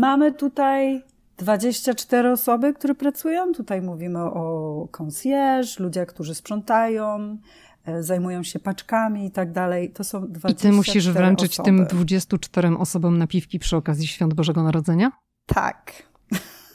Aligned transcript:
Mamy 0.00 0.32
tutaj 0.32 1.02
24 1.38 2.30
osoby, 2.32 2.74
które 2.74 2.94
pracują. 2.94 3.52
Tutaj 3.52 3.82
mówimy 3.82 4.18
o 4.18 4.88
concierge, 4.90 5.68
ludzie, 5.78 6.06
którzy 6.06 6.34
sprzątają, 6.34 7.38
e, 7.84 8.02
zajmują 8.02 8.42
się 8.42 8.58
paczkami 8.58 9.26
i 9.26 9.30
tak 9.30 9.52
dalej. 9.52 9.90
To 9.90 10.04
są 10.04 10.20
24 10.20 10.52
I 10.52 10.56
ty 10.56 10.76
musisz 10.76 11.10
wręczyć 11.10 11.52
osoby. 11.52 11.64
tym 11.64 11.86
24 11.86 12.76
osobom 12.78 13.18
napiwki 13.18 13.58
przy 13.58 13.76
okazji 13.76 14.06
Świąt 14.06 14.34
Bożego 14.34 14.62
Narodzenia? 14.62 15.12
Tak. 15.46 16.09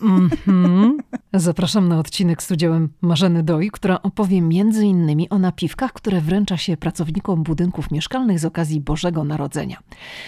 Mhm. 0.01 0.97
Zapraszam 1.33 1.87
na 1.87 1.99
odcinek 1.99 2.43
z 2.43 2.51
udziałem 2.51 2.89
Marzeny 3.01 3.43
Doi, 3.43 3.71
która 3.71 4.01
opowie 4.01 4.41
między 4.41 4.85
innymi 4.85 5.29
o 5.29 5.39
napiwkach, 5.39 5.93
które 5.93 6.21
wręcza 6.21 6.57
się 6.57 6.77
pracownikom 6.77 7.43
budynków 7.43 7.91
mieszkalnych 7.91 8.39
z 8.39 8.45
okazji 8.45 8.81
Bożego 8.81 9.23
Narodzenia. 9.23 9.77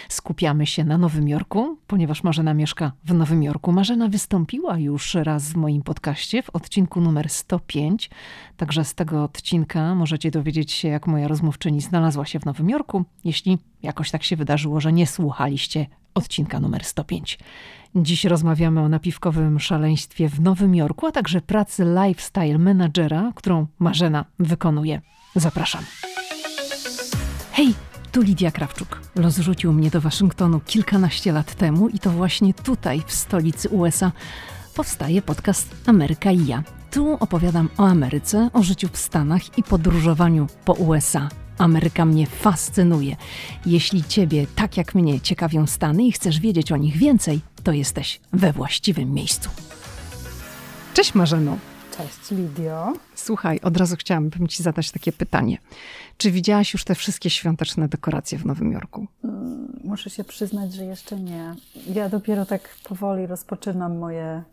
Skupiamy 0.09 0.65
się 0.65 0.83
na 0.83 0.97
Nowym 0.97 1.27
Jorku, 1.27 1.77
ponieważ 1.87 2.23
Marzena 2.23 2.53
mieszka 2.53 2.91
w 3.05 3.13
Nowym 3.13 3.43
Jorku. 3.43 3.71
Marzena 3.71 4.07
wystąpiła 4.07 4.77
już 4.77 5.13
raz 5.13 5.51
w 5.51 5.55
moim 5.55 5.81
podcaście 5.81 6.43
w 6.43 6.49
odcinku 6.49 7.01
numer 7.01 7.29
105, 7.29 8.09
także 8.57 8.85
z 8.85 8.95
tego 8.95 9.23
odcinka 9.23 9.95
możecie 9.95 10.31
dowiedzieć 10.31 10.71
się, 10.71 10.87
jak 10.87 11.07
moja 11.07 11.27
rozmówczyni 11.27 11.81
znalazła 11.81 12.25
się 12.25 12.39
w 12.39 12.45
Nowym 12.45 12.69
Jorku, 12.69 13.05
jeśli 13.23 13.57
jakoś 13.83 14.11
tak 14.11 14.23
się 14.23 14.35
wydarzyło, 14.35 14.79
że 14.79 14.93
nie 14.93 15.07
słuchaliście 15.07 15.85
odcinka 16.17 16.59
numer 16.59 16.83
105. 16.83 17.39
Dziś 17.95 18.25
rozmawiamy 18.25 18.81
o 18.81 18.89
napiwkowym 18.89 19.59
szaleństwie 19.59 20.29
w 20.29 20.41
Nowym 20.41 20.75
Jorku, 20.75 21.07
a 21.07 21.11
także 21.11 21.41
pracy 21.41 21.95
lifestyle 22.05 22.57
menadżera, 22.57 23.31
którą 23.35 23.67
Marzena 23.79 24.25
wykonuje. 24.39 25.01
Zapraszam. 25.35 25.83
Hej, 27.51 27.73
tu 28.11 28.21
Lidia 28.21 28.51
Krawczuk. 28.51 29.01
Los 29.15 29.37
rzucił 29.37 29.73
mnie 29.73 29.89
do 29.89 30.01
Waszyngtonu 30.01 30.59
kilkanaście 30.59 31.31
lat 31.31 31.55
temu 31.55 31.87
i 31.87 31.99
to 31.99 32.09
właśnie 32.09 32.53
tutaj, 32.53 33.01
w 33.07 33.13
stolicy 33.13 33.69
USA, 33.69 34.11
powstaje 34.75 35.21
podcast 35.21 35.75
Ameryka 35.87 36.31
i 36.31 36.45
ja. 36.45 36.63
Tu 36.91 37.17
opowiadam 37.19 37.69
o 37.77 37.87
Ameryce, 37.87 38.49
o 38.53 38.63
życiu 38.63 38.87
w 38.91 38.97
Stanach 38.97 39.57
i 39.57 39.63
podróżowaniu 39.63 40.47
po 40.65 40.73
USA. 40.73 41.29
Ameryka 41.57 42.05
mnie 42.05 42.27
fascynuje. 42.27 43.15
Jeśli 43.65 44.03
Ciebie, 44.03 44.47
tak 44.55 44.77
jak 44.77 44.95
mnie, 44.95 45.21
ciekawią 45.21 45.67
Stany 45.67 46.03
i 46.03 46.11
chcesz 46.11 46.39
wiedzieć 46.39 46.71
o 46.71 46.77
nich 46.77 46.97
więcej, 46.97 47.41
to 47.63 47.71
jesteś 47.71 48.19
we 48.33 48.53
właściwym 48.53 49.13
miejscu. 49.13 49.49
Cześć 50.93 51.15
Marzeno. 51.15 51.57
Cześć 51.97 52.31
Lidio. 52.31 52.93
Słuchaj, 53.15 53.59
od 53.59 53.77
razu 53.77 53.95
chciałabym 53.95 54.47
Ci 54.47 54.63
zadać 54.63 54.91
takie 54.91 55.11
pytanie. 55.11 55.57
Czy 56.17 56.31
widziałaś 56.31 56.73
już 56.73 56.83
te 56.83 56.95
wszystkie 56.95 57.29
świąteczne 57.29 57.87
dekoracje 57.87 58.37
w 58.37 58.45
Nowym 58.45 58.71
Jorku? 58.71 59.07
Muszę 59.83 60.09
się 60.09 60.23
przyznać, 60.23 60.73
że 60.73 60.85
jeszcze 60.85 61.19
nie. 61.19 61.55
Ja 61.93 62.09
dopiero 62.09 62.45
tak 62.45 62.69
powoli 62.83 63.27
rozpoczynam 63.27 63.97
moje 63.97 64.43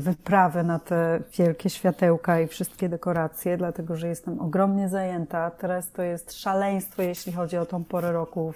wyprawy 0.00 0.62
na 0.62 0.78
te 0.78 1.20
wielkie 1.38 1.70
światełka 1.70 2.40
i 2.40 2.46
wszystkie 2.46 2.88
dekoracje, 2.88 3.56
dlatego 3.56 3.96
że 3.96 4.08
jestem 4.08 4.40
ogromnie 4.40 4.88
zajęta. 4.88 5.50
Teraz 5.50 5.92
to 5.92 6.02
jest 6.02 6.32
szaleństwo, 6.32 7.02
jeśli 7.02 7.32
chodzi 7.32 7.58
o 7.58 7.66
tą 7.66 7.84
porę 7.84 8.12
roku 8.12 8.54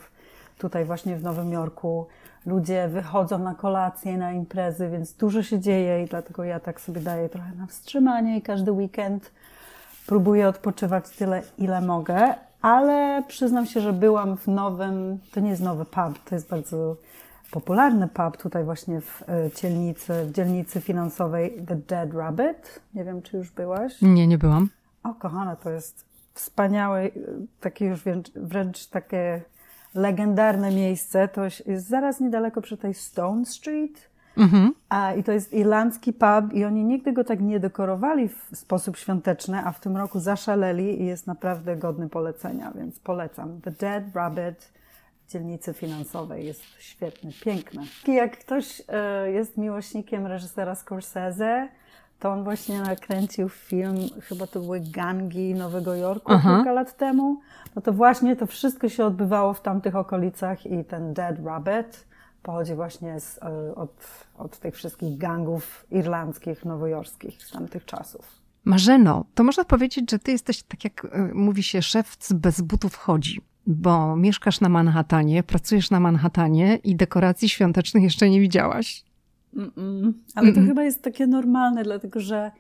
tutaj 0.59 0.85
właśnie 0.85 1.17
w 1.17 1.23
Nowym 1.23 1.53
Jorku. 1.53 2.07
Ludzie 2.47 2.89
wychodzą 2.89 3.39
na 3.39 3.55
kolacje, 3.55 4.19
na 4.19 4.33
imprezy, 4.33 4.89
więc 4.89 5.13
dużo 5.13 5.43
się 5.43 5.61
dzieje 5.61 6.03
i 6.03 6.07
dlatego 6.07 6.45
ja 6.45 6.61
tak 6.61 6.81
sobie 6.81 7.01
daję 7.01 7.29
trochę 7.29 7.55
na 7.55 7.67
wstrzymanie 7.67 8.39
i 8.39 8.43
każdy 8.43 8.73
weekend 8.73 9.31
próbuję 10.07 10.49
odpoczywać 10.49 11.11
tyle, 11.11 11.43
ile 11.59 11.81
mogę, 11.81 12.35
ale 12.63 13.23
przyznam 13.29 13.67
się, 13.67 13.81
że 13.81 13.93
byłam 13.93 14.37
w 14.37 14.49
nowym, 14.49 15.19
to 15.33 15.41
nie 15.41 15.51
jest 15.51 15.63
nowy 15.63 15.85
pub, 15.85 16.25
to 16.25 16.35
jest 16.35 16.49
bardzo 16.49 16.97
popularny 17.51 18.09
pub 18.09 18.37
tutaj 18.37 18.65
właśnie 18.65 19.01
w 19.01 19.23
e, 19.23 19.51
dzielnicy, 19.57 20.25
w 20.25 20.33
dzielnicy 20.33 20.81
finansowej 20.81 21.63
The 21.67 21.77
Dead 21.77 22.15
Rabbit. 22.15 22.81
Nie 22.95 23.05
wiem, 23.05 23.23
czy 23.23 23.37
już 23.37 23.51
byłaś? 23.51 24.03
Nie, 24.03 24.27
nie 24.27 24.39
byłam. 24.39 24.69
O, 25.03 25.15
kochana, 25.15 25.57
to 25.57 25.71
jest 25.71 26.05
wspaniałe, 26.35 27.01
e, 27.03 27.11
takie 27.61 27.87
już 27.87 28.05
wręcz, 28.05 28.31
wręcz 28.33 28.87
takie 28.87 29.43
legendarne 29.95 30.71
miejsce. 30.71 31.29
To 31.29 31.45
jest 31.45 31.89
zaraz 31.89 32.21
niedaleko 32.21 32.63
przy 32.63 32.77
tej 32.77 32.95
Stone 32.95 33.45
Street. 33.45 34.15
Mhm. 34.37 34.75
A, 34.89 35.13
I 35.13 35.25
to 35.25 35.33
jest 35.33 35.53
irlandzki 35.53 36.13
pub 36.13 36.53
i 36.53 36.65
oni 36.65 36.85
nigdy 36.85 37.13
go 37.13 37.25
tak 37.25 37.41
nie 37.41 37.61
dekorowali 37.61 38.29
w 38.29 38.49
sposób 38.53 38.97
świąteczny, 38.97 39.59
a 39.65 39.73
w 39.73 39.81
tym 39.81 39.97
roku 39.97 40.21
zaszaleli 40.21 41.03
i 41.03 41.07
jest 41.07 41.27
naprawdę 41.27 41.77
godny 41.77 42.09
polecenia, 42.09 42.73
więc 42.75 42.99
polecam. 42.99 43.61
The 43.61 43.71
Dead 43.71 44.05
Rabbit 44.15 44.73
dzielnicy 45.29 45.75
finansowej 45.75 46.47
jest 46.47 46.63
świetny, 46.79 47.33
piękny. 47.45 47.83
I 48.07 48.15
jak 48.15 48.39
ktoś 48.39 48.83
e, 48.89 49.31
jest 49.31 49.57
miłośnikiem 49.57 50.27
reżysera 50.27 50.75
Scorsese, 50.75 51.69
to 52.19 52.33
on 52.33 52.45
właśnie 52.45 52.81
nakręcił 52.81 53.49
film, 53.49 53.97
chyba 54.23 54.47
to 54.47 54.61
były 54.61 54.81
gangi 54.81 55.55
Nowego 55.55 55.95
Jorku 55.95 56.33
Aha. 56.33 56.57
kilka 56.57 56.73
lat 56.73 56.97
temu. 56.97 57.41
No 57.77 57.83
to 57.83 57.93
właśnie 57.93 58.37
to 58.37 58.47
wszystko 58.47 58.89
się 58.89 59.05
odbywało 59.05 59.55
w 59.55 59.63
tamtych 59.63 59.97
okolicach 59.97 60.67
i 60.67 60.85
ten 60.85 61.15
Dead 61.15 61.37
Rabbit 61.45 62.07
pochodzi 62.43 62.75
właśnie 62.75 63.21
z, 63.21 63.39
e, 63.39 63.75
od, 63.75 64.27
od 64.39 64.59
tych 64.59 64.75
wszystkich 64.75 65.19
gangów 65.19 65.87
irlandzkich, 65.91 66.65
nowojorskich 66.65 67.43
z 67.43 67.51
tamtych 67.51 67.85
czasów. 67.85 68.45
Marzeno, 68.65 69.25
to 69.35 69.45
można 69.45 69.65
powiedzieć, 69.65 70.11
że 70.11 70.19
ty 70.19 70.33
jesteś, 70.33 70.63
tak 70.63 70.85
jak 70.85 71.05
e, 71.05 71.31
mówi 71.35 71.63
się, 71.63 71.83
szewc 71.83 72.33
bez 72.33 72.61
butów 72.61 72.97
chodzi, 72.97 73.41
bo 73.67 74.17
mieszkasz 74.17 74.61
na 74.61 74.69
Manhattanie, 74.69 75.43
pracujesz 75.43 75.91
na 75.91 76.01
Manhattanie 76.01 76.79
i 76.85 76.97
dekoracji 76.97 77.49
świątecznych 77.49 78.03
jeszcze 78.03 78.31
nie 78.31 78.41
widziałaś. 78.41 79.05
Mm-mm. 79.57 80.13
Ale 80.35 80.53
to 80.53 80.61
Mm-mm. 80.61 80.67
chyba 80.67 80.85
jest 80.85 81.03
takie 81.03 81.27
normalne, 81.27 81.85
dlatego 81.85 82.21
że 82.21 82.51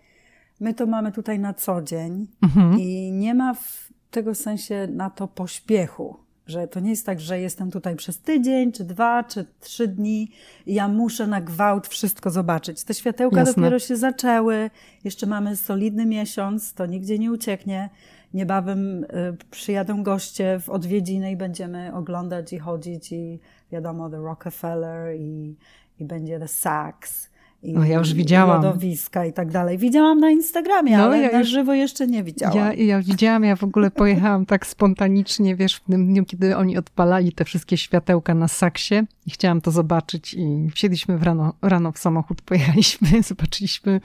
my 0.60 0.74
to 0.74 0.86
mamy 0.86 1.12
tutaj 1.12 1.38
na 1.38 1.54
co 1.54 1.82
dzień 1.82 2.26
Mhm. 2.42 2.80
i 2.80 3.12
nie 3.12 3.34
ma 3.34 3.54
w 3.54 3.92
tego 4.10 4.34
sensie 4.34 4.88
na 4.90 5.10
to 5.10 5.28
pośpiechu. 5.28 6.16
Że 6.46 6.68
to 6.68 6.80
nie 6.80 6.90
jest 6.90 7.06
tak, 7.06 7.20
że 7.20 7.40
jestem 7.40 7.70
tutaj 7.70 7.96
przez 7.96 8.18
tydzień, 8.18 8.72
czy 8.72 8.84
dwa, 8.84 9.24
czy 9.24 9.46
trzy 9.60 9.88
dni 9.88 10.30
i 10.66 10.74
ja 10.74 10.88
muszę 10.88 11.26
na 11.26 11.40
gwałt 11.40 11.88
wszystko 11.88 12.30
zobaczyć. 12.30 12.84
Te 12.84 12.94
światełka 12.94 13.38
Jasne. 13.40 13.54
dopiero 13.54 13.78
się 13.78 13.96
zaczęły, 13.96 14.70
jeszcze 15.04 15.26
mamy 15.26 15.56
solidny 15.56 16.06
miesiąc, 16.06 16.74
to 16.74 16.86
nigdzie 16.86 17.18
nie 17.18 17.32
ucieknie. 17.32 17.90
Niebawem 18.34 19.04
y, 19.04 19.06
przyjadą 19.50 20.02
goście 20.02 20.60
w 20.60 20.68
odwiedziny 20.70 21.30
i 21.30 21.36
będziemy 21.36 21.94
oglądać 21.94 22.52
i 22.52 22.58
chodzić 22.58 23.12
i 23.12 23.40
wiadomo, 23.72 24.10
The 24.10 24.16
Rockefeller 24.16 25.16
i, 25.16 25.56
i 26.00 26.04
będzie 26.04 26.38
The 26.38 26.48
Saks. 26.48 27.30
I, 27.62 27.72
No, 27.72 27.84
ja 27.84 27.98
już 27.98 28.10
i 28.10 28.14
widziałam. 28.14 28.62
lodowiska 28.62 29.24
i 29.26 29.32
tak 29.32 29.50
dalej. 29.50 29.78
Widziałam 29.78 30.20
na 30.20 30.30
Instagramie, 30.30 30.96
No, 30.96 31.04
ale 31.04 31.18
ja 31.18 31.32
na 31.32 31.38
już- 31.38 31.48
żywo 31.48 31.74
jeszcze 31.74 32.06
nie 32.06 32.24
widziałam. 32.24 32.56
Ja, 32.58 32.72
ja 32.72 33.02
widziałam, 33.02 33.44
ja 33.44 33.56
w 33.56 33.64
ogóle 33.64 33.90
pojechałam 33.90 34.46
tak 34.46 34.66
spontanicznie, 34.66 35.56
wiesz, 35.56 35.76
w 35.76 35.80
tym 35.84 36.06
dniu, 36.06 36.24
kiedy 36.24 36.56
oni 36.56 36.78
odpalali 36.78 37.32
te 37.32 37.44
wszystkie 37.44 37.76
światełka 37.76 38.34
na 38.34 38.48
saksie 38.48 38.94
i 39.26 39.30
chciałam 39.30 39.60
to 39.60 39.70
zobaczyć 39.70 40.34
i 40.34 40.70
wsiedliśmy 40.74 41.18
w 41.18 41.22
rano, 41.22 41.54
rano 41.62 41.92
w 41.92 41.98
samochód, 41.98 42.42
pojechaliśmy, 42.48 43.22
zobaczyliśmy, 43.22 44.00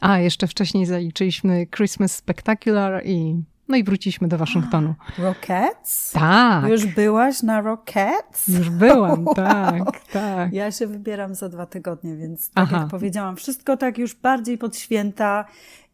a 0.00 0.18
jeszcze 0.18 0.46
wcześniej 0.46 0.86
zaliczyliśmy 0.86 1.66
Christmas 1.66 2.16
Spectacular 2.16 3.02
i 3.06 3.42
no 3.68 3.76
i 3.76 3.84
wróciliśmy 3.84 4.28
do 4.28 4.38
Waszyngtonu. 4.38 4.94
Rockets? 5.18 6.12
Tak, 6.12 6.68
już, 6.68 6.84
Już 6.84 6.94
byłaś 6.94 7.42
na 7.42 7.60
Rockets? 7.60 8.50
byłam, 8.70 9.24
Wow. 9.24 9.34
tak, 9.44 10.04
tak. 10.12 10.52
Ja 10.52 10.70
się 10.70 10.86
wybieram 10.86 11.34
za 11.34 11.48
dwa 11.48 11.66
tygodnie, 11.66 12.16
więc 12.16 12.50
tak 12.50 12.64
Aha. 12.68 12.78
jak 12.80 12.88
powiedziałam, 12.90 13.36
wszystko 13.36 13.76
tak 13.76 13.98
już 13.98 14.14
bardziej 14.14 14.58
pod 14.58 14.76
święta 14.76 15.44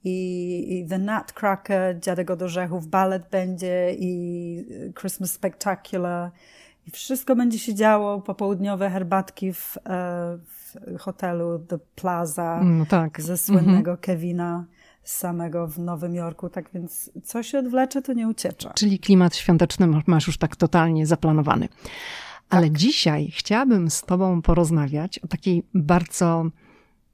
i, 0.05 0.79
i 0.85 0.89
The 0.89 0.99
Nutcracker, 0.99 2.01
Dziadek 2.01 2.31
od 2.31 2.43
Orzechów, 2.43 2.87
balet 2.87 3.23
będzie 3.31 3.95
i 3.99 4.65
Christmas 5.01 5.33
Spectacular 5.33 6.31
i 6.87 6.91
wszystko 6.91 7.37
będzie 7.37 7.59
się 7.59 7.75
działo, 7.75 8.21
popołudniowe 8.21 8.91
herbatki 8.91 9.53
w, 9.53 9.77
e, 9.77 9.81
w 10.47 10.99
hotelu 10.99 11.59
The 11.59 11.79
Plaza 11.95 12.61
No 12.65 12.87
tak. 12.87 13.21
ze 13.21 13.39
słynnego 13.39 13.97
Kevina 14.01 14.65
samego 15.11 15.67
w 15.67 15.79
Nowym 15.79 16.15
Jorku, 16.15 16.49
tak 16.49 16.71
więc 16.75 17.11
co 17.25 17.43
się 17.43 17.59
odwlecze, 17.59 18.03
to 18.03 18.13
nie 18.13 18.29
uciecza. 18.29 18.73
Czyli 18.73 18.99
klimat 18.99 19.37
świąteczny 19.37 19.87
masz 20.07 20.27
już 20.27 20.39
tak 20.39 20.57
totalnie 20.57 21.07
zaplanowany. 21.07 21.69
Ale 22.51 22.71
dzisiaj 22.71 23.31
chciałabym 23.35 23.91
z 23.91 24.03
Tobą 24.03 24.43
porozmawiać 24.43 25.19
o 25.19 25.27
takiej 25.27 25.63
bardzo 25.75 26.51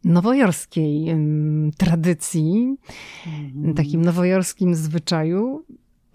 nowojorskiej 0.05 1.09
em, 1.09 1.71
tradycji, 1.77 2.77
takim 3.77 4.03
nowojorskim 4.03 4.75
zwyczaju 4.75 5.65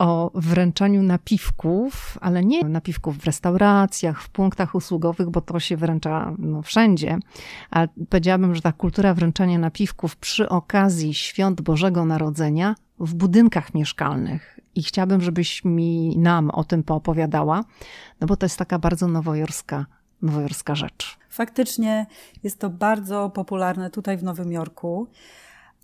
o 0.02 0.32
wręczaniu 0.36 1.04
napiwków, 1.04 2.18
ale 2.22 2.46
nie 2.46 2.64
napiwków 2.64 3.18
w 3.18 3.26
restauracjach, 3.26 4.22
w 4.22 4.30
punktach 4.30 4.76
usługowych, 4.76 5.30
bo 5.30 5.42
to 5.42 5.60
się 5.60 5.78
wręcza 5.78 6.34
no, 6.38 6.62
wszędzie. 6.62 7.18
A 7.72 7.88
powiedziałabym, 8.10 8.56
że 8.56 8.62
ta 8.62 8.72
kultura 8.72 9.14
wręczania 9.14 9.60
napiwków 9.60 10.16
przy 10.16 10.50
okazji 10.50 11.14
świąt 11.14 11.62
Bożego 11.62 12.06
Narodzenia 12.06 12.76
w 13.00 13.14
budynkach 13.14 13.74
mieszkalnych. 13.74 14.60
I 14.76 14.84
chciałabym, 14.84 15.22
żebyś 15.22 15.66
mi 15.66 16.18
nam 16.18 16.50
o 16.50 16.64
tym 16.64 16.84
poopowiadała, 16.84 17.64
no 18.22 18.28
bo 18.28 18.38
to 18.38 18.46
jest 18.46 18.58
taka 18.58 18.80
bardzo 18.80 19.08
nowojorska 19.08 19.86
nowojorska 20.22 20.76
rzecz. 20.76 21.18
Faktycznie 21.30 22.06
jest 22.44 22.60
to 22.60 22.70
bardzo 22.70 23.30
popularne 23.30 23.90
tutaj 23.90 24.18
w 24.18 24.24
Nowym 24.24 24.52
Jorku. 24.52 25.08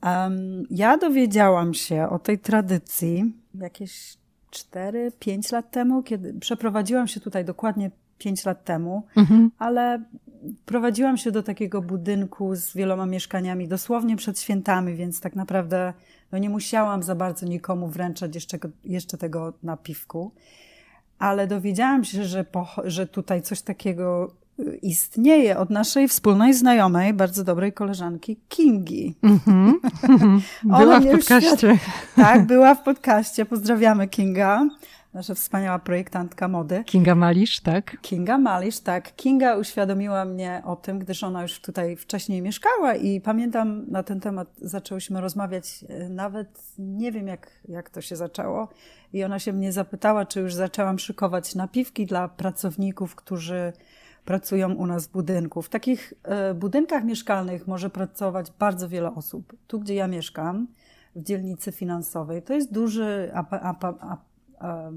Um, 0.04 0.64
ja 0.70 0.98
dowiedziałam 0.98 1.74
się 1.74 2.10
o 2.10 2.20
tej 2.20 2.40
tradycji 2.40 3.34
jakieś 3.62 4.18
4-5 4.52 5.54
lat 5.54 5.72
temu, 5.72 6.04
kiedy 6.04 6.34
przeprowadziłam 6.34 7.08
się 7.08 7.20
tutaj 7.20 7.46
dokładnie 7.46 7.92
5 8.18 8.46
lat 8.46 8.64
temu, 8.64 9.04
mhm. 9.16 9.52
ale 9.60 10.04
prowadziłam 10.66 11.18
się 11.18 11.32
do 11.32 11.44
takiego 11.44 11.82
budynku 11.82 12.56
z 12.56 12.74
wieloma 12.74 13.06
mieszkaniami 13.06 13.68
dosłownie 13.68 14.16
przed 14.16 14.40
świętami, 14.40 14.96
więc 14.96 15.22
tak 15.22 15.36
naprawdę 15.36 15.94
no 16.32 16.38
nie 16.38 16.50
musiałam 16.50 17.04
za 17.04 17.16
bardzo 17.16 17.46
nikomu 17.46 17.88
wręczać 17.88 18.36
jeszcze, 18.36 18.58
jeszcze 18.86 19.18
tego 19.18 19.54
napiwku. 19.64 20.32
Ale 21.20 21.48
dowiedziałam 21.48 22.04
się, 22.04 22.24
że, 22.24 22.44
po, 22.44 22.68
że 22.84 23.08
tutaj 23.08 23.42
coś 23.42 23.62
takiego 23.62 24.36
istnieje 24.82 25.58
od 25.58 25.70
naszej 25.70 26.08
wspólnej 26.08 26.54
znajomej, 26.54 27.14
bardzo 27.14 27.44
dobrej 27.44 27.74
koleżanki 27.74 28.38
Kingi. 28.50 29.16
Mm-hmm. 29.24 29.74
Była 30.80 31.00
w 31.00 31.06
podcaście. 31.06 31.78
Tak, 32.16 32.46
była 32.46 32.76
w 32.76 32.84
podcaście. 32.84 33.46
Pozdrawiamy 33.46 34.08
Kinga, 34.08 34.68
nasza 35.14 35.34
wspaniała 35.34 35.80
projektantka 35.80 36.48
mody. 36.48 36.84
Kinga 36.86 37.16
Malisz, 37.16 37.60
tak? 37.60 37.98
Kinga 38.02 38.38
Malisz, 38.38 38.80
tak. 38.80 39.16
Kinga 39.16 39.56
uświadomiła 39.56 40.26
mnie 40.26 40.62
o 40.66 40.76
tym, 40.76 41.00
gdyż 41.00 41.24
ona 41.24 41.42
już 41.42 41.62
tutaj 41.62 41.96
wcześniej 41.96 42.42
mieszkała 42.42 42.96
i 42.96 43.22
pamiętam 43.22 43.86
na 43.92 44.04
ten 44.04 44.20
temat 44.20 44.48
zaczęłyśmy 44.62 45.22
rozmawiać, 45.22 45.86
e, 45.90 46.10
nawet 46.10 46.64
nie 46.80 47.12
wiem 47.12 47.28
jak, 47.28 47.52
jak 47.68 47.90
to 47.90 48.02
się 48.02 48.16
zaczęło. 48.16 48.68
I 49.14 49.24
ona 49.24 49.40
się 49.40 49.54
mnie 49.54 49.72
zapytała, 49.72 50.26
czy 50.26 50.40
już 50.40 50.54
zaczęłam 50.54 51.00
szykować 51.00 51.56
napiwki 51.56 52.06
dla 52.06 52.28
pracowników, 52.28 53.16
którzy 53.16 53.74
pracują 54.28 54.74
u 54.74 54.86
nas 54.86 55.08
w 55.08 55.12
budynku. 55.12 55.62
W 55.62 55.70
takich 55.70 56.14
e, 56.24 56.54
budynkach 56.54 57.04
mieszkalnych 57.04 57.68
może 57.68 57.90
pracować 57.90 58.52
bardzo 58.60 58.90
wiele 58.90 59.16
osób. 59.16 59.54
Tu, 59.68 59.80
gdzie 59.80 59.96
ja 59.96 60.08
mieszkam, 60.08 60.68
w 61.16 61.24
dzielnicy 61.24 61.72
finansowej, 61.72 62.42
to 62.42 62.54
jest 62.54 62.74
duży 62.74 63.32
apa, 63.34 63.60
apa, 63.60 63.94
ap, 64.00 64.20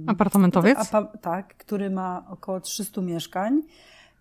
apartamentowiec? 0.07 0.79
Apa, 0.79 1.05
tak, 1.05 1.57
który 1.57 1.91
ma 1.91 2.25
około 2.31 2.61
300 2.61 3.01
mieszkań. 3.01 3.63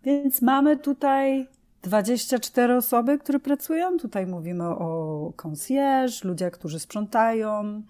Więc 0.03 0.41
mamy 0.41 0.77
tutaj 0.77 1.47
24 1.81 2.77
osoby, 2.77 3.17
które 3.17 3.39
pracują. 3.39 3.97
Tutaj 3.97 4.27
mówimy 4.27 4.63
o 4.63 5.33
concierge, 5.35 6.23
ludzie, 6.23 6.51
którzy 6.51 6.79
sprzątają, 6.79 7.81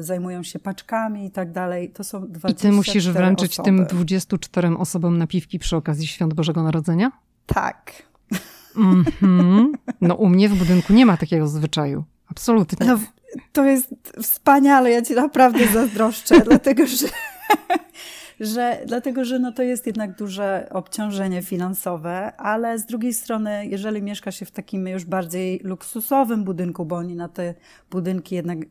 zajmują 0.00 0.42
się 0.42 0.58
paczkami 0.58 1.26
i 1.26 1.30
tak 1.30 1.52
dalej. 1.52 1.90
To 1.90 2.04
są 2.04 2.20
24 2.20 2.52
I 2.52 2.56
ty 2.56 2.72
musisz 2.76 3.10
wręczyć 3.10 3.52
osoby. 3.52 3.64
tym 3.64 3.86
24 3.86 4.76
osobom 4.76 5.18
napiwki 5.18 5.58
przy 5.58 5.76
okazji 5.76 6.06
Świąt 6.06 6.34
Bożego 6.34 6.62
Narodzenia? 6.62 7.12
Tak. 7.46 7.92
Mm 8.76 9.04
-hmm. 9.04 9.66
No 10.00 10.14
u 10.14 10.28
mnie 10.28 10.48
w 10.48 10.58
budynku 10.58 10.92
nie 10.92 11.06
ma 11.06 11.16
takiego 11.16 11.48
zwyczaju. 11.48 12.04
Absolutnie. 12.30 12.86
No, 12.86 12.98
to 13.52 13.64
jest 13.64 13.94
wspaniale, 14.22 14.90
ja 14.90 15.02
ci 15.02 15.14
naprawdę 15.14 15.66
zazdroszczę, 15.66 16.40
dlatego 16.48 16.86
że 16.86 17.06
że, 18.46 18.80
dlatego 18.86 19.24
że 19.24 19.38
no 19.38 19.52
to 19.52 19.62
jest 19.62 19.86
jednak 19.86 20.16
duże 20.16 20.68
obciążenie 20.70 21.42
finansowe, 21.42 22.36
ale 22.36 22.78
z 22.78 22.86
drugiej 22.86 23.14
strony, 23.14 23.66
jeżeli 23.66 24.02
mieszka 24.02 24.32
się 24.32 24.46
w 24.46 24.50
takim 24.50 24.88
już 24.88 25.04
bardziej 25.04 25.60
luksusowym 25.64 26.44
budynku, 26.44 26.84
bo 26.84 26.96
oni 26.96 27.14
na 27.16 27.28
te 27.28 27.54
budynki 27.90 28.34
jednak 28.34 28.58
y, 28.58 28.66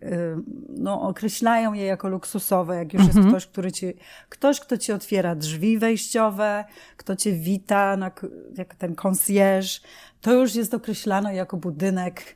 no, 0.69 1.01
określają 1.01 1.73
je 1.73 1.85
jako 1.85 2.07
luksusowe, 2.07 2.75
jak 2.75 2.93
już 2.93 3.03
jest 3.03 3.15
mhm. 3.15 3.33
ktoś, 3.33 3.47
który 3.47 3.71
ci, 3.71 3.93
ktoś, 4.29 4.59
kto 4.59 4.77
ci 4.77 4.91
otwiera 4.91 5.35
drzwi 5.35 5.77
wejściowe, 5.77 6.65
kto 6.97 7.15
cię 7.15 7.31
wita, 7.31 7.97
na, 7.97 8.11
jak 8.57 8.75
ten 8.75 8.95
concierge, 8.95 9.79
to 10.21 10.33
już 10.33 10.55
jest 10.55 10.73
określane 10.73 11.35
jako 11.35 11.57
budynek 11.57 12.35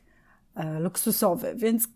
e, 0.56 0.80
luksusowy, 0.80 1.56
więc 1.56 1.88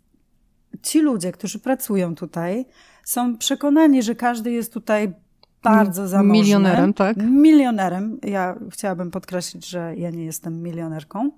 ci 0.81 1.01
ludzie, 1.01 1.31
którzy 1.31 1.59
pracują 1.59 2.15
tutaj, 2.15 2.65
są 3.03 3.37
przekonani, 3.37 4.03
że 4.03 4.15
każdy 4.15 4.51
jest 4.51 4.73
tutaj 4.73 5.13
bardzo 5.63 6.07
zamożny. 6.07 6.43
Milionerem, 6.43 6.93
tak? 6.93 7.17
Milionerem. 7.17 8.19
Ja 8.23 8.55
chciałabym 8.69 9.11
podkreślić, 9.11 9.67
że 9.67 9.95
ja 9.95 10.09
nie 10.09 10.25
jestem 10.25 10.63
milionerką. 10.63 11.31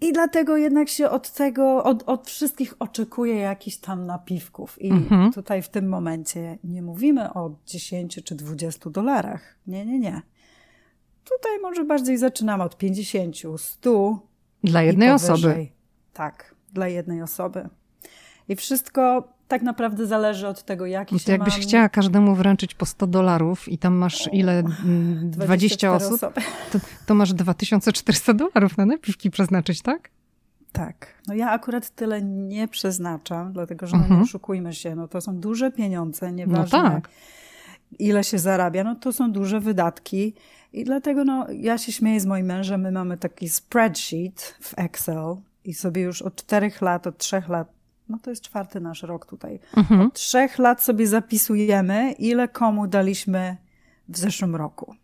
I 0.00 0.12
dlatego 0.12 0.56
jednak 0.56 0.88
się 0.88 1.10
od 1.10 1.32
tego, 1.32 1.84
od, 1.84 2.02
od 2.02 2.26
wszystkich 2.26 2.74
oczekuje 2.78 3.36
jakichś 3.36 3.76
tam 3.76 4.06
napiwków. 4.06 4.82
I 4.82 4.90
mhm. 4.90 5.32
tutaj 5.32 5.62
w 5.62 5.68
tym 5.68 5.88
momencie 5.88 6.58
nie 6.64 6.82
mówimy 6.82 7.32
o 7.32 7.56
10 7.66 8.20
czy 8.24 8.34
20 8.34 8.90
dolarach. 8.90 9.56
Nie, 9.66 9.86
nie, 9.86 9.98
nie. 9.98 10.22
Tutaj 11.24 11.60
może 11.62 11.84
bardziej 11.84 12.18
zaczynamy 12.18 12.64
od 12.64 12.76
50, 12.76 13.36
100. 13.56 14.18
Dla 14.64 14.82
jednej 14.82 15.10
osoby. 15.10 15.66
Tak, 16.12 16.54
dla 16.72 16.88
jednej 16.88 17.22
osoby. 17.22 17.68
I 18.48 18.56
wszystko 18.56 19.28
tak 19.48 19.62
naprawdę 19.62 20.06
zależy 20.06 20.48
od 20.48 20.62
tego, 20.62 20.86
jaki 20.86 21.18
się 21.18 21.32
Jakbyś 21.32 21.54
mam... 21.54 21.62
chciała 21.62 21.88
każdemu 21.88 22.34
wręczyć 22.34 22.74
po 22.74 22.86
100 22.86 23.06
dolarów 23.06 23.68
i 23.68 23.78
tam 23.78 23.94
masz 23.94 24.28
ile? 24.32 24.62
20 25.22 25.94
osób? 25.94 26.20
To, 26.72 26.78
to, 27.06 27.14
masz 27.14 27.32
2400 27.32 28.34
dolarów 28.34 28.76
na 28.76 28.86
napiwki 28.86 29.30
przeznaczyć, 29.30 29.82
tak? 29.82 30.10
Tak. 30.72 31.14
No 31.26 31.34
ja 31.34 31.50
akurat 31.50 31.90
tyle 31.90 32.22
nie 32.22 32.68
przeznaczam, 32.68 33.52
dlatego 33.52 33.86
że 33.86 33.96
no 33.96 34.02
mhm. 34.02 34.20
nie 34.20 34.24
oszukujmy 34.24 34.72
się, 34.72 34.94
no 34.94 35.08
to 35.08 35.20
są 35.20 35.36
duże 35.36 35.70
pieniądze, 35.70 36.32
nieważne 36.32 36.82
no 36.82 36.90
tak. 36.90 37.08
ile 37.98 38.24
się 38.24 38.38
zarabia, 38.38 38.84
no 38.84 38.94
to 38.94 39.12
są 39.12 39.32
duże 39.32 39.60
wydatki 39.60 40.34
i 40.72 40.84
dlatego 40.84 41.24
no 41.24 41.46
ja 41.50 41.78
się 41.78 41.92
śmieję 41.92 42.20
z 42.20 42.26
moim 42.26 42.46
mężem, 42.46 42.80
my 42.80 42.92
mamy 42.92 43.16
taki 43.16 43.48
spreadsheet 43.48 44.56
w 44.60 44.78
Excel 44.78 45.36
i 45.64 45.74
sobie 45.74 46.02
już 46.02 46.22
od 46.22 46.34
czterech 46.34 46.82
lat, 46.82 47.06
od 47.06 47.18
trzech 47.18 47.48
lat 47.48 47.75
no 48.08 48.18
to 48.22 48.30
jest 48.30 48.42
czwarty 48.42 48.80
nasz 48.80 49.02
rok 49.02 49.26
tutaj. 49.26 49.60
Mhm. 49.76 50.00
Od 50.00 50.14
trzech 50.14 50.58
lat 50.58 50.82
sobie 50.82 51.06
zapisujemy, 51.06 52.12
ile 52.12 52.48
komu 52.48 52.86
daliśmy 52.86 53.56
w 54.08 54.18
zeszłym 54.18 54.56
roku. 54.56 54.94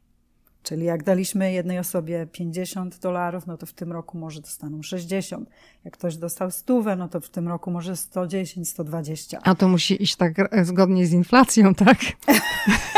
Czyli 0.62 0.84
jak 0.84 1.02
daliśmy 1.02 1.52
jednej 1.52 1.78
osobie 1.78 2.26
50 2.32 2.98
dolarów, 2.98 3.46
no 3.46 3.56
to 3.56 3.66
w 3.66 3.72
tym 3.72 3.92
roku 3.92 4.18
może 4.18 4.40
dostaną 4.40 4.82
60. 4.82 5.50
Jak 5.84 5.94
ktoś 5.94 6.16
dostał 6.16 6.50
stówę, 6.50 6.96
no 6.96 7.08
to 7.08 7.20
w 7.20 7.28
tym 7.28 7.48
roku 7.48 7.70
może 7.70 7.96
110, 7.96 8.68
120. 8.68 9.38
A 9.42 9.54
to 9.54 9.68
musi 9.68 10.02
iść 10.02 10.16
tak 10.16 10.32
zgodnie 10.64 11.06
z 11.06 11.12
inflacją, 11.12 11.74
tak? 11.74 11.98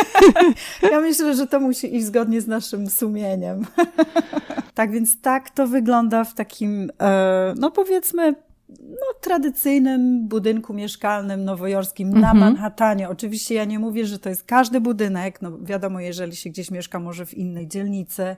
ja 0.93 1.01
myślę, 1.01 1.37
że 1.37 1.47
to 1.47 1.61
musi 1.61 1.97
iść 1.97 2.07
zgodnie 2.07 2.41
z 2.41 2.47
naszym 2.47 2.91
sumieniem. 2.91 3.67
tak 4.75 4.91
więc 4.91 5.21
tak 5.21 5.51
to 5.51 5.67
wygląda 5.67 6.25
w 6.25 6.35
takim, 6.35 6.91
e, 7.01 7.55
no 7.59 7.71
powiedzmy, 7.71 8.35
no, 8.81 9.21
tradycyjnym 9.21 10.29
budynku 10.29 10.75
mieszkalnym 10.75 11.45
nowojorskim 11.45 12.11
na 12.11 12.31
mhm. 12.31 12.39
Manhattanie. 12.39 13.09
Oczywiście 13.09 13.55
ja 13.55 13.65
nie 13.65 13.79
mówię, 13.79 14.07
że 14.07 14.19
to 14.19 14.29
jest 14.29 14.45
każdy 14.45 14.81
budynek. 14.81 15.43
No, 15.43 15.59
wiadomo, 15.59 16.01
jeżeli 16.01 16.37
się 16.37 16.51
gdzieś 16.51 16.71
mieszka 16.71 16.99
może 16.99 17.27
w 17.27 17.35
innej 17.35 17.69
dzielnicy, 17.69 18.37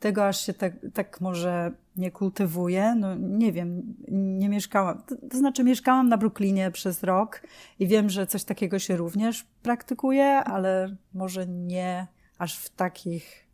tego 0.00 0.26
aż 0.26 0.46
się 0.46 0.54
tak, 0.54 0.72
tak 0.94 1.20
może 1.20 1.72
nie 1.96 2.10
kultywuje. 2.10 2.94
No, 2.94 3.14
nie 3.14 3.52
wiem, 3.52 3.94
nie 4.08 4.48
mieszkałam. 4.48 5.02
To, 5.06 5.16
to 5.30 5.38
znaczy, 5.38 5.64
mieszkałam 5.64 6.08
na 6.08 6.16
Brooklynie 6.16 6.70
przez 6.70 7.02
rok 7.02 7.42
i 7.78 7.86
wiem, 7.86 8.10
że 8.10 8.26
coś 8.26 8.44
takiego 8.44 8.78
się 8.78 8.96
również 8.96 9.46
praktykuje, 9.62 10.28
ale 10.28 10.96
może 11.14 11.46
nie 11.46 12.06
aż 12.38 12.58
w 12.58 12.70
takich 12.70 13.46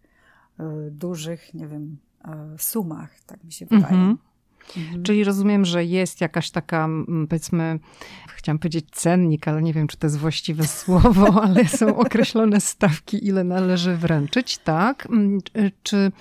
y, 0.61 0.91
dużych, 0.91 1.55
nie 1.55 1.67
wiem, 1.67 1.99
y, 2.55 2.59
sumach, 2.59 3.11
tak 3.27 3.45
mi 3.45 3.53
się 3.53 3.67
wydaje. 3.67 3.95
Mhm. 3.95 4.19
Mhm. 4.77 5.03
Czyli 5.03 5.25
rozumiem, 5.25 5.65
że 5.65 5.85
jest 5.85 6.21
jakaś 6.21 6.51
taka, 6.51 6.89
powiedzmy, 7.29 7.79
chciałam 8.29 8.59
powiedzieć 8.59 8.87
cennik, 8.93 9.49
ale 9.49 9.63
nie 9.63 9.73
wiem, 9.73 9.87
czy 9.87 9.97
to 9.97 10.07
jest 10.07 10.19
właściwe 10.19 10.67
słowo, 10.81 11.43
ale 11.43 11.69
są 11.69 11.97
określone 11.97 12.61
stawki, 12.61 13.27
ile 13.27 13.45
należy 13.45 13.97
wręczyć, 13.97 14.59
tak? 14.59 15.09
Czy 15.83 16.13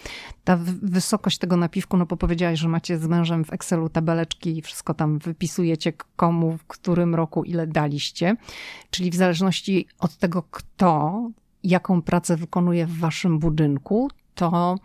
ta 0.43 0.57
wysokość 0.81 1.37
tego 1.37 1.57
napiwku, 1.57 1.97
no 1.97 2.05
bo 2.05 2.17
powiedziałaś, 2.17 2.59
że 2.59 2.67
macie 2.67 2.97
z 2.97 3.07
mężem 3.07 3.45
w 3.45 3.53
Excelu 3.53 3.89
tabeleczki 3.89 4.57
i 4.57 4.61
wszystko 4.61 4.93
tam 4.93 5.19
wypisujecie, 5.19 5.93
komu, 6.15 6.57
w 6.57 6.63
którym 6.63 7.15
roku 7.15 7.43
ile 7.43 7.67
daliście. 7.67 8.35
Czyli 8.89 9.11
w 9.11 9.15
zależności 9.15 9.87
od 9.99 10.17
tego, 10.17 10.43
kto, 10.51 11.29
jaką 11.63 12.01
pracę 12.01 12.37
wykonuje 12.37 12.87
w 12.87 12.97
waszym 12.97 13.39
budynku, 13.39 14.09
to 14.35 14.75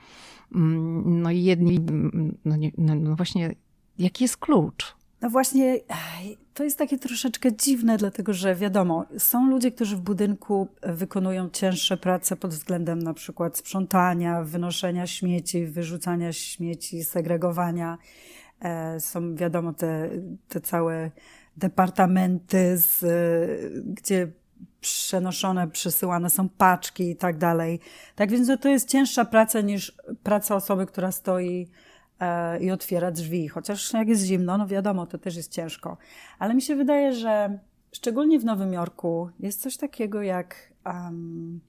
no 1.04 1.30
i 1.30 1.42
jedni, 1.42 1.76
mm, 1.76 2.38
no, 2.44 2.56
nie, 2.56 2.70
no, 2.78 2.94
no 2.94 3.16
właśnie, 3.16 3.54
jaki 3.98 4.24
jest 4.24 4.36
klucz? 4.36 4.96
No 5.20 5.30
właśnie, 5.30 5.80
to 6.54 6.64
jest 6.64 6.78
takie 6.78 6.98
troszeczkę 6.98 7.56
dziwne, 7.56 7.96
dlatego 7.96 8.32
że 8.32 8.54
wiadomo, 8.54 9.04
są 9.18 9.50
ludzie, 9.50 9.72
którzy 9.72 9.96
w 9.96 10.00
budynku 10.00 10.68
wykonują 10.82 11.50
cięższe 11.50 11.96
prace 11.96 12.36
pod 12.36 12.50
względem 12.50 12.98
na 12.98 13.14
przykład 13.14 13.58
sprzątania, 13.58 14.42
wynoszenia 14.42 15.06
śmieci, 15.06 15.66
wyrzucania 15.66 16.32
śmieci, 16.32 17.04
segregowania. 17.04 17.98
E, 18.60 19.00
są 19.00 19.34
wiadomo 19.34 19.72
te, 19.72 20.10
te 20.48 20.60
całe 20.60 21.10
departamenty, 21.56 22.78
z, 22.78 23.04
gdzie 23.84 24.32
przenoszone, 24.82 25.68
przesyłane 25.68 26.30
są 26.30 26.48
paczki 26.48 27.10
i 27.10 27.16
tak 27.16 27.38
dalej. 27.38 27.80
Tak 28.16 28.30
więc 28.30 28.48
no, 28.48 28.56
to 28.56 28.68
jest 28.68 28.88
cięższa 28.88 29.24
praca 29.24 29.60
niż 29.60 29.96
praca 30.22 30.56
osoby, 30.56 30.86
która 30.86 31.12
stoi 31.12 31.68
e, 32.20 32.60
i 32.60 32.70
otwiera 32.70 33.10
drzwi. 33.10 33.48
Chociaż 33.48 33.92
jak 33.92 34.08
jest 34.08 34.24
zimno, 34.24 34.58
no 34.58 34.66
wiadomo, 34.66 35.06
to 35.06 35.18
też 35.18 35.36
jest 35.36 35.52
ciężko. 35.52 35.96
Ale 36.38 36.54
mi 36.54 36.62
się 36.62 36.76
wydaje, 36.76 37.12
że 37.12 37.58
szczególnie 37.92 38.40
w 38.40 38.44
Nowym 38.44 38.72
Jorku 38.72 39.30
jest 39.40 39.62
coś 39.62 39.76
takiego 39.76 40.22
jak. 40.22 40.72
Um, 40.86 41.60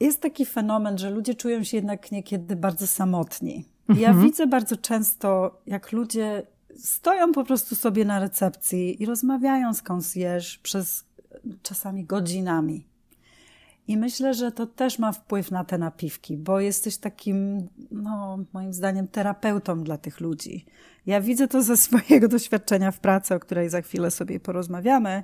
jest 0.00 0.20
taki 0.20 0.46
fenomen, 0.46 0.98
że 0.98 1.10
ludzie 1.10 1.34
czują 1.34 1.64
się 1.64 1.76
jednak 1.76 2.12
niekiedy 2.12 2.56
bardzo 2.56 2.86
samotni. 2.86 3.64
Ja 3.88 4.08
mhm. 4.08 4.22
widzę 4.22 4.46
bardzo 4.46 4.76
często, 4.76 5.60
jak 5.66 5.92
ludzie 5.92 6.46
stoją 6.76 7.32
po 7.32 7.44
prostu 7.44 7.74
sobie 7.74 8.04
na 8.04 8.20
recepcji 8.20 9.02
i 9.02 9.06
rozmawiają 9.06 9.74
z 9.74 9.82
concierge 9.82 10.58
przez 10.62 11.04
czasami 11.62 12.04
godzinami. 12.04 12.86
I 13.88 13.96
myślę, 13.96 14.34
że 14.34 14.52
to 14.52 14.66
też 14.66 14.98
ma 14.98 15.12
wpływ 15.12 15.50
na 15.50 15.64
te 15.64 15.78
napiwki, 15.78 16.36
bo 16.36 16.60
jesteś 16.60 16.96
takim, 16.96 17.68
no, 17.90 18.38
moim 18.52 18.72
zdaniem, 18.72 19.08
terapeutą 19.08 19.84
dla 19.84 19.98
tych 19.98 20.20
ludzi. 20.20 20.66
Ja 21.06 21.20
widzę 21.20 21.48
to 21.48 21.62
ze 21.62 21.76
swojego 21.76 22.28
doświadczenia 22.38 22.90
w 22.90 23.00
pracy, 23.00 23.34
o 23.34 23.40
której 23.40 23.68
za 23.68 23.82
chwilę 23.82 24.10
sobie 24.10 24.40
porozmawiamy, 24.40 25.22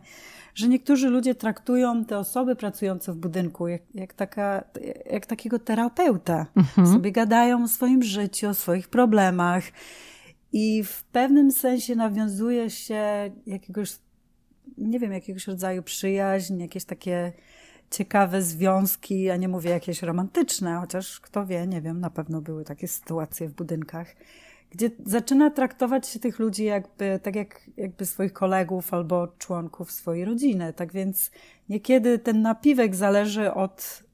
że 0.55 0.69
niektórzy 0.69 1.09
ludzie 1.09 1.35
traktują 1.35 2.05
te 2.05 2.19
osoby 2.19 2.57
pracujące 2.57 3.13
w 3.13 3.17
budynku 3.17 3.69
jak, 3.69 3.83
jak, 3.95 4.15
taka, 4.15 4.65
jak 5.11 5.27
takiego 5.27 5.59
terapeuta. 5.59 6.47
Mhm. 6.57 6.87
Sobie 6.93 7.13
gadają 7.13 7.65
o 7.65 7.69
swoim 7.69 8.03
życiu, 8.03 8.49
o 8.49 8.55
swoich 8.55 8.89
problemach. 8.89 9.65
I 10.53 10.85
w 10.85 11.03
pewnym 11.03 11.51
sensie 11.51 11.97
nawiązuje 11.97 12.71
się 12.71 13.31
jakiegoś, 13.47 13.99
nie 14.79 14.99
wiem, 14.99 15.13
jakiegoś 15.13 15.47
rodzaju 15.47 15.83
przyjaźń, 15.83 16.61
jakieś 16.61 16.85
takie 16.85 17.33
ciekawe 17.91 18.43
związki, 18.43 19.23
ja 19.23 19.37
nie 19.37 19.49
mówię 19.49 19.71
jakieś 19.71 20.03
romantyczne, 20.03 20.79
chociaż 20.81 21.21
kto 21.21 21.47
wie, 21.47 21.67
nie 21.67 21.81
wiem, 21.81 22.01
na 22.01 22.11
pewno 22.11 22.41
były 22.41 22.65
takie 22.65 22.89
sytuacje 22.89 23.49
w 23.49 23.53
budynkach, 23.53 24.17
gdzie 24.71 24.91
zaczyna 25.07 25.51
traktować 25.51 26.09
się 26.09 26.19
tych 26.19 26.39
ludzi 26.39 26.65
jakby, 26.65 27.21
tak 27.23 27.37
jak 27.37 27.61
jakby 27.77 28.07
swoich 28.07 28.33
kolegów 28.33 28.95
albo 28.95 29.29
członków 29.39 29.93
swojej 29.93 30.25
rodziny. 30.25 30.73
Tak 30.73 30.93
więc 30.93 31.31
niekiedy 31.69 32.19
ten 32.19 32.43
napiwek 32.43 32.95
zależy 32.95 33.55
od 33.55 34.06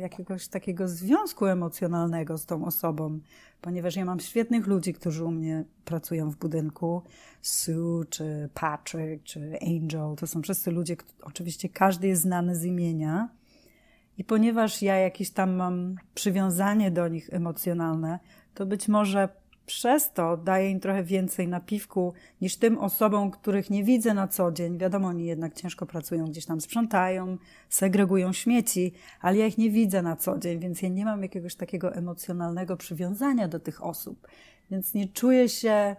jakiegoś 0.00 0.48
takiego 0.48 0.88
związku 0.88 1.46
emocjonalnego 1.46 2.38
z 2.38 2.46
tą 2.46 2.64
osobą, 2.64 3.20
ponieważ 3.60 3.96
ja 3.96 4.04
mam 4.04 4.20
świetnych 4.20 4.66
ludzi, 4.66 4.94
którzy 4.94 5.24
u 5.24 5.30
mnie 5.30 5.64
pracują 5.84 6.30
w 6.30 6.36
budynku. 6.36 7.02
Sue, 7.42 8.04
czy 8.10 8.48
Patrick, 8.54 9.24
czy 9.24 9.58
Angel, 9.62 10.16
to 10.16 10.26
są 10.26 10.42
wszyscy 10.42 10.70
ludzie, 10.70 10.96
oczywiście 11.22 11.68
każdy 11.68 12.08
jest 12.08 12.22
znany 12.22 12.56
z 12.56 12.64
imienia. 12.64 13.28
I 14.18 14.24
ponieważ 14.24 14.82
ja 14.82 14.96
jakieś 14.96 15.30
tam 15.30 15.54
mam 15.54 15.96
przywiązanie 16.14 16.90
do 16.90 17.08
nich 17.08 17.28
emocjonalne, 17.32 18.18
to 18.54 18.66
być 18.66 18.88
może 18.88 19.28
przez 19.68 20.12
to 20.12 20.36
daję 20.36 20.70
im 20.70 20.80
trochę 20.80 21.04
więcej 21.04 21.48
napiwku 21.48 22.12
niż 22.40 22.56
tym 22.56 22.78
osobom, 22.78 23.30
których 23.30 23.70
nie 23.70 23.84
widzę 23.84 24.14
na 24.14 24.28
co 24.28 24.52
dzień. 24.52 24.78
Wiadomo, 24.78 25.08
oni 25.08 25.26
jednak 25.26 25.54
ciężko 25.54 25.86
pracują, 25.86 26.26
gdzieś 26.26 26.46
tam 26.46 26.60
sprzątają, 26.60 27.38
segregują 27.68 28.32
śmieci, 28.32 28.92
ale 29.20 29.36
ja 29.36 29.46
ich 29.46 29.58
nie 29.58 29.70
widzę 29.70 30.02
na 30.02 30.16
co 30.16 30.38
dzień, 30.38 30.60
więc 30.60 30.82
ja 30.82 30.88
nie 30.88 31.04
mam 31.04 31.22
jakiegoś 31.22 31.54
takiego 31.54 31.94
emocjonalnego 31.94 32.76
przywiązania 32.76 33.48
do 33.48 33.60
tych 33.60 33.84
osób. 33.84 34.28
Więc 34.70 34.94
nie 34.94 35.08
czuję 35.08 35.48
się 35.48 35.96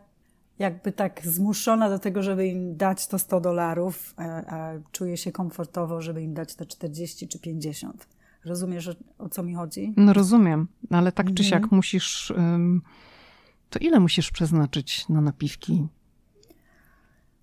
jakby 0.60 0.92
tak 0.92 1.22
zmuszona 1.24 1.90
do 1.90 2.00
tego, 2.00 2.24
żeby 2.24 2.48
im 2.48 2.78
dać 2.78 3.08
to 3.08 3.20
100 3.20 3.42
dolarów, 3.42 4.14
a, 4.18 4.24
a 4.24 4.74
czuję 4.92 5.18
się 5.18 5.32
komfortowo, 5.32 6.02
żeby 6.02 6.22
im 6.22 6.34
dać 6.34 6.56
te 6.56 6.66
40 6.66 7.28
czy 7.28 7.40
50. 7.40 8.08
Rozumiesz, 8.46 8.90
o 9.18 9.30
co 9.30 9.44
mi 9.44 9.56
chodzi? 9.56 9.94
No 9.98 10.14
rozumiem, 10.14 10.68
ale 10.90 11.12
tak 11.12 11.34
czy 11.34 11.44
siak 11.44 11.64
mhm. 11.64 11.76
musisz... 11.76 12.32
Um 12.32 12.82
to 13.70 13.80
ile 13.80 14.00
musisz 14.00 14.32
przeznaczyć 14.32 15.10
na 15.10 15.22
napiwki? 15.22 15.88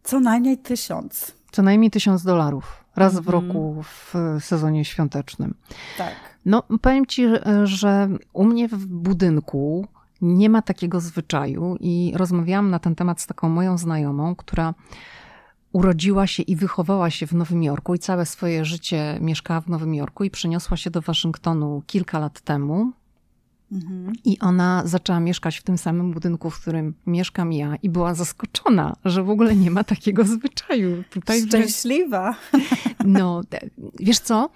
Co 0.02 0.20
najmniej 0.20 0.58
tysiąc. 0.58 1.34
Co 1.50 1.62
najmniej 1.62 1.90
tysiąc 1.90 2.22
dolarów. 2.22 2.84
Raz 2.96 3.14
w 3.14 3.18
mhm. 3.18 3.32
roku 3.32 3.82
w 3.82 4.14
sezonie 4.40 4.84
świątecznym. 4.84 5.54
Tak. 5.98 6.14
No, 6.44 6.62
powiem 6.80 7.06
ci, 7.06 7.26
że 7.64 8.08
u 8.32 8.44
mnie 8.44 8.68
w 8.68 8.86
budynku 8.86 9.86
nie 10.22 10.50
ma 10.50 10.62
takiego 10.62 11.00
zwyczaju 11.00 11.76
i 11.80 12.12
rozmawiałam 12.14 12.70
na 12.70 12.78
ten 12.78 12.94
temat 12.94 13.20
z 13.20 13.26
taką 13.26 13.48
moją 13.48 13.78
znajomą, 13.78 14.36
która 14.36 14.74
urodziła 15.72 16.26
się 16.26 16.42
i 16.42 16.56
wychowała 16.56 17.10
się 17.10 17.26
w 17.26 17.32
Nowym 17.32 17.62
Jorku 17.62 17.94
i 17.94 17.98
całe 17.98 18.26
swoje 18.26 18.64
życie 18.64 19.18
mieszkała 19.20 19.60
w 19.60 19.68
Nowym 19.68 19.94
Jorku 19.94 20.24
i 20.24 20.30
przeniosła 20.30 20.76
się 20.76 20.90
do 20.90 21.00
Waszyngtonu 21.00 21.82
kilka 21.86 22.18
lat 22.18 22.40
temu. 22.40 22.92
Mhm. 23.72 24.12
I 24.24 24.38
ona 24.38 24.82
zaczęła 24.84 25.20
mieszkać 25.20 25.56
w 25.56 25.62
tym 25.62 25.78
samym 25.78 26.12
budynku, 26.12 26.50
w 26.50 26.60
którym 26.60 26.94
mieszkam 27.06 27.52
ja, 27.52 27.76
i 27.82 27.90
była 27.90 28.14
zaskoczona, 28.14 28.96
że 29.04 29.22
w 29.22 29.30
ogóle 29.30 29.56
nie 29.56 29.70
ma 29.70 29.84
takiego 29.84 30.24
zwyczaju. 30.24 31.04
Tutaj 31.10 31.46
Szczęśliwa. 31.46 32.34
No, 33.04 33.40
wiesz 34.00 34.18
co? 34.18 34.50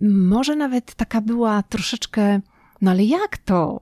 Może 0.00 0.56
nawet 0.56 0.94
taka 0.94 1.20
była 1.20 1.62
troszeczkę, 1.62 2.40
no 2.82 2.90
ale 2.90 3.04
jak 3.04 3.38
to? 3.38 3.80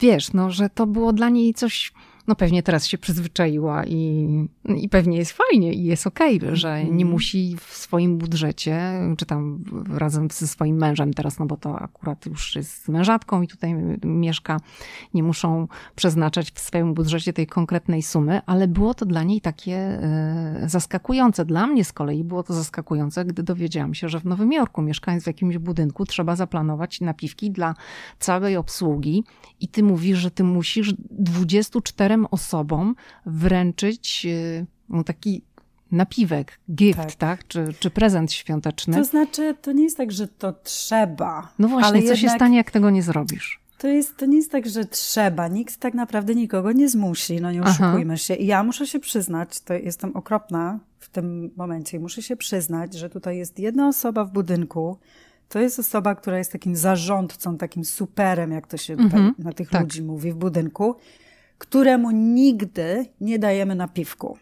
Wiesz, 0.00 0.32
no, 0.32 0.50
że 0.50 0.70
to 0.70 0.86
było 0.86 1.12
dla 1.12 1.28
niej 1.28 1.54
coś 1.54 1.92
no 2.26 2.34
pewnie 2.34 2.62
teraz 2.62 2.86
się 2.86 2.98
przyzwyczaiła 2.98 3.84
i, 3.86 4.28
i 4.76 4.88
pewnie 4.88 5.18
jest 5.18 5.32
fajnie 5.32 5.72
i 5.72 5.84
jest 5.84 6.06
okej, 6.06 6.36
okay, 6.36 6.56
że 6.56 6.84
nie 6.84 6.90
mhm. 6.90 7.08
musi 7.08 7.56
w 7.60 7.76
swoim 7.76 8.18
budżecie, 8.18 8.92
czy 9.16 9.26
tam 9.26 9.64
razem 9.90 10.28
ze 10.30 10.46
swoim 10.46 10.76
mężem 10.76 11.14
teraz, 11.14 11.38
no 11.38 11.46
bo 11.46 11.56
to 11.56 11.78
akurat 11.78 12.26
już 12.26 12.56
jest 12.56 12.84
z 12.84 12.88
mężatką 12.88 13.42
i 13.42 13.48
tutaj 13.48 13.74
mieszka, 14.04 14.60
nie 15.14 15.22
muszą 15.22 15.68
przeznaczać 15.94 16.50
w 16.50 16.60
swoim 16.60 16.94
budżecie 16.94 17.32
tej 17.32 17.46
konkretnej 17.46 18.02
sumy, 18.02 18.40
ale 18.46 18.68
było 18.68 18.94
to 18.94 19.06
dla 19.06 19.22
niej 19.22 19.40
takie 19.40 19.76
e, 19.76 20.64
zaskakujące. 20.66 21.44
Dla 21.44 21.66
mnie 21.66 21.84
z 21.84 21.92
kolei 21.92 22.24
było 22.24 22.42
to 22.42 22.54
zaskakujące, 22.54 23.24
gdy 23.24 23.42
dowiedziałam 23.42 23.94
się, 23.94 24.08
że 24.08 24.20
w 24.20 24.24
Nowym 24.24 24.52
Jorku, 24.52 24.82
mieszkając 24.82 25.24
w 25.24 25.26
jakimś 25.26 25.58
budynku, 25.58 26.06
trzeba 26.06 26.36
zaplanować 26.36 27.00
napiwki 27.00 27.50
dla 27.50 27.74
całej 28.18 28.56
obsługi 28.56 29.24
i 29.60 29.68
ty 29.68 29.82
mówisz, 29.82 30.18
że 30.18 30.30
ty 30.30 30.44
musisz 30.44 30.94
24 31.10 32.13
czterem 32.14 32.26
osobom 32.30 32.94
wręczyć 33.26 34.26
y, 34.26 34.66
no, 34.88 35.04
taki 35.04 35.42
napiwek, 35.92 36.58
gift, 36.74 36.98
tak? 36.98 37.14
tak? 37.14 37.48
Czy, 37.48 37.74
czy 37.80 37.90
prezent 37.90 38.32
świąteczny. 38.32 38.96
To 38.96 39.04
znaczy, 39.04 39.54
to 39.62 39.72
nie 39.72 39.84
jest 39.84 39.96
tak, 39.96 40.12
że 40.12 40.28
to 40.28 40.52
trzeba. 40.52 41.52
No 41.58 41.68
właśnie, 41.68 41.88
ale 41.88 41.98
co 41.98 42.04
jednak... 42.04 42.18
się 42.18 42.28
stanie, 42.28 42.56
jak 42.56 42.70
tego 42.70 42.90
nie 42.90 43.02
zrobisz? 43.02 43.60
To, 43.78 43.88
jest, 43.88 44.16
to 44.16 44.26
nie 44.26 44.36
jest 44.36 44.52
tak, 44.52 44.68
że 44.68 44.84
trzeba. 44.84 45.48
Nikt 45.48 45.76
tak 45.76 45.94
naprawdę 45.94 46.34
nikogo 46.34 46.72
nie 46.72 46.88
zmusi, 46.88 47.40
no 47.40 47.52
nie 47.52 47.62
oszukujmy 47.62 48.14
Aha. 48.14 48.16
się. 48.16 48.34
I 48.34 48.46
ja 48.46 48.62
muszę 48.62 48.86
się 48.86 49.00
przyznać, 49.00 49.60
to 49.60 49.74
jestem 49.74 50.16
okropna 50.16 50.78
w 50.98 51.08
tym 51.08 51.50
momencie, 51.56 52.00
muszę 52.00 52.22
się 52.22 52.36
przyznać, 52.36 52.94
że 52.94 53.10
tutaj 53.10 53.36
jest 53.36 53.58
jedna 53.58 53.88
osoba 53.88 54.24
w 54.24 54.30
budynku, 54.30 54.98
to 55.48 55.58
jest 55.60 55.78
osoba, 55.78 56.14
która 56.14 56.38
jest 56.38 56.52
takim 56.52 56.76
zarządcą, 56.76 57.58
takim 57.58 57.84
superem, 57.84 58.52
jak 58.52 58.66
to 58.66 58.76
się 58.76 58.94
mhm, 58.94 59.34
na 59.38 59.52
tych 59.52 59.70
tak. 59.70 59.82
ludzi 59.82 60.02
mówi 60.02 60.32
w 60.32 60.36
budynku 60.36 60.96
któremu 61.58 62.10
nigdy 62.10 63.06
nie 63.20 63.38
dajemy 63.38 63.74
napiwku. 63.74 64.38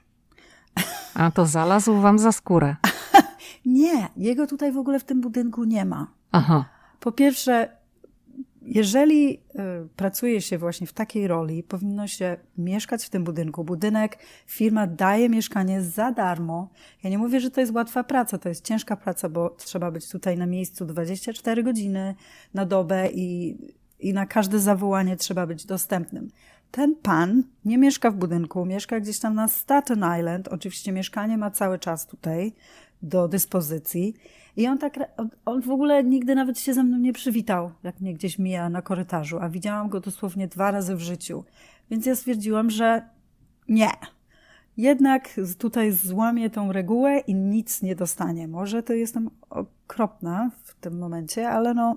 A 1.14 1.30
to 1.30 1.46
zalazł 1.46 2.00
wam 2.00 2.18
za 2.18 2.32
skórę. 2.32 2.76
nie, 3.66 4.08
jego 4.16 4.46
tutaj 4.46 4.72
w 4.72 4.78
ogóle 4.78 5.00
w 5.00 5.04
tym 5.04 5.20
budynku 5.20 5.64
nie 5.64 5.84
ma. 5.84 6.06
Aha. 6.32 6.64
Po 7.00 7.12
pierwsze, 7.12 7.76
jeżeli 8.62 9.34
y, 9.34 9.38
pracuje 9.96 10.40
się 10.40 10.58
właśnie 10.58 10.86
w 10.86 10.92
takiej 10.92 11.26
roli, 11.26 11.62
powinno 11.62 12.06
się 12.06 12.36
mieszkać 12.58 13.04
w 13.04 13.10
tym 13.10 13.24
budynku. 13.24 13.64
Budynek, 13.64 14.18
firma 14.46 14.86
daje 14.86 15.28
mieszkanie 15.28 15.82
za 15.82 16.12
darmo. 16.12 16.68
Ja 17.04 17.10
nie 17.10 17.18
mówię, 17.18 17.40
że 17.40 17.50
to 17.50 17.60
jest 17.60 17.72
łatwa 17.72 18.04
praca, 18.04 18.38
to 18.38 18.48
jest 18.48 18.64
ciężka 18.64 18.96
praca, 18.96 19.28
bo 19.28 19.50
trzeba 19.50 19.90
być 19.90 20.08
tutaj 20.08 20.38
na 20.38 20.46
miejscu 20.46 20.86
24 20.86 21.62
godziny 21.62 22.14
na 22.54 22.66
dobę 22.66 23.08
i, 23.10 23.56
i 24.00 24.12
na 24.12 24.26
każde 24.26 24.58
zawołanie 24.58 25.16
trzeba 25.16 25.46
być 25.46 25.66
dostępnym 25.66 26.30
ten 26.72 26.96
pan 26.96 27.42
nie 27.64 27.78
mieszka 27.78 28.10
w 28.10 28.14
budynku, 28.14 28.64
mieszka 28.64 29.00
gdzieś 29.00 29.18
tam 29.18 29.34
na 29.34 29.48
Staten 29.48 30.04
Island. 30.18 30.48
Oczywiście 30.48 30.92
mieszkanie 30.92 31.38
ma 31.38 31.50
cały 31.50 31.78
czas 31.78 32.06
tutaj 32.06 32.52
do 33.02 33.28
dyspozycji. 33.28 34.14
I 34.56 34.66
on 34.66 34.78
tak, 34.78 34.98
on 35.44 35.62
w 35.62 35.70
ogóle 35.70 36.04
nigdy 36.04 36.34
nawet 36.34 36.58
się 36.58 36.74
ze 36.74 36.82
mną 36.84 36.98
nie 36.98 37.12
przywitał, 37.12 37.70
jak 37.82 38.00
mnie 38.00 38.14
gdzieś 38.14 38.38
mija 38.38 38.68
na 38.68 38.82
korytarzu, 38.82 39.38
a 39.40 39.48
widziałam 39.48 39.88
go 39.88 40.00
dosłownie 40.00 40.48
dwa 40.48 40.70
razy 40.70 40.96
w 40.96 41.00
życiu. 41.00 41.44
Więc 41.90 42.06
ja 42.06 42.16
stwierdziłam, 42.16 42.70
że 42.70 43.02
nie. 43.68 43.90
Jednak 44.76 45.28
tutaj 45.58 45.92
złamię 45.92 46.50
tą 46.50 46.72
regułę 46.72 47.18
i 47.18 47.34
nic 47.34 47.82
nie 47.82 47.96
dostanie. 47.96 48.48
Może 48.48 48.82
to 48.82 48.92
jestem 48.92 49.30
okropna 49.50 50.50
w 50.62 50.74
tym 50.74 50.98
momencie, 50.98 51.48
ale 51.48 51.74
no, 51.74 51.96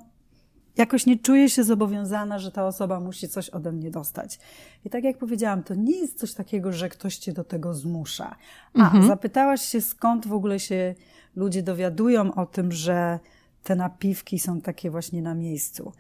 jakoś 0.77 1.05
nie 1.05 1.19
czuję 1.19 1.49
się 1.49 1.63
zobowiązana, 1.63 2.39
że 2.39 2.51
ta 2.51 2.67
osoba 2.67 2.99
musi 2.99 3.29
coś 3.29 3.49
ode 3.49 3.71
mnie 3.71 3.91
dostać. 3.91 4.39
I 4.85 4.89
tak 4.89 5.03
jak 5.03 5.17
powiedziałam, 5.17 5.63
to 5.63 5.75
nie 5.75 5.97
jest 5.97 6.19
coś 6.19 6.33
takiego, 6.33 6.71
że 6.73 6.89
ktoś 6.89 7.17
cię 7.17 7.33
do 7.33 7.43
tego 7.43 7.73
zmusza. 7.73 8.35
A 8.73 8.79
mhm. 8.79 9.07
zapytałaś 9.07 9.61
się, 9.61 9.81
skąd 9.81 10.27
w 10.27 10.33
ogóle 10.33 10.59
się 10.59 10.95
ludzie 11.35 11.63
dowiadują 11.63 12.33
o 12.33 12.45
tym, 12.45 12.71
że 12.71 13.19
te 13.63 13.75
napiwki 13.75 14.39
są 14.39 14.61
takie 14.61 14.91
właśnie 14.91 15.21
na 15.21 15.35
miejscu. 15.35 15.91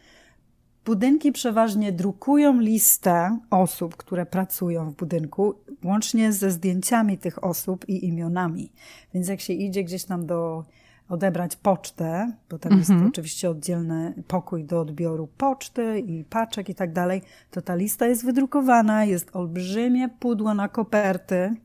Budynki 0.85 1.31
przeważnie 1.31 1.91
drukują 1.91 2.59
listę 2.59 3.39
osób, 3.49 3.95
które 3.95 4.25
pracują 4.25 4.91
w 4.91 4.95
budynku, 4.95 5.53
łącznie 5.83 6.33
ze 6.33 6.51
zdjęciami 6.51 7.17
tych 7.17 7.43
osób 7.43 7.89
i 7.89 8.05
imionami. 8.05 8.71
Więc 9.13 9.27
jak 9.27 9.41
się 9.41 9.53
idzie 9.53 9.83
gdzieś 9.83 10.03
tam 10.03 10.25
do 10.25 10.65
odebrać 11.09 11.55
pocztę, 11.55 12.31
bo 12.49 12.59
tam 12.59 12.77
jest 12.77 12.89
Mhm. 12.89 13.09
oczywiście 13.09 13.49
oddzielny 13.49 14.13
pokój 14.27 14.65
do 14.65 14.81
odbioru 14.81 15.27
poczty 15.37 15.99
i 15.99 16.23
paczek 16.23 16.69
i 16.69 16.75
tak 16.75 16.93
dalej, 16.93 17.21
to 17.51 17.61
ta 17.61 17.75
lista 17.75 18.07
jest 18.07 18.25
wydrukowana, 18.25 19.05
jest 19.05 19.35
olbrzymie 19.35 20.09
pudło 20.09 20.53
na 20.53 20.69
koperty 20.69 21.55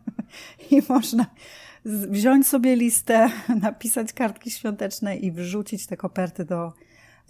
i 0.70 0.82
można 0.88 1.26
wziąć 1.84 2.46
sobie 2.46 2.76
listę, 2.76 3.30
napisać 3.62 4.12
kartki 4.12 4.50
świąteczne 4.50 5.16
i 5.16 5.32
wrzucić 5.32 5.86
te 5.86 5.96
koperty 5.96 6.44
do, 6.44 6.72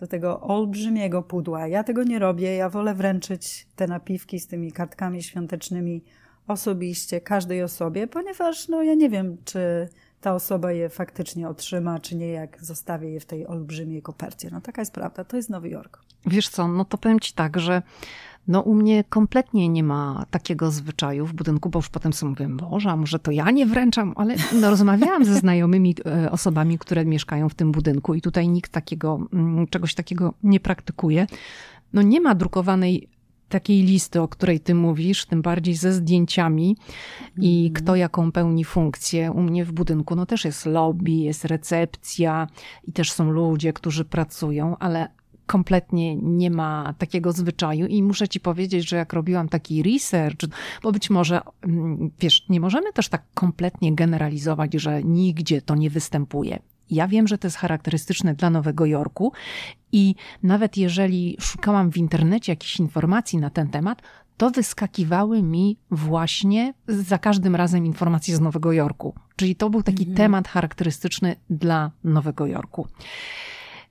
do 0.01 0.07
tego 0.07 0.41
olbrzymiego 0.41 1.23
pudła. 1.23 1.69
Ja 1.69 1.85
tego 1.85 2.05
nie 2.05 2.19
robię, 2.19 2.57
ja 2.57 2.71
wolę 2.71 2.95
wręczyć 2.95 3.67
te 3.77 3.87
napiwki 3.87 4.41
z 4.41 4.47
tymi 4.47 4.73
kartkami 4.73 5.23
świątecznymi 5.23 6.05
osobiście 6.47 7.21
każdej 7.21 7.63
osobie, 7.63 8.07
ponieważ 8.07 8.69
no 8.69 8.83
ja 8.83 8.95
nie 8.95 9.11
wiem, 9.11 9.37
czy 9.45 9.89
ta 10.21 10.35
osoba 10.35 10.73
je 10.73 10.89
faktycznie 10.89 11.49
otrzyma, 11.49 11.99
czy 11.99 12.17
nie, 12.17 12.29
jak 12.29 12.65
zostawię 12.65 13.11
je 13.11 13.21
w 13.21 13.27
tej 13.27 13.47
olbrzymiej 13.47 14.03
kopercie. 14.03 14.51
No 14.53 14.61
taka 14.61 14.83
jest 14.83 14.93
prawda, 14.93 15.25
to 15.25 15.37
jest 15.37 15.51
Nowy 15.51 15.69
Jork. 15.69 15.99
Wiesz 16.27 16.49
co, 16.49 16.69
no 16.69 16.85
to 16.85 16.99
powiem 16.99 17.21
ci 17.21 17.33
tak, 17.33 17.61
że 17.61 17.83
no 18.49 18.61
u 18.61 18.75
mnie 18.75 19.05
kompletnie 19.05 19.69
nie 19.69 19.83
ma 19.83 20.27
takiego 20.31 20.71
zwyczaju 20.71 21.27
w 21.27 21.33
budynku, 21.33 21.71
bo 21.71 21.79
już 21.79 21.89
potem 21.89 22.13
sobie 22.13 22.31
mówię, 22.31 22.49
Boże, 22.49 22.97
może 22.97 23.19
to 23.19 23.31
ja 23.31 23.51
nie 23.51 23.67
wręczam, 23.67 24.13
ale 24.17 24.35
no, 24.61 24.71
rozmawiałam 24.71 25.25
ze 25.25 25.35
znajomymi 25.35 25.95
e, 26.07 26.31
osobami, 26.31 26.79
które 26.79 27.05
mieszkają 27.05 27.49
w 27.49 27.55
tym 27.55 27.73
budynku 27.73 28.15
i 28.15 28.21
tutaj 28.21 28.49
nikt 28.49 28.73
takiego, 28.73 29.19
mm, 29.33 29.67
czegoś 29.67 29.95
takiego 29.95 30.35
nie 30.43 30.61
praktykuje. 30.61 31.27
No 31.93 32.03
nie 32.03 32.21
ma 32.21 32.35
drukowanej 32.35 33.09
takiej 33.49 33.83
listy, 33.83 34.21
o 34.21 34.29
której 34.29 34.61
ty 34.61 34.75
mówisz, 34.75 35.27
tym 35.27 35.43
bardziej 35.43 35.75
ze 35.75 35.93
zdjęciami 35.93 36.77
i 37.41 37.71
kto 37.75 37.97
jaką 37.97 38.33
pełni 38.33 38.65
funkcję. 38.65 39.33
U 39.33 39.43
mnie 39.43 39.65
w 39.65 39.73
budynku 39.73 40.17
no 40.17 40.27
też 40.27 40.45
jest 40.45 40.67
lobby, 40.67 41.11
jest 41.11 41.45
recepcja 41.45 42.47
i 42.85 42.93
też 42.93 43.13
są 43.13 43.31
ludzie, 43.31 43.73
którzy 43.73 44.05
pracują, 44.05 44.77
ale 44.79 45.09
kompletnie 45.47 46.17
nie 46.17 46.51
ma 46.51 46.95
takiego 46.99 47.33
zwyczaju 47.33 47.87
i 47.87 48.03
muszę 48.03 48.29
ci 48.29 48.41
powiedzieć, 48.41 48.89
że 48.89 48.97
jak 48.97 49.13
robiłam 49.13 49.49
taki 49.49 49.83
research, 49.83 50.39
bo 50.83 50.93
być 50.93 51.11
może, 51.11 51.41
mm, 51.63 52.11
wiesz, 52.21 52.49
nie 52.49 52.61
możemy 52.61 52.93
też 52.93 53.09
tak 53.09 53.23
kompletnie 53.35 53.95
generalizować, 53.95 54.75
że 54.75 55.03
nigdzie 55.03 55.63
to 55.63 55.75
nie 55.75 55.91
występuje. 55.91 56.59
Ja 56.91 57.09
wiem, 57.09 57.29
że 57.29 57.39
to 57.39 57.47
jest 57.47 57.57
charakterystyczne 57.57 58.35
dla 58.35 58.51
Nowego 58.51 58.87
Jorku 58.87 59.33
i 59.93 60.15
nawet 60.43 60.77
jeżeli 60.77 61.37
szukałam 61.41 61.93
w 61.93 61.97
internecie 61.97 62.53
jakichś 62.53 62.81
informacji 62.81 63.39
na 63.39 63.51
ten 63.51 63.69
temat, 63.69 64.03
to 64.37 64.51
wyskakiwały 64.51 65.43
mi 65.43 65.79
właśnie 65.91 66.75
za 66.89 67.19
każdym 67.19 67.57
razem 67.57 67.87
informacje 67.87 68.37
z 68.37 68.41
Nowego 68.41 68.73
Jorku. 68.73 69.15
Czyli 69.37 69.57
to 69.57 69.71
był 69.71 69.83
taki 69.83 70.07
temat 70.07 70.49
charakterystyczny 70.49 71.37
dla 71.51 71.91
Nowego 72.05 72.47
Jorku. 72.47 72.89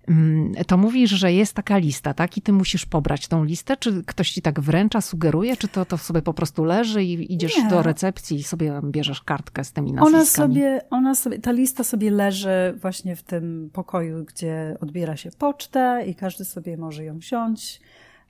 Mm, 0.08 0.54
To 0.68 0.78
mówisz, 0.78 1.10
że 1.12 1.34
jest 1.34 1.54
taka 1.54 1.78
lista, 1.78 2.14
tak? 2.14 2.38
I 2.38 2.42
ty 2.42 2.54
musisz 2.54 2.86
pobrać 2.86 3.28
tą 3.28 3.44
listę? 3.44 3.78
Czy 3.78 4.04
ktoś 4.04 4.32
ci 4.32 4.42
tak 4.42 4.60
wręcza, 4.60 5.02
sugeruje? 5.02 5.58
Czy 5.58 5.68
to, 5.68 5.86
to 5.86 5.98
sobie 5.98 6.22
po 6.22 6.34
prostu 6.34 6.64
leży 6.64 7.04
i 7.04 7.34
idziesz 7.34 7.58
Nie. 7.58 7.70
do 7.70 7.84
recepcji 7.84 8.38
i 8.38 8.44
sobie 8.44 8.82
bierzesz 8.84 9.22
kartkę 9.22 9.64
z 9.64 9.72
tymi 9.72 9.92
Ona 9.92 10.02
nazwiskami? 10.10 10.54
sobie, 10.56 10.82
ona 10.90 11.16
sobie, 11.16 11.40
ta 11.40 11.52
lista 11.52 11.84
sobie 11.84 12.12
leży 12.12 12.50
właśnie 12.82 13.16
w 13.16 13.24
tym 13.24 13.70
pokoju, 13.74 14.26
gdzie 14.26 14.78
odbiera 14.82 15.18
się 15.18 15.32
pocztę 15.32 16.04
i 16.08 16.16
każdy 16.16 16.46
sobie 16.46 16.78
może 16.78 17.04
ją 17.04 17.18
wziąć, 17.18 17.82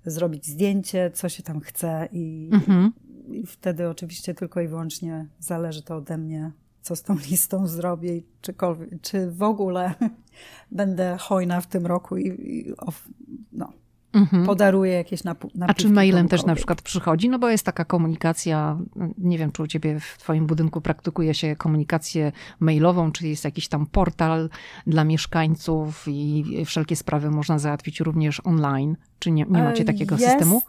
zrobić 0.06 0.46
zdjęcie, 0.48 1.12
co 1.14 1.30
się 1.30 1.44
tam 1.44 1.60
chce 1.60 2.08
i, 2.12 2.50
Mhm. 2.54 2.92
i 3.32 3.46
wtedy 3.46 3.90
oczywiście 3.90 4.34
tylko 4.34 4.62
i 4.62 4.68
wyłącznie 4.68 5.26
zależy 5.40 5.82
to 5.84 5.96
ode 5.96 6.18
mnie, 6.18 6.52
co 6.88 6.96
z 6.96 7.04
tą 7.04 7.16
listą 7.32 7.68
zrobię 7.68 8.18
i 8.18 8.24
czykolwiek, 8.42 8.90
czy 9.02 9.32
w 9.32 9.44
ogóle 9.44 9.94
będę 10.72 11.18
hojna 11.20 11.62
w 11.62 11.68
tym 11.68 11.86
roku 11.86 12.18
i, 12.18 12.28
i 12.28 12.78
of, 12.78 13.08
no, 13.52 13.74
Mhm. 14.14 14.46
podaruję 14.46 14.94
jakieś 14.94 15.22
napu- 15.24 15.50
A 15.68 15.74
czy 15.74 15.90
mailem 15.90 16.28
też 16.28 16.46
na 16.46 16.56
przykład 16.56 16.82
przychodzi? 16.82 17.30
No 17.30 17.40
bo 17.40 17.50
jest 17.50 17.66
taka 17.66 17.86
komunikacja, 17.86 18.78
nie 19.18 19.38
wiem, 19.38 19.52
czy 19.52 19.64
u 19.64 19.68
ciebie 19.68 20.00
w 20.00 20.18
twoim 20.18 20.48
budynku 20.48 20.82
praktykuje 20.82 21.34
się 21.34 21.56
komunikację 21.56 22.32
mailową, 22.60 23.12
czy 23.12 23.28
jest 23.28 23.44
jakiś 23.46 23.68
tam 23.68 23.86
portal 23.86 24.50
dla 24.88 25.04
mieszkańców 25.04 26.06
i 26.08 26.46
wszelkie 26.66 26.96
sprawy 26.96 27.30
można 27.32 27.60
załatwić 27.60 28.00
również 28.00 28.42
online. 28.44 28.96
Czy 29.20 29.32
nie, 29.32 29.46
nie 29.50 29.64
macie 29.64 29.82
E, 29.84 29.86
takiego 29.86 30.16
jest, 30.16 30.28
systemu? 30.28 30.62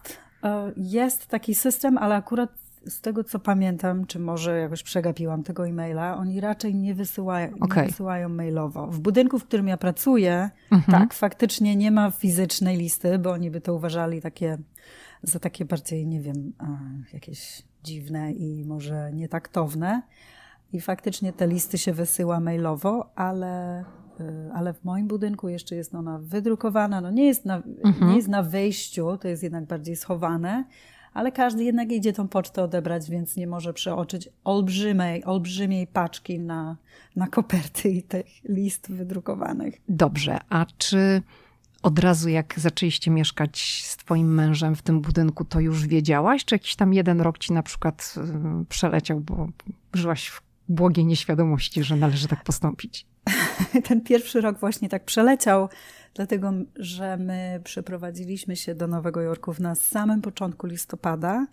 e, 0.45 0.73
Jest 0.77 1.27
taki 1.27 1.55
system, 1.55 1.99
ale 1.99 2.15
akurat 2.15 2.51
z 2.89 3.01
tego 3.01 3.25
co 3.25 3.39
pamiętam, 3.39 4.07
czy 4.07 4.19
może 4.19 4.59
jakoś 4.59 4.83
przegapiłam 4.83 5.43
tego 5.43 5.67
e-maila, 5.69 6.17
oni 6.17 6.41
raczej 6.41 6.75
nie 6.75 6.95
wysyłają, 6.95 7.49
Okej. 7.61 7.83
nie 7.83 7.89
wysyłają 7.89 8.29
mailowo. 8.29 8.87
W 8.87 9.01
budynku, 9.01 9.39
w 9.39 9.45
którym 9.45 9.69
ja 9.69 9.77
pracuję, 9.77 10.51
Mhm. 10.71 10.99
tak, 11.01 11.15
faktycznie 11.15 11.77
nie 11.77 11.91
ma 11.91 12.11
fizycznej 12.11 12.77
listy, 12.77 13.19
bo 13.19 13.31
oni 13.31 13.51
by 13.51 13.61
to 13.61 13.75
uważali 13.75 14.23
takie, 14.23 14.59
za 15.23 15.39
takie 15.39 15.65
bardziej, 15.65 16.07
nie 16.07 16.21
wiem, 16.21 16.53
jakieś 17.13 17.63
dziwne 17.85 18.33
i 18.33 18.65
może 18.65 19.11
nietaktowne. 19.13 20.03
I 20.73 20.81
faktycznie 20.81 21.33
te 21.33 21.47
listy 21.47 21.79
się 21.79 21.93
wysyła 21.93 22.41
mailowo, 22.41 23.13
ale, 23.15 23.81
y, 24.21 24.25
ale 24.55 24.75
w 24.75 24.85
moim 24.85 25.07
budynku 25.09 25.49
jeszcze 25.49 25.77
jest 25.77 25.95
ona 25.95 26.19
wydrukowana. 26.19 27.01
No 27.01 27.11
nie, 27.11 27.27
jest 27.27 27.45
na, 27.45 27.63
nie 28.01 28.17
jest 28.17 28.29
na 28.29 28.43
wejściu, 28.43 29.17
to 29.21 29.29
jest 29.29 29.43
jednak 29.43 29.65
bardziej 29.65 29.97
schowane, 29.97 30.65
ale 31.15 31.33
każdy 31.33 31.65
jednak 31.65 31.93
idzie 31.93 32.13
tą 32.13 32.29
pocztę 32.29 32.63
odebrać, 32.63 33.11
więc 33.11 33.37
nie 33.37 33.47
może 33.47 33.73
przeoczyć 33.73 34.29
olbrzymiej, 34.45 35.25
olbrzymiej 35.25 35.87
paczki 35.87 36.39
na, 36.41 36.77
na 37.17 37.27
koperty 37.27 37.89
i 37.89 38.03
tych 38.03 38.27
list 38.45 38.93
wydrukowanych. 38.93 39.75
Dobrze, 39.89 40.39
a 40.49 40.67
czy 40.79 41.23
od 41.83 41.99
razu 41.99 42.29
jak 42.29 42.55
zaczęliście 42.57 43.11
mieszkać 43.11 43.83
z 43.87 43.97
twoim 43.97 44.35
mężem 44.35 44.77
w 44.77 44.83
tym 44.83 45.01
budynku, 45.01 45.45
to 45.45 45.61
już 45.61 45.87
wiedziałaś? 45.87 46.45
Czy 46.45 46.55
jakiś 46.55 46.77
tam 46.77 46.95
jeden 46.95 47.21
rok 47.21 47.39
ci 47.39 47.53
na 47.53 47.63
przykład 47.63 48.15
y, 48.63 48.65
przeleciał, 48.65 49.21
bo 49.21 49.49
żyłaś 49.95 50.29
w 50.29 50.43
błogiej 50.69 51.07
nieświadomości, 51.07 51.85
że 51.85 51.97
należy 51.97 52.29
tak 52.29 52.45
postąpić? 52.45 53.07
ten 53.89 54.01
pierwszy 54.01 54.41
rok 54.41 54.61
właśnie 54.61 54.89
tak 54.89 55.05
przeleciał, 55.05 55.69
dlatego 56.15 56.53
że 56.77 57.17
my 57.17 57.61
przeprowadziliśmy 57.65 58.57
się 58.57 58.75
do 58.75 58.87
Nowego 58.87 59.21
Jorku 59.21 59.55
na 59.61 59.75
samym 59.75 60.23
początku 60.23 60.67
listopada 60.67 61.47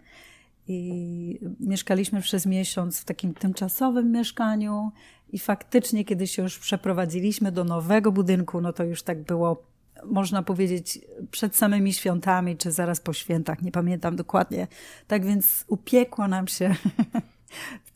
i 0.68 1.40
mieszkaliśmy 1.60 2.22
przez 2.22 2.46
miesiąc 2.46 3.00
w 3.00 3.06
takim 3.06 3.34
tymczasowym 3.34 4.12
mieszkaniu 4.12 4.92
i 5.30 5.40
faktycznie, 5.40 6.06
kiedy 6.06 6.28
się 6.28 6.42
już 6.44 6.60
przeprowadziliśmy 6.60 7.52
do 7.52 7.64
nowego 7.64 8.12
budynku, 8.12 8.62
no 8.62 8.74
to 8.74 8.84
już 8.84 9.04
tak 9.04 9.24
było, 9.24 9.64
można 10.06 10.44
powiedzieć, 10.44 11.00
przed 11.32 11.56
samymi 11.56 11.94
świętami, 11.94 12.58
czy 12.58 12.72
zaraz 12.72 13.00
po 13.00 13.14
świętach, 13.14 13.62
nie 13.62 13.72
pamiętam 13.72 14.16
dokładnie. 14.16 14.68
Tak 15.08 15.26
więc 15.26 15.66
upiekło 15.68 16.28
nam 16.28 16.48
się, 16.48 16.76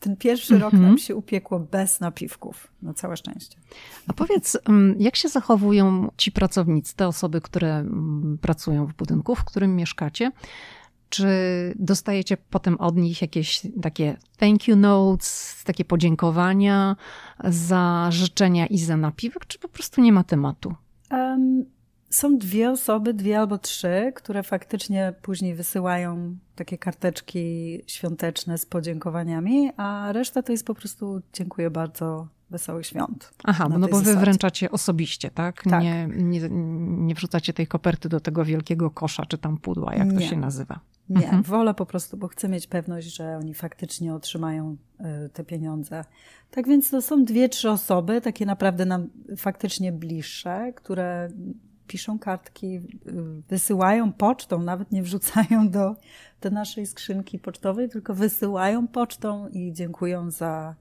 ten 0.00 0.16
pierwszy 0.16 0.58
rok 0.58 0.72
nam 0.72 0.98
się 0.98 1.16
upiekło 1.16 1.60
bez 1.60 2.00
napiwków, 2.00 2.72
na 2.82 2.94
całe 2.94 3.16
szczęście. 3.16 3.58
A 4.06 4.12
powiedz, 4.12 4.58
mm, 4.68 4.96
jak 4.98 5.16
się 5.16 5.28
zachowują 5.28 6.10
ci 6.16 6.32
pracownicy, 6.32 6.96
te 6.96 7.08
osoby, 7.08 7.40
które 7.40 7.76
mm, 7.76 8.38
pracują 8.40 8.86
w 8.86 8.94
budynku, 8.94 9.34
w 9.34 9.44
którym 9.44 9.76
mieszkacie? 9.76 10.32
Czy 11.08 11.26
dostajecie 11.78 12.36
potem 12.36 12.76
od 12.76 12.96
nich 12.96 13.22
jakieś 13.22 13.62
takie 13.82 14.16
thank 14.36 14.68
you 14.68 14.76
notes, 14.76 15.62
takie 15.64 15.84
podziękowania 15.84 16.96
za 17.44 18.08
życzenia 18.10 18.66
i 18.66 18.78
za 18.78 18.96
napiwek, 18.96 19.46
czy 19.46 19.58
po 19.58 19.68
prostu 19.68 20.00
nie 20.00 20.12
ma 20.12 20.24
tematu? 20.24 20.74
Em, 21.10 21.64
są 22.10 22.38
dwie 22.38 22.70
osoby, 22.70 23.14
dwie 23.14 23.38
albo 23.38 23.58
trzy, 23.58 24.12
które 24.14 24.42
faktycznie 24.42 25.14
później 25.22 25.54
wysyłają 25.54 26.36
takie 26.56 26.78
karteczki 26.78 27.80
świąteczne 27.86 28.58
z 28.58 28.66
podziękowaniami, 28.66 29.70
a 29.76 30.12
reszta 30.12 30.42
to 30.42 30.52
jest 30.52 30.66
po 30.66 30.74
prostu 30.74 31.22
dziękuję 31.32 31.70
bardzo, 31.70 32.28
wesołych 32.50 32.86
świąt. 32.86 33.30
Aha, 33.44 33.68
no 33.70 33.78
bo 33.78 33.86
wy 33.98 34.04
zasadzie. 34.04 34.20
wręczacie 34.20 34.70
osobiście, 34.70 35.30
tak? 35.30 35.62
Tak. 35.62 35.82
Nie, 35.82 36.08
nie, 36.16 36.40
nie 37.06 37.14
wrzucacie 37.14 37.52
tej 37.52 37.66
koperty 37.66 38.08
do 38.08 38.20
tego 38.20 38.44
wielkiego 38.44 38.90
kosza 38.90 39.26
czy 39.26 39.38
tam 39.38 39.58
pudła, 39.58 39.94
jak 39.94 40.08
to 40.08 40.14
Nie. 40.14 40.28
się 40.28 40.36
nazywa. 40.36 40.80
Nie, 41.08 41.24
Mhm. 41.24 41.42
wolę 41.42 41.74
po 41.74 41.86
prostu, 41.86 42.16
bo 42.16 42.28
chcę 42.28 42.48
mieć 42.48 42.66
pewność, 42.66 43.14
że 43.16 43.36
oni 43.36 43.54
faktycznie 43.54 44.14
otrzymają 44.14 44.76
y, 45.26 45.28
te 45.28 45.44
pieniądze. 45.44 46.04
Tak 46.50 46.68
więc 46.68 46.90
to 46.90 47.02
są 47.02 47.24
dwie, 47.24 47.48
trzy 47.48 47.70
osoby, 47.70 48.20
takie 48.20 48.46
naprawdę 48.46 48.84
nam 48.86 49.08
faktycznie 49.36 49.92
bliższe, 49.92 50.72
które 50.76 51.28
piszą 51.90 52.18
kartki, 52.18 52.76
y, 52.76 52.82
wysyłają 53.48 54.12
pocztą, 54.12 54.62
nawet 54.62 54.92
nie 54.92 55.02
wrzucają 55.02 55.70
do, 55.70 55.96
do 56.40 56.50
naszej 56.50 56.86
skrzynki 56.86 57.38
pocztowej, 57.38 57.88
tylko 57.88 58.14
wysyłają 58.14 58.88
pocztą 58.88 59.48
i 59.48 59.72
dziękują 59.72 60.30
za, 60.30 60.74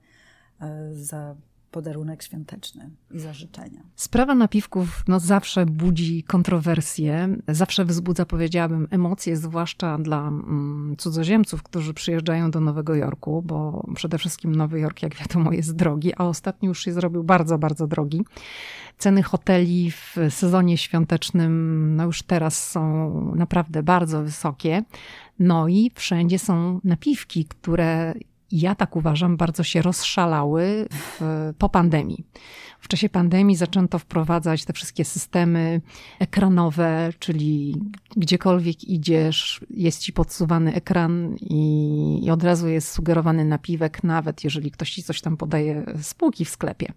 y, 0.62 0.66
za 1.04 1.36
podarunek 1.72 2.24
świąteczny 2.24 2.90
i 3.12 3.20
za 3.20 3.34
życzenia. 3.34 3.82
Sprawa 3.96 4.36
napiwków 4.36 5.04
no, 5.08 5.20
zawsze 5.20 5.66
budzi 5.66 6.24
kontrowersje, 6.24 7.38
zawsze 7.48 7.86
wzbudza, 7.86 8.26
powiedziałabym, 8.26 8.88
emocje, 8.92 9.38
zwłaszcza 9.38 9.98
dla 9.98 10.28
mm, 10.28 10.96
cudzoziemców, 10.98 11.64
którzy 11.64 11.94
przyjeżdżają 11.94 12.52
do 12.52 12.60
Nowego 12.60 12.96
Jorku, 12.96 13.42
bo 13.42 13.88
przede 13.96 14.18
wszystkim 14.18 14.56
Nowy 14.56 14.80
Jork, 14.80 15.04
jak 15.04 15.16
wiadomo, 15.16 15.52
jest 15.52 15.76
drogi, 15.76 16.14
a 16.18 16.26
ostatnio 16.26 16.70
już 16.70 16.84
się 16.84 16.94
zrobił 16.94 17.24
bardzo, 17.24 17.58
bardzo 17.58 17.88
drogi. 17.88 18.26
Ceny 18.98 19.24
hoteli 19.24 19.92
w 19.92 20.16
sezonie 20.30 20.78
świątecznym, 20.78 21.96
no 21.96 22.06
już 22.06 22.24
teraz 22.24 22.70
są 22.70 23.12
naprawdę 23.36 23.84
bardzo 23.84 24.24
wysokie. 24.24 24.84
No 25.40 25.68
i 25.68 25.92
wszędzie 25.96 26.40
są 26.40 26.80
napiwki, 26.84 27.46
które 27.46 28.14
ja 28.52 28.76
tak 28.76 28.96
uważam, 28.96 29.38
bardzo 29.38 29.64
się 29.64 29.82
rozszalały 29.82 30.88
w, 30.92 31.22
po 31.58 31.70
pandemii. 31.70 32.26
W 32.80 32.88
czasie 32.88 33.10
pandemii 33.10 33.56
zaczęto 33.56 34.00
wprowadzać 34.00 34.66
te 34.66 34.74
wszystkie 34.74 35.06
systemy 35.06 35.82
ekranowe, 36.20 37.14
czyli 37.20 37.76
gdziekolwiek 38.18 38.84
idziesz, 38.84 39.62
jest 39.70 40.02
ci 40.02 40.14
podsuwany 40.14 40.74
ekran 40.74 41.36
i, 41.42 42.26
i 42.26 42.32
od 42.32 42.44
razu 42.44 42.68
jest 42.68 42.92
sugerowany 42.92 43.46
napiwek, 43.46 44.04
nawet 44.04 44.44
jeżeli 44.44 44.72
ktoś 44.72 44.92
ci 44.92 45.04
coś 45.04 45.22
tam 45.22 45.38
podaje 45.38 45.86
z 46.02 46.14
półki 46.14 46.46
w 46.46 46.50
sklepie. 46.50 46.94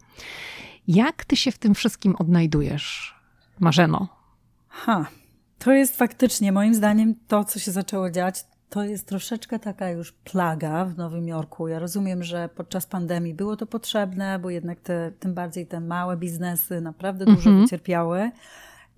Jak 0.88 1.24
ty 1.24 1.36
się 1.36 1.52
w 1.52 1.58
tym 1.58 1.74
wszystkim 1.74 2.16
odnajdujesz, 2.16 3.14
Marzeno? 3.60 4.08
Ha, 4.68 5.06
to 5.58 5.72
jest 5.72 5.96
faktycznie, 5.96 6.52
moim 6.52 6.74
zdaniem, 6.74 7.14
to, 7.28 7.44
co 7.44 7.58
się 7.58 7.70
zaczęło 7.70 8.10
dziać, 8.10 8.44
to 8.72 8.84
jest 8.84 9.06
troszeczkę 9.06 9.58
taka 9.58 9.90
już 9.90 10.12
plaga 10.12 10.84
w 10.84 10.96
Nowym 10.96 11.28
Jorku. 11.28 11.68
Ja 11.68 11.78
rozumiem, 11.78 12.22
że 12.22 12.48
podczas 12.54 12.86
pandemii 12.86 13.34
było 13.34 13.56
to 13.56 13.66
potrzebne, 13.66 14.38
bo 14.38 14.50
jednak 14.50 14.80
te, 14.80 15.12
tym 15.20 15.34
bardziej 15.34 15.66
te 15.66 15.80
małe 15.80 16.16
biznesy 16.16 16.80
naprawdę 16.80 17.24
dużo 17.24 17.50
mm 17.50 17.60
-hmm. 17.60 17.62
wycierpiały. 17.62 18.30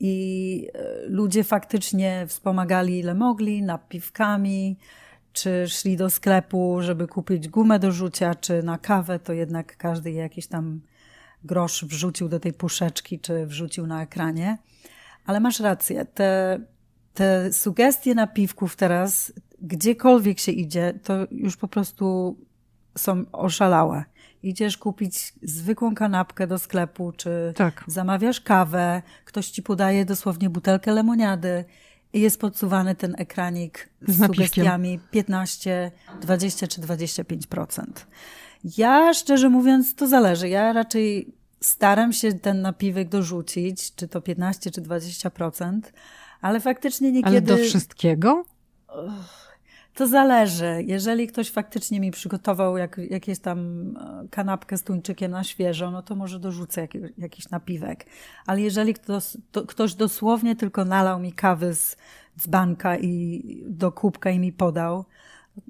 I 0.00 0.68
e, 0.74 1.08
ludzie 1.08 1.44
faktycznie 1.44 2.24
wspomagali 2.28 2.98
ile 2.98 3.14
mogli, 3.14 3.62
napiwkami, 3.62 4.78
czy 5.32 5.68
szli 5.68 5.96
do 5.96 6.10
sklepu, 6.10 6.78
żeby 6.80 7.06
kupić 7.06 7.48
gumę 7.48 7.78
do 7.78 7.92
rzucia, 7.92 8.34
czy 8.34 8.62
na 8.62 8.78
kawę, 8.78 9.18
to 9.18 9.32
jednak 9.32 9.76
każdy 9.76 10.10
jakiś 10.10 10.46
tam 10.46 10.80
grosz 11.44 11.84
wrzucił 11.84 12.28
do 12.28 12.40
tej 12.40 12.52
puszeczki, 12.52 13.20
czy 13.20 13.46
wrzucił 13.46 13.86
na 13.86 14.02
ekranie. 14.02 14.58
Ale 15.26 15.40
masz 15.40 15.60
rację, 15.60 16.04
te, 16.04 16.60
te 17.14 17.52
sugestie 17.52 18.14
napiwków 18.14 18.76
teraz 18.76 19.32
gdziekolwiek 19.64 20.38
się 20.38 20.52
idzie, 20.52 20.94
to 21.02 21.14
już 21.30 21.56
po 21.56 21.68
prostu 21.68 22.36
są 22.98 23.24
oszalałe. 23.32 24.04
Idziesz 24.42 24.78
kupić 24.78 25.34
zwykłą 25.42 25.94
kanapkę 25.94 26.46
do 26.46 26.58
sklepu, 26.58 27.12
czy 27.12 27.52
tak. 27.56 27.84
zamawiasz 27.86 28.40
kawę, 28.40 29.02
ktoś 29.24 29.50
ci 29.50 29.62
podaje 29.62 30.04
dosłownie 30.04 30.50
butelkę 30.50 30.92
lemoniady 30.92 31.64
i 32.12 32.20
jest 32.20 32.40
podsuwany 32.40 32.94
ten 32.94 33.14
ekranik 33.18 33.88
z, 34.08 34.16
z 34.16 34.26
sugestiami 34.26 35.00
15, 35.10 35.92
20 36.20 36.66
czy 36.66 36.80
25%. 36.80 37.84
Ja 38.78 39.14
szczerze 39.14 39.48
mówiąc, 39.48 39.94
to 39.94 40.08
zależy. 40.08 40.48
Ja 40.48 40.72
raczej 40.72 41.34
staram 41.60 42.12
się 42.12 42.32
ten 42.32 42.62
napiwek 42.62 43.08
dorzucić, 43.08 43.94
czy 43.94 44.08
to 44.08 44.20
15 44.20 44.70
czy 44.70 44.82
20%, 44.82 45.80
ale 46.40 46.60
faktycznie 46.60 47.12
niekiedy... 47.12 47.30
Ale 47.30 47.40
do 47.40 47.56
wszystkiego? 47.56 48.44
To 49.94 50.06
zależy. 50.06 50.84
Jeżeli 50.86 51.26
ktoś 51.26 51.50
faktycznie 51.50 52.00
mi 52.00 52.10
przygotował 52.10 52.76
jak, 52.76 53.00
jakieś 53.10 53.38
tam 53.38 53.58
e, 53.96 54.28
kanapkę 54.30 54.78
z 54.78 54.82
tuńczykiem 54.82 55.30
na 55.30 55.44
świeżo, 55.44 55.90
no 55.90 56.02
to 56.02 56.16
może 56.16 56.40
dorzucę 56.40 56.80
jak, 56.80 56.90
jakiś 57.18 57.50
napiwek. 57.50 58.06
Ale 58.46 58.60
jeżeli 58.60 58.94
ktoś, 58.94 59.24
to, 59.52 59.66
ktoś 59.66 59.94
dosłownie 59.94 60.56
tylko 60.56 60.84
nalał 60.84 61.20
mi 61.20 61.32
kawy 61.32 61.74
z 61.74 61.96
dzbanka 62.38 62.98
i 62.98 63.42
do 63.66 63.92
kubka 63.92 64.30
i 64.30 64.38
mi 64.38 64.52
podał, 64.52 65.04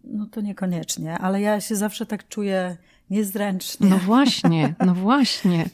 no 0.05 0.27
to 0.27 0.41
niekoniecznie. 0.41 1.19
Ale 1.19 1.41
ja 1.41 1.61
się 1.61 1.77
zawsze 1.77 2.07
tak 2.07 2.29
czuję 2.29 2.77
niezręcznie. 3.11 3.91
No 3.91 3.99
właśnie, 3.99 4.75
no 4.87 4.95
właśnie. 4.95 5.65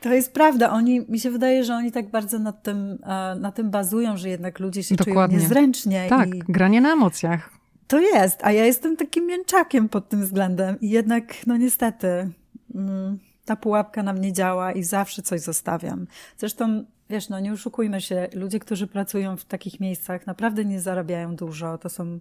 To 0.00 0.12
jest 0.12 0.32
prawda. 0.32 0.70
Oni, 0.70 1.00
mi 1.08 1.20
się 1.20 1.30
wydaje, 1.30 1.64
że 1.64 1.74
oni 1.74 1.92
tak 1.92 2.10
bardzo 2.10 2.38
na 2.38 2.52
tym, 2.52 2.98
e, 3.02 3.36
na 3.40 3.52
tym 3.52 3.70
bazują, 3.70 4.16
że 4.16 4.28
jednak 4.28 4.60
ludzie 4.60 4.82
się 4.82 4.94
Dokładnie. 4.94 5.36
czują 5.36 5.42
niezręcznie. 5.42 6.06
Tak, 6.08 6.34
i... 6.34 6.38
granie 6.38 6.80
na 6.80 6.92
emocjach. 6.92 7.61
To 7.92 8.00
jest, 8.00 8.44
a 8.44 8.52
ja 8.52 8.64
jestem 8.64 8.96
takim 8.96 9.26
mięczakiem 9.26 9.88
pod 9.88 10.08
tym 10.08 10.22
względem 10.22 10.80
i 10.80 10.90
jednak, 10.90 11.46
no 11.46 11.56
niestety, 11.56 12.30
mm, 12.74 13.18
ta 13.44 13.56
pułapka 13.56 14.02
na 14.02 14.12
mnie 14.12 14.32
działa 14.32 14.72
i 14.72 14.82
zawsze 14.82 15.22
coś 15.22 15.40
zostawiam. 15.40 16.06
Zresztą, 16.36 16.84
wiesz, 17.10 17.28
no 17.28 17.40
nie 17.40 17.52
oszukujmy 17.52 18.00
się, 18.00 18.28
ludzie, 18.34 18.58
którzy 18.58 18.86
pracują 18.86 19.36
w 19.36 19.44
takich 19.44 19.80
miejscach 19.80 20.26
naprawdę 20.26 20.64
nie 20.64 20.80
zarabiają 20.80 21.36
dużo. 21.36 21.78
To 21.78 21.88
są 21.88 22.18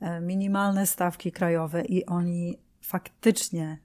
e, 0.00 0.20
minimalne 0.20 0.86
stawki 0.86 1.32
krajowe 1.32 1.84
i 1.84 2.06
oni 2.06 2.58
faktycznie 2.80 3.78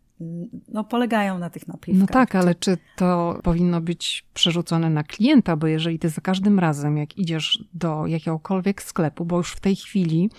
no, 0.67 0.83
polegają 0.83 1.39
na 1.39 1.49
tych 1.49 1.67
napiwkach. 1.67 2.01
No 2.01 2.07
tak, 2.07 2.35
ale 2.35 2.55
czy 2.55 2.77
to 2.95 3.39
powinno 3.43 3.81
być 3.81 4.25
przerzucone 4.33 4.89
na 4.89 5.03
klienta? 5.03 5.55
Bo 5.55 5.67
jeżeli 5.67 5.99
ty 5.99 6.09
za 6.09 6.21
każdym 6.21 6.59
razem, 6.59 6.97
jak 6.97 7.17
idziesz 7.17 7.63
do 7.73 8.07
jakiegokolwiek 8.07 8.83
sklepu, 8.83 9.25
bo 9.25 9.37
już 9.37 9.51
w 9.51 9.59
tej 9.59 9.75
chwili 9.75 10.29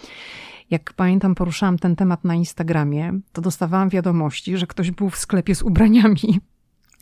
jak 0.70 0.92
pamiętam, 0.92 1.34
poruszałam 1.34 1.78
ten 1.78 1.96
temat 1.96 2.24
na 2.24 2.34
Instagramie, 2.34 3.20
to 3.32 3.42
dostawałam 3.42 3.88
wiadomości, 3.88 4.56
że 4.56 4.66
ktoś 4.66 4.90
był 4.90 5.10
w 5.10 5.16
sklepie 5.16 5.54
z 5.54 5.62
ubraniami 5.62 6.40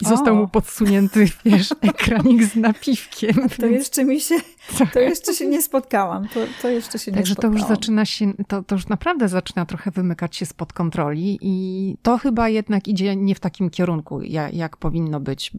i 0.01 0.05
został 0.05 0.37
mu 0.37 0.49
podsunięty, 0.49 1.27
wiesz, 1.45 1.75
ekranik 1.83 2.45
z 2.45 2.57
napiwkiem. 2.57 3.49
To 3.61 3.67
jeszcze 3.67 4.05
mi 4.05 4.21
się, 4.21 4.35
to 4.93 5.01
jeszcze 5.01 5.35
się 5.35 5.47
nie 5.47 5.63
spotkałam. 5.63 6.29
To, 6.29 6.41
to 6.63 6.69
jeszcze 6.69 6.99
się 6.99 7.13
Także 7.13 7.31
nie 7.31 7.35
spotkałam. 7.35 7.57
to 7.57 7.61
już 7.61 7.69
zaczyna 7.69 8.05
się, 8.05 8.33
to, 8.49 8.63
to 8.63 8.75
już 8.75 8.89
naprawdę 8.89 9.29
zaczyna 9.29 9.67
trochę 9.67 9.91
wymykać 9.91 10.37
się 10.37 10.47
spod 10.47 10.73
kontroli 10.73 11.39
i 11.41 11.97
to 12.03 12.19
chyba 12.19 12.49
jednak 12.49 12.89
idzie 12.89 13.17
nie 13.17 13.35
w 13.35 13.41
takim 13.41 13.71
kierunku, 13.71 14.23
jak, 14.23 14.55
jak 14.55 14.77
powinno 14.77 15.21
być, 15.21 15.53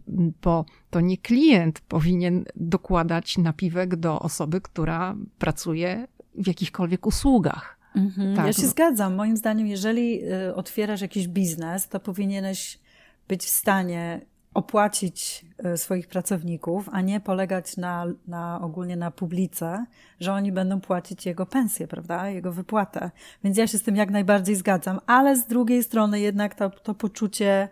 bo 0.44 0.66
to 0.90 1.02
nie 1.02 1.18
klient 1.18 1.82
powinien 1.82 2.46
dokładać 2.56 3.38
napiwek 3.38 3.96
do 3.96 4.20
osoby, 4.20 4.62
która 4.62 5.16
pracuje 5.40 6.08
w 6.36 6.48
jakichkolwiek 6.48 7.06
usługach. 7.06 7.75
Mhm, 7.96 8.36
tak. 8.36 8.46
Ja 8.46 8.54
się 8.54 8.68
zgadzam. 8.68 9.16
Moim 9.16 9.38
zdaniem, 9.38 9.68
jeżeli 9.68 10.34
y, 10.34 10.56
otwierasz 10.56 11.02
jakiś 11.02 11.28
biznes, 11.28 11.88
to 11.88 12.00
powinieneś 12.00 12.80
być 13.28 13.44
w 13.44 13.50
stanie 13.50 14.22
opłacić 14.54 15.46
y, 15.74 15.78
swoich 15.78 16.08
pracowników, 16.08 16.90
a 16.92 17.02
nie 17.02 17.20
polegać 17.20 17.78
na, 17.78 18.06
na 18.28 18.62
ogólnie 18.62 18.98
na 18.98 19.12
publice, 19.12 19.86
że 20.20 20.34
oni 20.34 20.52
będą 20.52 20.82
płacić 20.82 21.26
jego 21.26 21.46
pensję, 21.46 21.88
prawda, 21.88 22.30
jego 22.30 22.52
wypłatę. 22.52 23.12
Więc 23.44 23.58
ja 23.58 23.68
się 23.68 23.78
z 23.78 23.84
tym 23.84 23.96
jak 23.96 24.10
najbardziej 24.10 24.56
zgadzam, 24.56 25.00
ale 25.08 25.36
z 25.36 25.46
drugiej 25.46 25.84
strony 25.84 26.20
jednak 26.20 26.56
to, 26.56 26.70
to 26.70 26.94
poczucie 26.94 27.70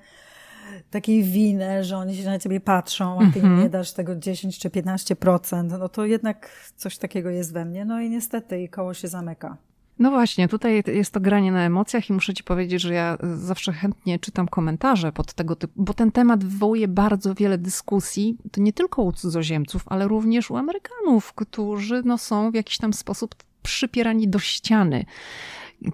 takiej 0.92 1.24
winy, 1.24 1.84
że 1.84 1.98
oni 1.98 2.16
się 2.16 2.26
na 2.26 2.40
ciebie 2.40 2.60
patrzą, 2.60 3.20
a 3.20 3.32
ty 3.32 3.40
im 3.40 3.46
mhm. 3.46 3.60
nie 3.60 3.70
dasz 3.70 3.94
tego 3.94 4.16
10 4.16 4.60
czy 4.60 4.70
15%, 4.70 5.80
no 5.80 5.90
to 5.90 6.06
jednak 6.06 6.50
coś 6.76 6.98
takiego 6.98 7.30
jest 7.30 7.54
we 7.54 7.66
mnie. 7.66 7.86
No 7.86 8.02
i 8.02 8.10
niestety 8.10 8.62
i 8.62 8.70
koło 8.70 8.94
się 8.94 9.08
zamyka. 9.08 9.58
No 10.00 10.12
właśnie, 10.12 10.48
tutaj 10.48 10.84
jest 10.88 11.14
to 11.14 11.20
granie 11.20 11.52
na 11.52 11.66
emocjach 11.66 12.10
i 12.10 12.14
muszę 12.14 12.34
ci 12.34 12.44
powiedzieć, 12.44 12.82
że 12.82 12.94
ja 12.94 13.18
zawsze 13.36 13.74
chętnie 13.74 14.20
czytam 14.20 14.48
komentarze 14.48 15.12
pod 15.12 15.34
tego 15.34 15.56
typu, 15.56 15.74
bo 15.84 15.94
ten 15.94 16.12
temat 16.12 16.44
wywołuje 16.44 16.88
bardzo 16.88 17.36
wiele 17.36 17.58
dyskusji, 17.58 18.38
to 18.52 18.62
nie 18.62 18.74
tylko 18.74 19.02
u 19.02 19.12
cudzoziemców, 19.12 19.84
ale 19.86 20.08
również 20.08 20.52
u 20.52 20.58
Amerykanów, 20.58 21.34
którzy 21.34 22.02
no, 22.06 22.18
są 22.18 22.52
w 22.52 22.56
jakiś 22.56 22.78
tam 22.78 22.94
sposób 22.94 23.36
przypierani 23.64 24.28
do 24.28 24.40
ściany. 24.40 25.06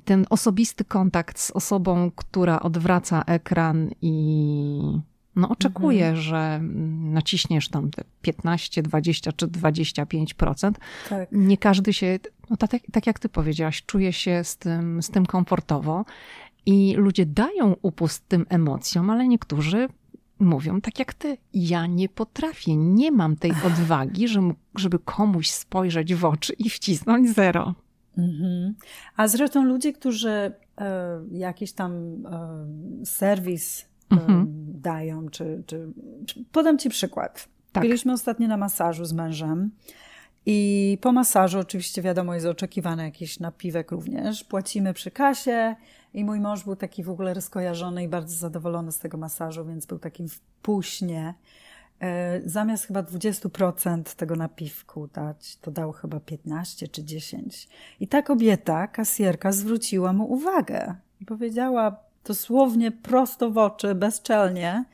Ten 0.06 0.26
osobisty 0.30 0.86
kontakt 0.86 1.40
z 1.40 1.52
osobą, 1.52 2.12
która 2.16 2.60
odwraca 2.60 3.24
ekran 3.28 3.90
i 4.02 4.82
no 5.40 5.50
oczekuję, 5.50 6.06
mhm. 6.06 6.24
że 6.24 6.60
naciśniesz 7.14 7.70
tam 7.70 7.92
te 7.92 8.04
15, 8.22 8.82
20 8.82 9.32
czy 9.32 9.48
25%. 9.48 10.72
Tak. 11.10 11.30
Nie 11.32 11.58
każdy 11.58 11.94
się, 11.94 12.20
no 12.50 12.58
tak, 12.58 12.72
tak 12.92 13.08
jak 13.08 13.20
ty 13.20 13.30
powiedziałaś, 13.30 13.84
czuje 13.86 14.14
się 14.14 14.44
z 14.44 14.58
tym, 14.58 15.04
z 15.04 15.10
tym 15.10 15.26
komfortowo 15.26 16.06
i 16.66 16.96
ludzie 16.98 17.26
dają 17.26 17.76
upust 17.82 18.28
tym 18.28 18.46
emocjom, 18.50 19.10
ale 19.10 19.28
niektórzy 19.28 19.88
mówią 20.40 20.82
tak 20.82 21.00
jak 21.00 21.14
ty. 21.14 21.38
Ja 21.54 21.88
nie 21.88 22.10
potrafię, 22.10 22.76
nie 22.76 23.12
mam 23.12 23.36
tej 23.36 23.52
odwagi, 23.68 24.28
żeby, 24.28 24.54
żeby 24.76 25.00
komuś 25.00 25.50
spojrzeć 25.50 26.16
w 26.16 26.26
oczy 26.26 26.54
i 26.54 26.70
wcisnąć 26.70 27.36
zero. 27.36 27.76
Mhm. 28.18 28.76
A 29.18 29.28
zresztą 29.28 29.64
ludzie, 29.64 29.94
którzy 29.94 30.30
e, 30.30 30.54
jakiś 31.32 31.72
tam 31.72 31.94
e, 32.26 33.06
serwis 33.06 33.89
mhm. 34.12 34.48
dają. 34.82 35.30
Czy, 35.30 35.64
czy, 35.66 35.94
Podam 36.52 36.78
Ci 36.78 36.90
przykład. 36.90 37.50
Tak. 37.72 37.84
Byliśmy 37.84 38.14
ostatnio 38.14 38.48
na 38.48 38.58
masażu 38.58 39.06
z 39.06 39.14
mężem. 39.14 39.72
I 40.46 40.98
po 41.02 41.12
masażu 41.12 41.60
oczywiście 41.60 42.02
wiadomo 42.02 42.34
jest 42.34 42.46
oczekiwany 42.46 43.04
jakiś 43.04 43.40
napiwek 43.40 43.92
również. 43.92 44.44
Płacimy 44.44 44.94
przy 44.94 45.12
kasie 45.12 45.76
I 46.14 46.26
mój 46.26 46.40
mąż 46.40 46.64
był 46.64 46.76
taki 46.76 47.04
w 47.04 47.10
ogóle 47.10 47.34
rozkojarzony 47.34 48.04
i 48.04 48.08
bardzo 48.08 48.36
zadowolony 48.36 48.92
z 48.92 49.00
tego 49.00 49.18
masażu, 49.18 49.66
więc 49.66 49.86
był 49.86 50.00
takim 50.00 50.30
w 50.30 50.40
półśnie. 50.40 51.34
E, 52.00 52.42
zamiast 52.46 52.86
chyba 52.86 53.04
20% 53.04 54.16
tego 54.16 54.36
napiwku 54.36 55.08
dać, 55.14 55.58
to 55.58 55.72
dał 55.72 55.92
chyba 55.92 56.20
15 56.20 56.88
czy 56.88 57.04
10. 57.04 57.70
I 58.00 58.08
ta 58.08 58.22
kobieta, 58.22 58.88
kasjerka, 58.88 59.52
zwróciła 59.52 60.14
mu 60.14 60.32
uwagę 60.32 60.96
i 61.22 61.26
powiedziała 61.26 62.09
dosłownie 62.26 62.92
prosto 62.92 63.52
w 63.52 63.58
oczy, 63.58 63.96
bezczelnie, 63.96 64.86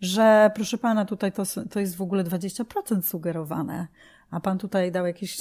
że 0.00 0.50
proszę 0.54 0.78
pana, 0.78 1.04
tutaj 1.04 1.32
to, 1.32 1.42
to 1.70 1.80
jest 1.80 1.96
w 1.96 2.02
ogóle 2.02 2.24
20% 2.24 3.02
sugerowane, 3.02 3.86
a 4.30 4.40
pan 4.40 4.58
tutaj 4.58 4.92
dał 4.92 5.06
jakieś 5.06 5.38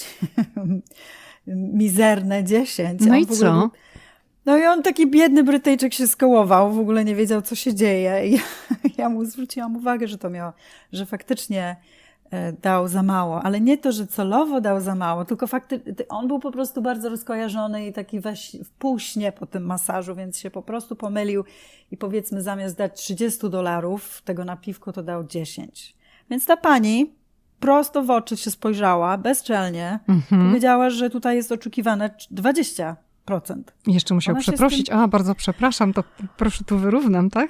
mizerne 1.48 2.44
10. 2.44 3.02
No 3.06 3.16
i 3.16 3.24
ogóle... 3.24 3.40
co? 3.40 3.70
No 4.46 4.58
i 4.58 4.66
on 4.66 4.84
taki 4.84 5.08
biedny 5.08 5.44
Brytyjczyk 5.44 5.94
się 5.94 6.08
skołował, 6.08 6.72
w 6.72 6.80
ogóle 6.80 7.06
nie 7.06 7.16
wiedział, 7.16 7.42
co 7.42 7.56
się 7.56 7.74
dzieje. 7.74 8.28
I 8.28 8.32
ja, 8.36 8.42
ja 8.98 9.10
mu 9.10 9.26
zwróciłam 9.26 9.76
uwagę, 9.76 10.08
że 10.08 10.18
to 10.18 10.30
miało, 10.30 10.54
że 10.94 11.06
faktycznie 11.06 11.76
dał 12.62 12.88
za 12.88 13.04
mało, 13.04 13.44
ale 13.44 13.62
nie 13.62 13.78
to, 13.78 13.92
że 13.92 14.08
celowo 14.08 14.62
dał 14.62 14.82
za 14.82 14.96
mało, 14.96 15.26
tylko 15.26 15.48
faktycznie 15.48 15.94
on 16.10 16.28
był 16.28 16.40
po 16.40 16.52
prostu 16.52 16.82
bardzo 16.82 17.10
rozkojarzony 17.10 17.88
i 17.88 17.94
taki 17.94 18.20
weź 18.20 18.58
w 18.64 18.70
półśnie 18.70 19.32
po 19.32 19.46
tym 19.46 19.66
masażu, 19.66 20.16
więc 20.16 20.40
się 20.40 20.52
po 20.52 20.62
prostu 20.62 20.96
pomylił 20.96 21.44
i 21.92 21.98
powiedzmy 21.98 22.42
zamiast 22.42 22.78
dać 22.78 23.02
30 23.02 23.50
dolarów 23.50 24.22
tego 24.22 24.46
napiwku, 24.46 24.92
to 24.92 25.04
dał 25.04 25.24
10. 25.24 25.96
Więc 26.30 26.46
ta 26.46 26.58
pani 26.58 27.14
prosto 27.60 28.04
w 28.04 28.10
oczy 28.10 28.38
się 28.38 28.52
spojrzała, 28.52 29.18
bezczelnie, 29.18 30.00
mhm. 30.08 30.48
powiedziała, 30.48 30.90
że 30.90 31.10
tutaj 31.10 31.36
jest 31.36 31.52
oczekiwane 31.52 32.10
20 32.32 32.96
jeszcze 33.88 34.14
musiał 34.14 34.36
Ona 34.36 34.42
przeprosić. 34.42 34.88
Tym... 34.88 34.98
A, 34.98 35.08
bardzo 35.08 35.36
przepraszam, 35.36 35.94
to 35.94 36.04
proszę 36.38 36.64
tu 36.64 36.78
wyrównam, 36.78 37.30
tak? 37.30 37.50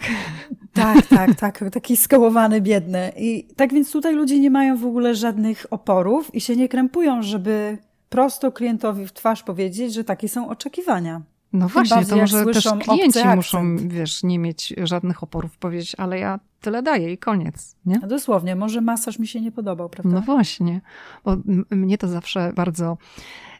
Tak, 0.73 1.05
tak, 1.05 1.35
tak. 1.35 1.63
Taki 1.73 1.97
skołowany, 1.97 2.61
biedny. 2.61 3.11
I 3.17 3.47
tak 3.55 3.73
więc 3.73 3.91
tutaj 3.91 4.15
ludzie 4.15 4.39
nie 4.39 4.51
mają 4.51 4.77
w 4.77 4.85
ogóle 4.85 5.15
żadnych 5.15 5.65
oporów 5.69 6.35
i 6.35 6.41
się 6.41 6.55
nie 6.55 6.69
krępują, 6.69 7.21
żeby 7.21 7.77
prosto 8.09 8.51
klientowi 8.51 9.07
w 9.07 9.13
twarz 9.13 9.43
powiedzieć, 9.43 9.93
że 9.93 10.03
takie 10.03 10.29
są 10.29 10.49
oczekiwania. 10.49 11.21
No 11.53 11.67
właśnie, 11.67 12.05
to 12.05 12.15
może 12.17 12.45
też 12.45 12.67
klienci 12.79 13.27
muszą, 13.35 13.77
wiesz, 13.77 14.23
nie 14.23 14.39
mieć 14.39 14.73
żadnych 14.83 15.23
oporów, 15.23 15.57
powiedzieć, 15.57 15.95
ale 15.97 16.19
ja 16.19 16.39
tyle 16.61 16.83
daję 16.83 17.13
i 17.13 17.17
koniec, 17.17 17.75
nie? 17.85 17.99
Dosłownie, 17.99 18.55
może 18.55 18.81
masaż 18.81 19.19
mi 19.19 19.27
się 19.27 19.41
nie 19.41 19.51
podobał, 19.51 19.89
prawda? 19.89 20.11
No 20.11 20.21
właśnie, 20.21 20.81
bo 21.25 21.37
mnie 21.71 21.97
to 21.97 22.07
zawsze 22.07 22.53
bardzo 22.55 22.97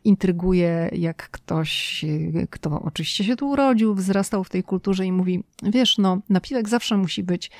intryguje, 0.08 0.90
jak 0.94 1.30
ktoś, 1.30 2.06
kto 2.50 2.82
oczywiście 2.82 3.24
się 3.24 3.36
tu 3.36 3.50
urodził, 3.50 3.96
wzrastał 3.96 4.44
w 4.44 4.50
tej 4.50 4.64
kulturze 4.64 5.06
i 5.06 5.12
mówi, 5.12 5.44
wiesz, 5.64 5.98
no, 5.98 6.22
napiwek 6.30 6.70
zawsze 6.70 6.98
musi 6.98 7.24
być, 7.24 7.52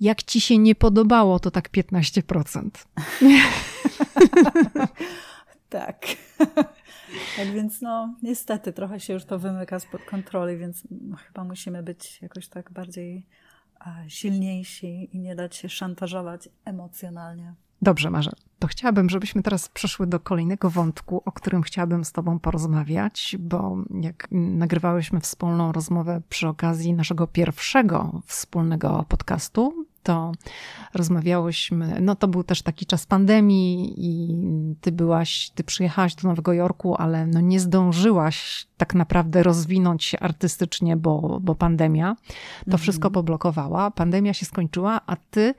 jak 0.00 0.22
ci 0.22 0.40
się 0.40 0.58
nie 0.58 0.74
podobało, 0.74 1.38
to 1.38 1.50
tak 1.50 1.70
15%. 1.70 2.70
tak. 5.68 6.06
Tak 7.36 7.52
więc 7.54 7.82
no, 7.82 8.14
niestety 8.22 8.72
trochę 8.72 9.00
się 9.00 9.12
już 9.12 9.24
to 9.24 9.38
wymyka 9.38 9.80
spod 9.80 10.04
kontroli, 10.04 10.56
więc 10.56 10.82
chyba 11.26 11.44
musimy 11.44 11.82
być 11.82 12.22
jakoś 12.22 12.48
tak 12.48 12.72
bardziej 12.72 13.26
silniejsi 14.08 15.08
i 15.12 15.18
nie 15.18 15.34
dać 15.34 15.56
się 15.56 15.68
szantażować 15.68 16.48
emocjonalnie. 16.64 17.54
Dobrze, 17.82 18.10
Marze. 18.10 18.30
To 18.58 18.66
chciałabym, 18.66 19.10
żebyśmy 19.10 19.42
teraz 19.42 19.68
przeszły 19.68 20.06
do 20.06 20.20
kolejnego 20.20 20.70
wątku, 20.70 21.22
o 21.24 21.32
którym 21.32 21.62
chciałabym 21.62 22.04
z 22.04 22.12
Tobą 22.12 22.38
porozmawiać, 22.38 23.36
bo 23.38 23.76
jak 24.00 24.28
nagrywałyśmy 24.30 25.20
wspólną 25.20 25.72
rozmowę 25.72 26.20
przy 26.28 26.48
okazji 26.48 26.94
naszego 26.94 27.26
pierwszego 27.26 28.22
wspólnego 28.26 29.04
podcastu, 29.08 29.86
to 30.06 30.32
rozmawiałyśmy, 30.94 31.98
no 32.00 32.16
to 32.16 32.28
był 32.28 32.44
też 32.44 32.62
taki 32.62 32.86
czas 32.86 33.06
pandemii 33.06 33.94
i 33.96 34.36
ty 34.80 34.92
byłaś, 34.92 35.50
ty 35.50 35.64
przyjechałaś 35.64 36.14
do 36.14 36.28
Nowego 36.28 36.52
Jorku, 36.52 36.94
ale 36.98 37.26
no 37.26 37.40
nie 37.40 37.60
zdążyłaś 37.60 38.66
tak 38.76 38.94
naprawdę 38.94 39.42
rozwinąć 39.42 40.04
się 40.04 40.20
artystycznie, 40.20 40.96
bo, 40.96 41.40
bo 41.42 41.54
pandemia 41.54 42.16
to 42.58 42.64
mhm. 42.64 42.78
wszystko 42.78 43.10
poblokowała. 43.10 43.90
Pandemia 43.90 44.34
się 44.34 44.46
skończyła, 44.46 45.00
a 45.06 45.16
ty 45.30 45.54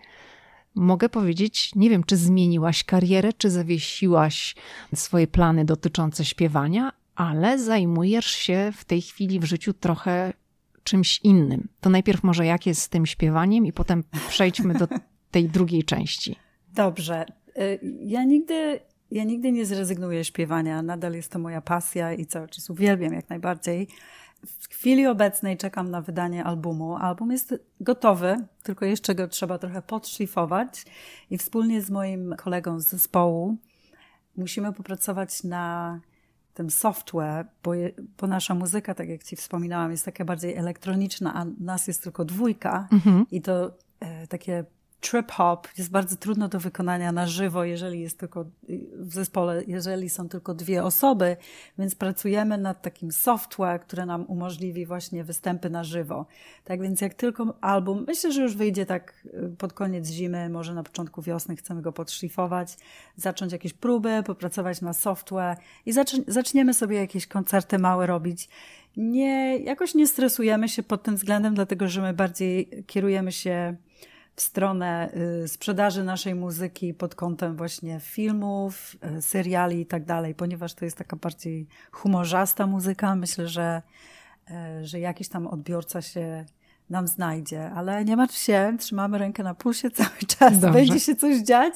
mogę 0.77 1.09
powiedzieć, 1.09 1.75
nie 1.75 1.89
wiem, 1.89 2.03
czy 2.03 2.17
zmieniłaś 2.17 2.83
karierę, 2.83 3.33
czy 3.33 3.49
zawiesiłaś 3.49 4.55
swoje 4.95 5.27
plany 5.27 5.65
dotyczące 5.65 6.25
śpiewania, 6.25 6.91
ale 7.15 7.59
zajmujesz 7.59 8.25
się 8.25 8.71
w 8.75 8.85
tej 8.85 9.01
chwili 9.01 9.39
w 9.39 9.43
życiu 9.43 9.73
trochę 9.73 10.33
czymś 10.83 11.19
innym. 11.23 11.67
To 11.81 11.89
najpierw 11.89 12.23
może 12.23 12.45
jak 12.45 12.65
jest 12.65 12.81
z 12.81 12.89
tym 12.89 13.05
śpiewaniem 13.05 13.65
i 13.65 13.73
potem 13.73 14.03
przejdźmy 14.29 14.73
do 14.73 14.87
tej 15.31 15.49
drugiej 15.49 15.83
części. 15.83 16.35
Dobrze. 16.73 17.25
Y, 17.57 17.79
ja 18.05 18.23
nigdy, 18.23 18.79
ja 19.11 19.23
nigdy 19.23 19.51
nie 19.51 19.65
zrezygnuję 19.65 20.23
z 20.23 20.27
śpiewania. 20.27 20.81
Nadal 20.81 21.13
jest 21.13 21.31
to 21.31 21.39
moja 21.39 21.61
pasja 21.61 22.13
i 22.13 22.25
cały 22.25 22.47
czas 22.47 22.69
uwielbiam 22.69 23.13
jak 23.13 23.29
najbardziej. 23.29 23.87
W 24.45 24.67
chwili 24.69 25.07
obecnej 25.07 25.57
czekam 25.57 25.91
na 25.91 26.01
wydanie 26.01 26.43
albumu. 26.43 26.95
Album 26.95 27.31
jest 27.31 27.55
gotowy, 27.81 28.37
tylko 28.63 28.85
jeszcze 28.85 29.15
go 29.15 29.27
trzeba 29.27 29.57
trochę 29.57 29.81
podszlifować 29.81 30.85
i 31.29 31.37
wspólnie 31.37 31.81
z 31.81 31.89
moim 31.89 32.35
kolegą 32.37 32.79
z 32.79 32.87
zespołu 32.87 33.57
musimy 34.37 34.73
popracować 34.73 35.43
na 35.43 35.99
tym 36.53 36.69
software, 36.69 37.45
bo, 37.63 37.73
je, 37.73 37.91
bo, 38.19 38.27
nasza 38.27 38.55
muzyka, 38.55 38.93
tak 38.93 39.09
jak 39.09 39.23
Ci 39.23 39.35
wspominałam, 39.35 39.91
jest 39.91 40.05
taka 40.05 40.25
bardziej 40.25 40.55
elektroniczna, 40.55 41.33
a 41.33 41.45
nas 41.59 41.87
jest 41.87 42.03
tylko 42.03 42.25
dwójka 42.25 42.87
mhm. 42.91 43.25
i 43.31 43.41
to 43.41 43.71
e, 43.99 44.27
takie 44.27 44.65
trip 45.01 45.31
hop 45.31 45.67
jest 45.77 45.91
bardzo 45.91 46.15
trudno 46.15 46.47
do 46.47 46.59
wykonania 46.59 47.11
na 47.11 47.27
żywo, 47.27 47.63
jeżeli 47.63 48.01
jest 48.01 48.19
tylko 48.19 48.45
w 48.93 49.13
zespole, 49.13 49.63
jeżeli 49.67 50.09
są 50.09 50.29
tylko 50.29 50.53
dwie 50.53 50.83
osoby, 50.83 51.37
więc 51.77 51.95
pracujemy 51.95 52.57
nad 52.57 52.81
takim 52.81 53.11
software, 53.11 53.81
które 53.81 54.05
nam 54.05 54.25
umożliwi 54.25 54.85
właśnie 54.85 55.23
występy 55.23 55.69
na 55.69 55.83
żywo. 55.83 56.25
Tak 56.63 56.81
więc 56.81 57.01
jak 57.01 57.13
tylko 57.13 57.57
album, 57.61 58.03
myślę, 58.07 58.31
że 58.31 58.41
już 58.41 58.55
wyjdzie 58.55 58.85
tak 58.85 59.13
y, 59.25 59.55
pod 59.57 59.73
koniec 59.73 60.07
zimy, 60.07 60.49
może 60.49 60.73
na 60.73 60.83
początku 60.83 61.21
wiosny 61.21 61.55
chcemy 61.55 61.81
go 61.81 61.91
podszlifować, 61.91 62.77
zacząć 63.15 63.51
jakieś 63.51 63.73
próby, 63.73 64.23
popracować 64.25 64.81
na 64.81 64.93
software 64.93 65.57
i 65.85 65.93
zaczniemy 66.27 66.73
sobie 66.73 66.97
jakieś 66.97 67.27
koncerty 67.27 67.79
małe 67.79 68.07
robić. 68.07 68.49
Nie, 68.97 69.57
jakoś 69.57 69.95
nie 69.95 70.07
stresujemy 70.07 70.69
się 70.69 70.83
pod 70.83 71.03
tym 71.03 71.15
względem, 71.15 71.55
dlatego 71.55 71.87
że 71.87 72.01
my 72.01 72.13
bardziej 72.13 72.83
kierujemy 72.87 73.31
się 73.31 73.77
w 74.37 74.41
stronę 74.41 75.09
y, 75.43 75.47
sprzedaży 75.47 76.03
naszej 76.03 76.35
muzyki 76.35 76.93
pod 76.93 77.15
kątem 77.15 77.55
właśnie 77.55 77.99
filmów, 77.99 78.95
y, 79.17 79.21
seriali 79.21 79.81
i 79.81 79.85
tak 79.85 80.05
dalej, 80.05 80.35
ponieważ 80.35 80.73
to 80.73 80.85
jest 80.85 80.97
taka 80.97 81.15
bardziej 81.15 81.67
humorzasta 81.91 82.67
muzyka. 82.67 83.15
Myślę, 83.15 83.47
że, 83.47 83.81
y, 84.81 84.85
że 84.87 84.99
jakiś 84.99 85.29
tam 85.29 85.47
odbiorca 85.47 86.01
się 86.01 86.45
nam 86.89 87.07
znajdzie, 87.07 87.71
ale 87.71 88.05
nie 88.05 88.17
martw 88.17 88.37
się, 88.37 88.75
trzymamy 88.79 89.17
rękę 89.17 89.43
na 89.43 89.53
pulsie 89.55 89.91
cały 89.91 90.19
czas. 90.37 90.59
Dobrze. 90.59 90.79
Będzie 90.79 90.99
się 90.99 91.15
coś 91.15 91.37
dziać, 91.37 91.73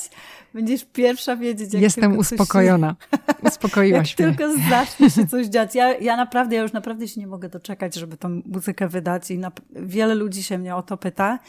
będziesz 0.54 0.86
pierwsza 0.86 1.36
wiedzieć, 1.36 1.74
jak 1.74 1.84
Jestem 1.84 2.18
uspokojona. 2.18 2.96
Się... 3.12 3.18
Uspokoiłaś 3.50 4.20
jak 4.20 4.20
mnie. 4.20 4.38
tylko 4.38 4.54
zacznie 4.70 5.10
się 5.10 5.28
coś 5.28 5.48
dziać. 5.48 5.76
Ja, 5.76 5.98
ja 5.98 6.18
naprawdę, 6.18 6.56
ja 6.56 6.62
już 6.62 6.74
naprawdę 6.74 7.08
się 7.08 7.20
nie 7.22 7.28
mogę 7.28 7.50
doczekać, 7.50 7.96
żeby 7.96 8.18
tą 8.18 8.42
muzykę 8.46 8.88
wydać 8.88 9.32
i 9.32 9.38
na... 9.38 9.52
wiele 9.70 10.16
ludzi 10.16 10.44
się 10.44 10.58
mnie 10.58 10.76
o 10.76 10.82
to 10.82 10.98
pyta 10.98 11.40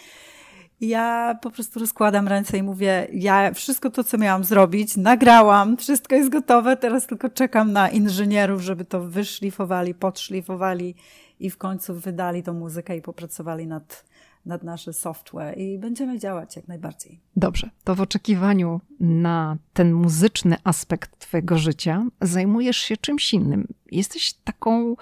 ja 0.82 1.38
po 1.42 1.50
prostu 1.50 1.80
rozkładam 1.80 2.28
ręce 2.28 2.58
i 2.58 2.62
mówię, 2.62 3.08
ja 3.12 3.52
wszystko 3.52 3.90
to, 3.90 4.04
co 4.04 4.18
miałam 4.18 4.44
zrobić, 4.44 4.96
nagrałam, 4.96 5.76
wszystko 5.76 6.14
jest 6.14 6.30
gotowe, 6.30 6.76
teraz 6.76 7.06
tylko 7.06 7.28
czekam 7.28 7.72
na 7.72 7.88
inżynierów, 7.88 8.62
żeby 8.62 8.84
to 8.84 9.00
wyszlifowali, 9.00 9.94
podszlifowali 9.94 10.94
i 11.40 11.50
w 11.50 11.58
końcu 11.58 11.94
wydali 11.94 12.42
tą 12.42 12.52
muzykę 12.52 12.96
i 12.96 13.02
popracowali 13.02 13.66
nad, 13.66 14.04
nad 14.46 14.62
nasz 14.62 14.84
software 14.92 15.58
i 15.58 15.78
będziemy 15.78 16.18
działać 16.18 16.56
jak 16.56 16.68
najbardziej. 16.68 17.20
Dobrze, 17.36 17.70
to 17.84 17.94
w 17.94 18.00
oczekiwaniu 18.00 18.80
na 19.00 19.56
ten 19.72 19.92
muzyczny 19.92 20.56
aspekt 20.64 21.18
Twojego 21.18 21.58
życia 21.58 22.06
zajmujesz 22.20 22.76
się 22.76 22.96
czymś 22.96 23.34
innym. 23.34 23.68
Jesteś 23.90 24.32
taką 24.32 24.96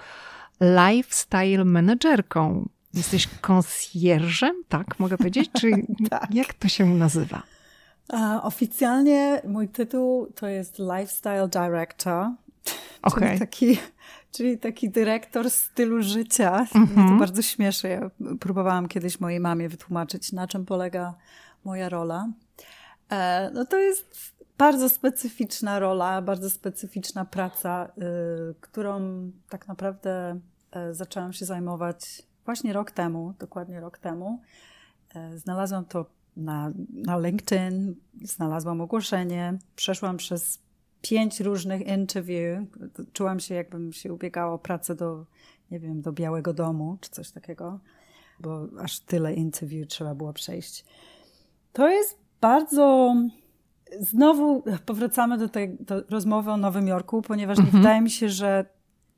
lifestyle 0.61 1.65
menedżerką. 1.65 2.69
Jesteś 2.93 3.27
konsjerżem, 3.41 4.55
tak 4.69 4.99
mogę 4.99 5.17
powiedzieć? 5.17 5.49
Czy 5.59 5.71
tak. 6.09 6.33
jak 6.33 6.53
to 6.53 6.67
się 6.67 6.85
nazywa? 6.85 7.43
oficjalnie 8.43 9.41
mój 9.47 9.69
tytuł 9.69 10.27
to 10.35 10.47
jest 10.47 10.79
Lifestyle 10.79 11.47
Director, 11.47 12.27
okay. 13.01 13.27
czyli, 13.27 13.39
taki, 13.39 13.77
czyli 14.31 14.57
taki 14.57 14.89
dyrektor 14.89 15.51
stylu 15.51 16.01
życia. 16.03 16.51
Mm 16.51 16.67
-hmm. 16.67 16.79
Mnie 16.79 16.95
to 16.95 17.01
mhm. 17.01 17.19
bardzo 17.19 17.41
śmieszy. 17.41 17.87
Ja 17.87 18.11
próbowałam 18.39 18.87
kiedyś 18.87 19.19
mojej 19.19 19.39
mamie 19.39 19.69
wytłumaczyć, 19.69 20.31
na 20.31 20.47
czym 20.47 20.65
polega 20.65 21.13
moja 21.63 21.89
rola. 21.89 22.27
E, 23.09 23.51
no 23.53 23.65
to 23.65 23.77
jest 23.77 24.33
bardzo 24.57 24.89
specyficzna 24.89 25.79
rola, 25.79 26.21
bardzo 26.21 26.49
specyficzna 26.49 27.25
praca, 27.25 27.85
y, 27.85 28.55
którą 28.61 29.01
tak 29.49 29.67
naprawdę 29.67 30.39
e, 30.71 30.93
zaczęłam 30.93 31.33
się 31.33 31.45
zajmować 31.45 32.21
właśnie 32.45 32.73
rok 32.73 32.91
temu, 32.91 33.33
dokładnie 33.39 33.79
rok 33.79 33.97
temu. 33.97 34.41
E, 35.15 35.37
znalazłam 35.37 35.85
to 35.85 36.05
na, 36.37 36.71
na 36.93 37.19
LinkedIn, 37.19 37.95
znalazłam 38.23 38.81
ogłoszenie, 38.81 39.57
przeszłam 39.75 40.17
przez 40.17 40.59
pięć 41.01 41.39
różnych 41.39 41.87
interview. 41.87 42.63
Czułam 43.13 43.39
się, 43.39 43.55
jakbym 43.55 43.93
się 43.93 44.13
ubiegała 44.13 44.53
o 44.53 44.59
pracę 44.59 44.95
do, 44.95 45.25
nie 45.71 45.79
wiem, 45.79 46.01
do 46.01 46.11
Białego 46.11 46.53
Domu 46.53 46.97
czy 47.01 47.09
coś 47.09 47.31
takiego, 47.31 47.79
bo 48.39 48.67
aż 48.79 48.99
tyle 48.99 49.33
interview 49.33 49.87
trzeba 49.87 50.15
było 50.15 50.33
przejść. 50.33 50.85
To 51.73 51.89
jest 51.89 52.17
bardzo. 52.41 53.15
Znowu 53.99 54.63
powracamy 54.85 55.37
do 55.37 55.49
tej 55.49 55.77
do 55.79 56.01
rozmowy 56.09 56.51
o 56.51 56.57
Nowym 56.57 56.87
Jorku, 56.87 57.21
ponieważ 57.21 57.57
nie 57.57 57.63
Mhm. 57.63 57.83
wydaje 57.83 58.01
mi 58.01 58.09
się, 58.09 58.29
że 58.29 58.65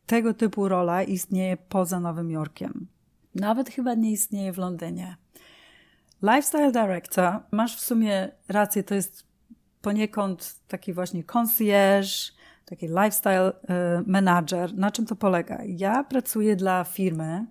tego 0.06 0.34
typu 0.34 0.68
rola 0.68 1.04
istnieje 1.04 1.58
poza 1.58 2.00
Nowym 2.00 2.32
Jorkiem. 2.32 2.88
Nawet 3.36 3.70
chyba 3.70 3.94
nie 3.94 4.12
istnieje 4.12 4.54
w 4.54 4.58
Londynie. 4.58 5.16
Lifestyle 6.22 6.72
Director, 6.72 7.40
masz 7.52 7.78
w 7.78 7.82
sumie 7.82 8.32
rację, 8.48 8.84
to 8.84 8.96
jest 8.96 9.24
poniekąd 9.82 10.56
taki 10.68 10.94
właśnie 10.94 11.24
concierge, 11.24 12.32
taki 12.66 12.88
lifestyle 12.88 13.52
y, 13.52 13.54
manager. 14.08 14.78
Na 14.78 14.92
czym 14.92 15.06
to 15.06 15.16
polega? 15.16 15.60
Ja 15.66 16.04
pracuję 16.04 16.56
dla 16.56 16.84
firmy, 16.84 17.46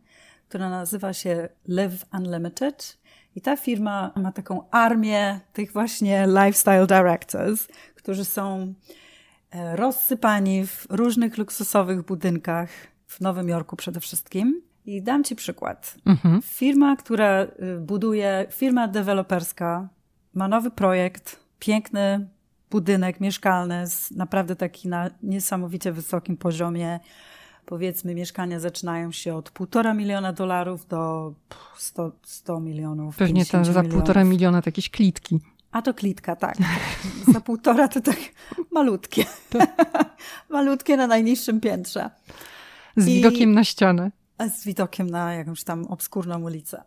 która 0.49 0.71
nazywa 0.71 1.13
się 1.13 1.49
Live 1.69 2.05
Unlimited 2.13 2.99
i 3.37 3.41
ta 3.41 3.57
firma 3.57 4.13
ma 4.17 4.33
taką 4.33 4.71
armię 4.71 5.41
tych 5.53 5.73
właśnie 5.73 6.27
lifestyle 6.27 6.87
directors, 6.87 7.69
którzy 7.95 8.25
są 8.25 8.75
e, 9.51 9.77
rozsypani 9.77 10.67
w 10.67 10.87
różnych 10.91 11.39
luksusowych 11.39 12.03
budynkach 12.03 12.69
w 13.07 13.21
Nowym 13.21 13.49
Jorku 13.49 13.77
przede 13.77 14.01
wszystkim. 14.01 14.63
I 14.87 15.03
dam 15.03 15.25
Ci 15.25 15.37
przykład. 15.37 15.95
Mhm. 16.07 16.43
Firma, 16.43 16.97
która 16.97 17.43
y, 17.43 17.81
buduje, 17.81 18.47
firma 18.51 18.89
deweloperska, 18.89 19.89
ma 20.35 20.49
nowy 20.49 20.71
projekt, 20.71 21.41
piękny 21.59 22.29
budynek 22.71 23.21
mieszkalny, 23.21 23.87
z 23.87 24.11
naprawdę 24.11 24.57
taki 24.57 24.89
na 24.89 25.11
niesamowicie 25.23 25.93
wysokim 25.93 26.37
poziomie. 26.37 27.01
Powiedzmy, 27.67 28.15
mieszkania 28.15 28.61
zaczynają 28.61 29.13
się 29.13 29.35
od 29.35 29.51
półtora 29.51 29.95
miliona 29.95 30.33
dolarów 30.33 30.87
do 30.87 31.33
pff, 31.49 31.83
100, 31.83 32.13
100 32.23 32.61
milionów. 32.61 33.17
Pewnie 33.17 33.35
50 33.45 33.67
za 33.67 33.83
półtora 33.83 34.25
miliona 34.25 34.63
to 34.63 34.69
jakieś 34.69 34.91
klitki. 34.91 35.41
A 35.73 35.83
to 35.83 35.95
klitka, 35.95 36.37
tak. 36.37 36.57
Za 37.33 37.41
półtora 37.41 37.89
to 37.89 38.01
tak 38.01 38.17
malutkie. 38.73 39.25
malutkie 40.51 40.97
na 40.97 41.07
najniższym 41.07 41.61
piętrze. 41.61 42.11
Z 42.97 43.07
I- 43.09 43.15
widokiem 43.15 43.53
na 43.53 43.65
ścianę. 43.65 44.11
Z 44.49 44.65
widokiem 44.65 45.11
na 45.11 45.35
jakąś 45.35 45.65
tam 45.65 45.87
obskurną 45.87 46.43
ulicę. 46.43 46.83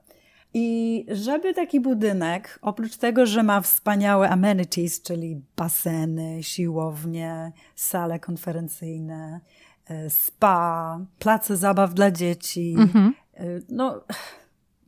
I 0.54 1.06
żeby 1.12 1.54
taki 1.54 1.80
budynek, 1.80 2.60
oprócz 2.62 2.98
tego, 2.98 3.26
że 3.26 3.44
ma 3.44 3.62
wspaniałe 3.62 4.30
amenities, 4.30 5.02
czyli 5.02 5.42
baseny, 5.56 6.44
siłownie, 6.44 7.52
sale 7.76 8.20
konferencyjne, 8.20 9.40
e, 9.88 10.10
spa, 10.10 11.00
place 11.20 11.58
zabaw 11.58 11.94
dla 11.94 12.12
dzieci, 12.12 12.76
Mhm. 12.80 13.14
e, 13.34 13.44
no 13.70 14.02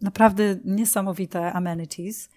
naprawdę 0.02 0.44
niesamowite 0.66 1.54
amenities. 1.54 2.30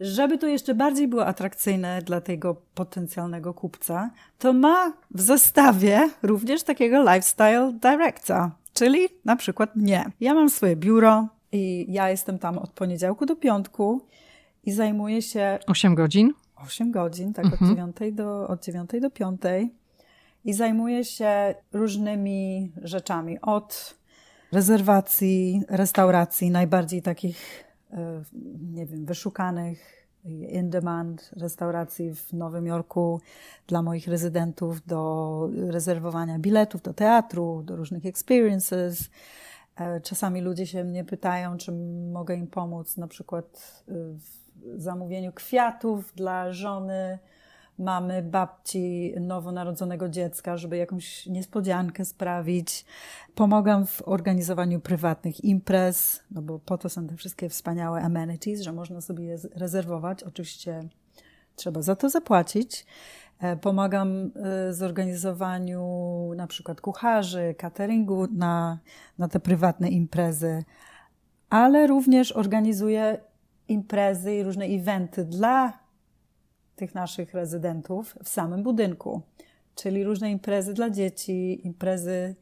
Żeby 0.00 0.38
to 0.38 0.46
jeszcze 0.46 0.74
bardziej 0.74 1.08
było 1.08 1.26
atrakcyjne 1.26 2.02
dla 2.02 2.20
tego 2.20 2.54
potencjalnego 2.74 3.54
kupca, 3.54 4.10
to 4.38 4.52
ma 4.52 4.92
w 5.10 5.20
zestawie 5.20 6.10
również 6.22 6.62
takiego 6.62 7.02
lifestyle 7.02 7.72
director, 7.72 8.50
czyli 8.74 9.08
na 9.24 9.36
przykład 9.36 9.76
mnie. 9.76 10.04
Ja 10.20 10.34
mam 10.34 10.50
swoje 10.50 10.76
biuro 10.76 11.28
i 11.52 11.86
ja 11.88 12.10
jestem 12.10 12.38
tam 12.38 12.58
od 12.58 12.70
poniedziałku 12.70 13.26
do 13.26 13.36
piątku 13.36 14.06
i 14.64 14.72
zajmuję 14.72 15.22
się 15.22 15.58
8 15.66 15.94
godzin. 15.94 16.32
8 16.56 16.90
godzin, 16.90 17.32
tak 17.32 17.44
Mhm. 17.44 17.70
od, 17.70 17.76
9 17.96 17.96
do, 18.16 18.48
od 18.48 18.64
9 18.64 18.90
do 19.00 19.10
5 19.10 19.40
i 20.44 20.52
zajmuję 20.52 21.04
się 21.04 21.54
różnymi 21.72 22.72
rzeczami 22.82 23.40
od 23.40 23.94
rezerwacji, 24.52 25.62
restauracji, 25.68 26.50
najbardziej 26.50 27.02
takich, 27.02 27.64
e, 27.92 28.22
nie 28.72 28.86
wiem, 28.86 29.04
wyszukanych, 29.04 30.01
in 30.24 30.70
demand 30.70 31.30
restauracji 31.36 32.14
w 32.14 32.32
Nowym 32.32 32.66
Jorku 32.66 33.20
dla 33.66 33.82
moich 33.82 34.08
rezydentów, 34.08 34.86
do 34.86 35.48
rezerwowania 35.68 36.38
biletów 36.38 36.82
do 36.82 36.94
teatru, 36.94 37.62
do 37.62 37.76
różnych 37.76 38.06
experiences. 38.06 39.10
E, 39.76 40.00
Czasami 40.00 40.40
ludzie 40.40 40.66
się 40.66 40.84
mnie 40.84 41.04
pytają, 41.04 41.56
czy 41.56 41.72
mogę 42.12 42.34
im 42.34 42.46
pomóc, 42.46 42.96
na 42.96 43.08
przykład 43.08 43.82
e, 43.88 43.92
w 44.76 44.82
zamówieniu 44.82 45.32
kwiatów 45.32 46.12
dla 46.14 46.52
żony, 46.52 47.18
mamy, 47.78 48.22
babci 48.22 49.14
nowonarodzonego 49.20 50.08
dziecka, 50.08 50.56
żeby 50.56 50.76
jakąś 50.76 51.26
niespodziankę 51.26 52.04
sprawić. 52.04 52.84
Pomagam 53.34 53.86
w 53.86 54.02
organizowaniu 54.08 54.80
prywatnych 54.80 55.44
imprez, 55.44 56.22
no 56.30 56.42
bo 56.42 56.58
po 56.58 56.78
to 56.78 56.88
są 56.88 57.06
te 57.06 57.16
wszystkie 57.16 57.48
wspaniałe 57.48 58.02
amenities, 58.02 58.60
że 58.60 58.72
można 58.72 59.00
sobie 59.00 59.24
je 59.24 59.36
rezerwować. 59.54 60.22
Oczywiście 60.22 60.88
trzeba 61.56 61.82
za 61.82 61.96
to 61.96 62.10
zapłacić. 62.10 62.86
E, 63.40 63.56
Pomagam 63.56 64.08
e, 64.08 64.30
w 64.70 64.74
zorganizowaniu 64.74 65.82
na 66.36 66.46
przykład 66.46 66.80
kucharzy, 66.80 67.54
cateringu 67.58 68.26
na, 68.32 68.78
na 69.18 69.28
te 69.28 69.40
prywatne 69.40 69.88
imprezy, 69.88 70.64
ale 71.50 71.86
również 71.86 72.32
organizuję 72.32 73.18
imprezy 73.68 74.34
i 74.34 74.42
różne 74.42 74.64
eventy 74.64 75.24
dla 75.24 75.81
tych 76.82 76.94
naszych 76.94 77.34
rezydentów 77.34 78.18
w 78.24 78.28
samym 78.28 78.62
budynku. 78.62 79.22
Czyli 79.74 80.04
różne 80.04 80.30
imprezy 80.30 80.74
dla 80.74 80.90
dzieci, 80.90 81.66
imprezy, 81.66 82.34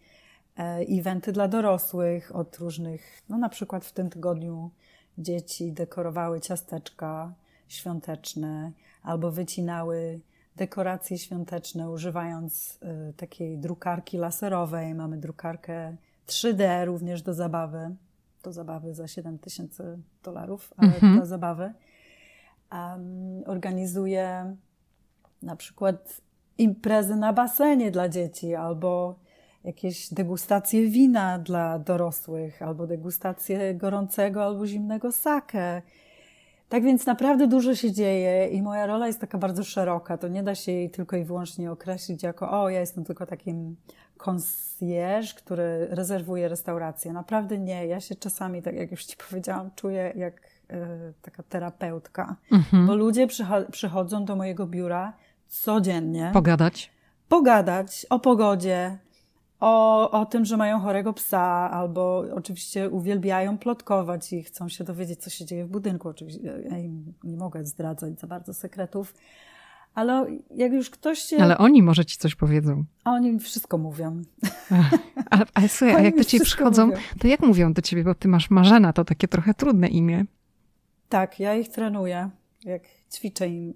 e, 0.59 0.63
eventy 0.79 1.33
dla 1.33 1.49
dorosłych 1.49 2.37
od 2.37 2.59
różnych, 2.59 3.23
no 3.29 3.39
na 3.39 3.49
przykład 3.49 3.85
w 3.85 3.93
tym 3.93 4.11
tygodniu 4.11 4.71
dzieci 5.19 5.73
dekorowały 5.73 6.41
ciasteczka 6.41 7.33
świąteczne 7.69 8.73
albo 9.03 9.31
wycinały 9.31 10.21
dekoracje 10.57 11.19
świąteczne 11.19 11.91
używając 11.91 12.79
e, 12.83 13.13
takiej 13.13 13.59
drukarki 13.59 14.19
laserowej. 14.19 14.95
Mamy 14.95 15.17
drukarkę 15.19 15.97
3D 16.27 16.85
również 16.85 17.23
do 17.23 17.35
zabawy. 17.35 17.95
Do 18.43 18.53
zabawy 18.53 18.95
za 18.95 19.09
7 19.09 19.39
tysięcy 19.39 19.99
dolarów, 20.23 20.75
ale 20.77 20.95
Mhm. 20.95 21.17
dla 21.17 21.27
zabawy. 21.27 21.73
Organizuję 23.47 24.57
na 25.43 25.57
przykład 25.57 26.21
imprezy 26.59 27.17
na 27.17 27.33
basenie 27.33 27.91
dla 27.91 28.09
dzieci 28.09 28.55
albo 28.55 29.19
jakieś 29.65 30.15
degustacje 30.15 30.87
wina 30.89 31.39
dla 31.39 31.79
dorosłych, 31.79 32.63
albo 32.63 32.87
degustacje 32.87 33.75
gorącego 33.75 34.45
albo 34.45 34.67
zimnego 34.67 35.13
sake. 35.13 35.83
Tak 36.69 36.83
więc 36.83 37.07
naprawdę 37.07 37.47
dużo 37.47 37.75
się 37.75 37.93
dzieje 37.93 38.49
i 38.49 38.63
moja 38.63 38.87
rola 38.87 39.07
jest 39.07 39.21
taka 39.21 39.39
bardzo 39.39 39.65
szeroka. 39.65 40.19
To 40.19 40.29
nie 40.29 40.43
da 40.43 40.55
się 40.55 40.73
jej 40.73 40.91
tylko 40.91 41.17
i 41.17 41.25
wyłącznie 41.25 41.73
określić 41.73 42.23
jako 42.23 42.63
o, 42.63 42.69
ja 42.69 42.81
jestem 42.81 43.05
tylko 43.05 43.27
takim 43.27 43.77
concierge, 44.17 45.35
który 45.37 45.87
rezerwuje 45.91 46.49
restaurację. 46.49 47.13
Naprawdę 47.13 47.59
nie. 47.59 47.87
Ja 47.87 48.01
się 48.01 48.15
czasami, 48.15 48.63
tak 48.63 48.75
jak 48.75 48.91
już 48.91 49.05
ci 49.05 49.17
powiedziałam, 49.29 49.71
czuję 49.77 50.13
jak 50.17 50.50
taka 51.23 51.43
terapeutka. 51.43 52.37
Mhm. 52.53 52.87
Bo 52.87 52.95
ludzie 52.97 53.27
przycho- 53.27 53.71
przychodzą 53.71 54.25
do 54.25 54.37
mojego 54.37 54.67
biura 54.67 55.13
codziennie 55.49 56.31
Pogadać. 56.33 56.91
pogadać 57.29 58.07
o 58.11 58.19
pogodzie, 58.19 58.99
o, 59.61 60.11
o 60.11 60.27
tym, 60.27 60.45
że 60.45 60.57
mają 60.57 60.81
chorego 60.81 61.13
psa, 61.13 61.71
albo 61.71 62.25
oczywiście 62.35 62.91
uwielbiają 62.91 63.59
plotkować 63.59 64.33
i 64.33 64.43
chcą 64.43 64.69
się 64.69 64.85
dowiedzieć, 64.85 65.21
co 65.23 65.31
się 65.31 65.45
dzieje 65.45 65.65
w 65.65 65.69
budynku. 65.69 66.09
Oczywiście 66.09 66.53
ja 66.71 66.79
im 66.79 67.13
nie 67.25 67.37
mogę 67.37 67.65
zdradzać 67.65 68.21
za 68.21 68.27
bardzo 68.27 68.55
sekretów, 68.55 69.15
ale 69.95 70.27
jak 70.55 70.73
już 70.73 70.91
ktoś 70.91 71.19
się... 71.19 71.37
Ale 71.37 71.59
oni 71.59 71.83
może 71.83 72.05
ci 72.05 72.19
coś 72.19 72.35
powiedzą. 72.35 72.85
Oni 73.05 73.33
mi 73.33 73.39
wszystko 73.39 73.79
mówią. 73.79 74.23
Ale, 75.31 75.45
ale 75.55 75.69
słuchaj, 75.69 75.97
a 75.97 76.01
jak 76.01 76.17
do 76.17 76.25
ciebie 76.25 76.45
przychodzą, 76.45 76.87
mówią. 76.87 76.99
to 77.19 77.29
jak 77.29 77.41
mówią 77.41 77.73
do 77.73 77.83
ciebie, 77.83 78.05
bo 78.05 78.15
ty 78.15 78.29
masz 78.29 78.51
Marzena, 78.51 78.93
to 78.93 79.05
takie 79.05 79.29
trochę 79.29 79.55
trudne 79.55 79.89
imię. 79.89 80.25
Tak, 81.11 81.41
ja 81.41 81.55
ich 81.55 81.69
trenuję, 81.69 82.31
jak 82.65 82.83
ćwiczę 83.13 83.49
im. 83.49 83.75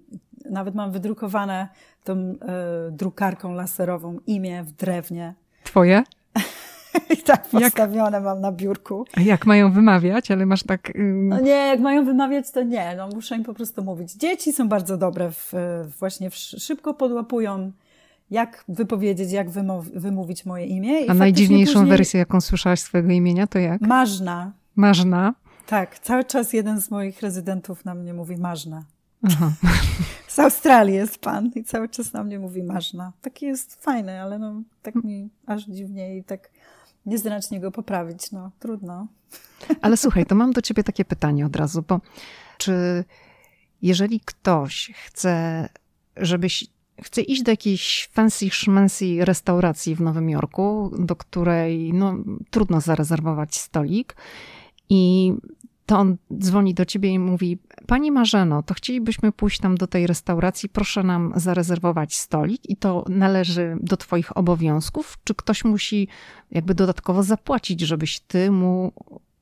Nawet 0.49 0.75
mam 0.75 0.91
wydrukowane 0.91 1.67
tą 2.03 2.13
e, 2.13 2.35
drukarką 2.91 3.53
laserową 3.53 4.19
imię 4.27 4.63
w 4.63 4.71
drewnie. 4.71 5.33
Twoje? 5.63 6.03
I 7.13 7.17
tak 7.17 7.53
Jak? 7.53 7.63
postawione 7.63 8.19
mam 8.21 8.41
na 8.41 8.51
biurku. 8.51 9.05
A 9.17 9.21
jak 9.21 9.45
mają 9.45 9.71
wymawiać, 9.71 10.31
ale 10.31 10.45
masz 10.45 10.63
tak... 10.63 10.95
ym, 10.95 11.27
No 11.29 11.39
nie, 11.39 11.49
jak 11.51 11.79
mają 11.79 12.05
wymawiać, 12.05 12.51
to 12.51 12.63
nie. 12.63 12.95
No, 12.97 13.07
muszę 13.07 13.35
im 13.35 13.43
po 13.43 13.53
prostu 13.53 13.83
mówić. 13.83 14.13
Dzieci 14.13 14.53
są 14.53 14.69
bardzo 14.69 14.97
dobre, 14.97 15.31
w, 15.31 15.53
właśnie 15.99 16.29
w, 16.29 16.35
szybko 16.35 16.93
podłapują 16.93 17.71
jak 18.31 18.63
wypowiedzieć, 18.67 19.31
jak 19.31 19.49
wymówić 19.95 20.45
moje 20.45 20.65
imię. 20.65 21.01
I 21.01 21.09
A 21.09 21.13
najdziwniejszą 21.13 21.73
później... 21.73 21.89
wersję, 21.89 22.17
jaką 22.19 22.41
słyszałaś 22.41 22.79
swojego 22.79 23.11
imienia, 23.11 23.47
to 23.47 23.59
jak? 23.59 23.81
Marzna. 23.81 24.51
Marzna. 24.75 25.33
Tak, 25.65 25.99
cały 25.99 26.23
czas 26.23 26.53
jeden 26.53 26.81
z 26.81 26.91
moich 26.91 27.21
rezydentów 27.21 27.85
na 27.85 27.95
mnie 27.95 28.13
mówi 28.13 28.37
Marzna. 28.37 28.83
Aha. 29.23 29.51
Z 30.27 30.39
Australii 30.39 30.95
jest 30.95 31.17
pan 31.17 31.51
i 31.55 31.63
cały 31.63 31.89
czas 31.89 32.13
na 32.13 32.23
mnie 32.23 32.39
mówi 32.39 32.63
Marzna. 32.63 33.13
Taki 33.21 33.45
jest 33.45 33.83
fajny, 33.83 34.21
ale 34.21 34.39
no, 34.39 34.61
tak 34.81 34.95
mi 34.95 35.29
aż 35.45 35.63
dziwnie 35.63 36.17
i 36.17 36.23
tak 36.23 36.49
niezręcznie 37.05 37.59
go 37.59 37.71
poprawić. 37.71 38.31
No, 38.31 38.51
trudno. 38.59 39.07
Ale 39.81 39.97
słuchaj, 39.97 40.25
to 40.25 40.35
mam 40.35 40.51
do 40.51 40.61
ciebie 40.61 40.83
takie 40.83 41.05
pytanie 41.05 41.45
od 41.45 41.55
razu, 41.55 41.83
bo 41.87 42.01
czy 42.57 43.03
jeżeli 43.81 44.19
ktoś 44.19 44.91
chce, 45.05 45.69
żebyś 46.17 46.67
chce 47.01 47.21
iść 47.21 47.43
do 47.43 47.51
jakiejś 47.51 48.09
fancy 48.11 48.49
szmancy 48.49 49.05
restauracji 49.19 49.95
w 49.95 50.01
Nowym 50.01 50.29
Jorku, 50.29 50.91
do 50.99 51.15
której 51.15 51.93
no, 51.93 52.15
trudno 52.49 52.81
zarezerwować 52.81 53.55
stolik 53.55 54.15
i 54.89 55.33
to 55.85 55.97
on 55.97 56.17
dzwoni 56.37 56.73
do 56.73 56.85
ciebie 56.85 57.09
i 57.09 57.19
mówi: 57.19 57.59
Pani 57.87 58.11
Marzeno, 58.11 58.63
to 58.63 58.73
chcielibyśmy 58.73 59.31
pójść 59.31 59.59
tam 59.59 59.77
do 59.77 59.87
tej 59.87 60.07
restauracji, 60.07 60.69
proszę 60.69 61.03
nam 61.03 61.33
zarezerwować 61.35 62.15
stolik 62.15 62.69
i 62.69 62.77
to 62.77 63.05
należy 63.09 63.77
do 63.81 63.97
Twoich 63.97 64.37
obowiązków? 64.37 65.17
Czy 65.23 65.35
ktoś 65.35 65.65
musi 65.65 66.07
jakby 66.51 66.75
dodatkowo 66.75 67.23
zapłacić, 67.23 67.81
żebyś 67.81 68.19
ty 68.19 68.51
mu 68.51 68.91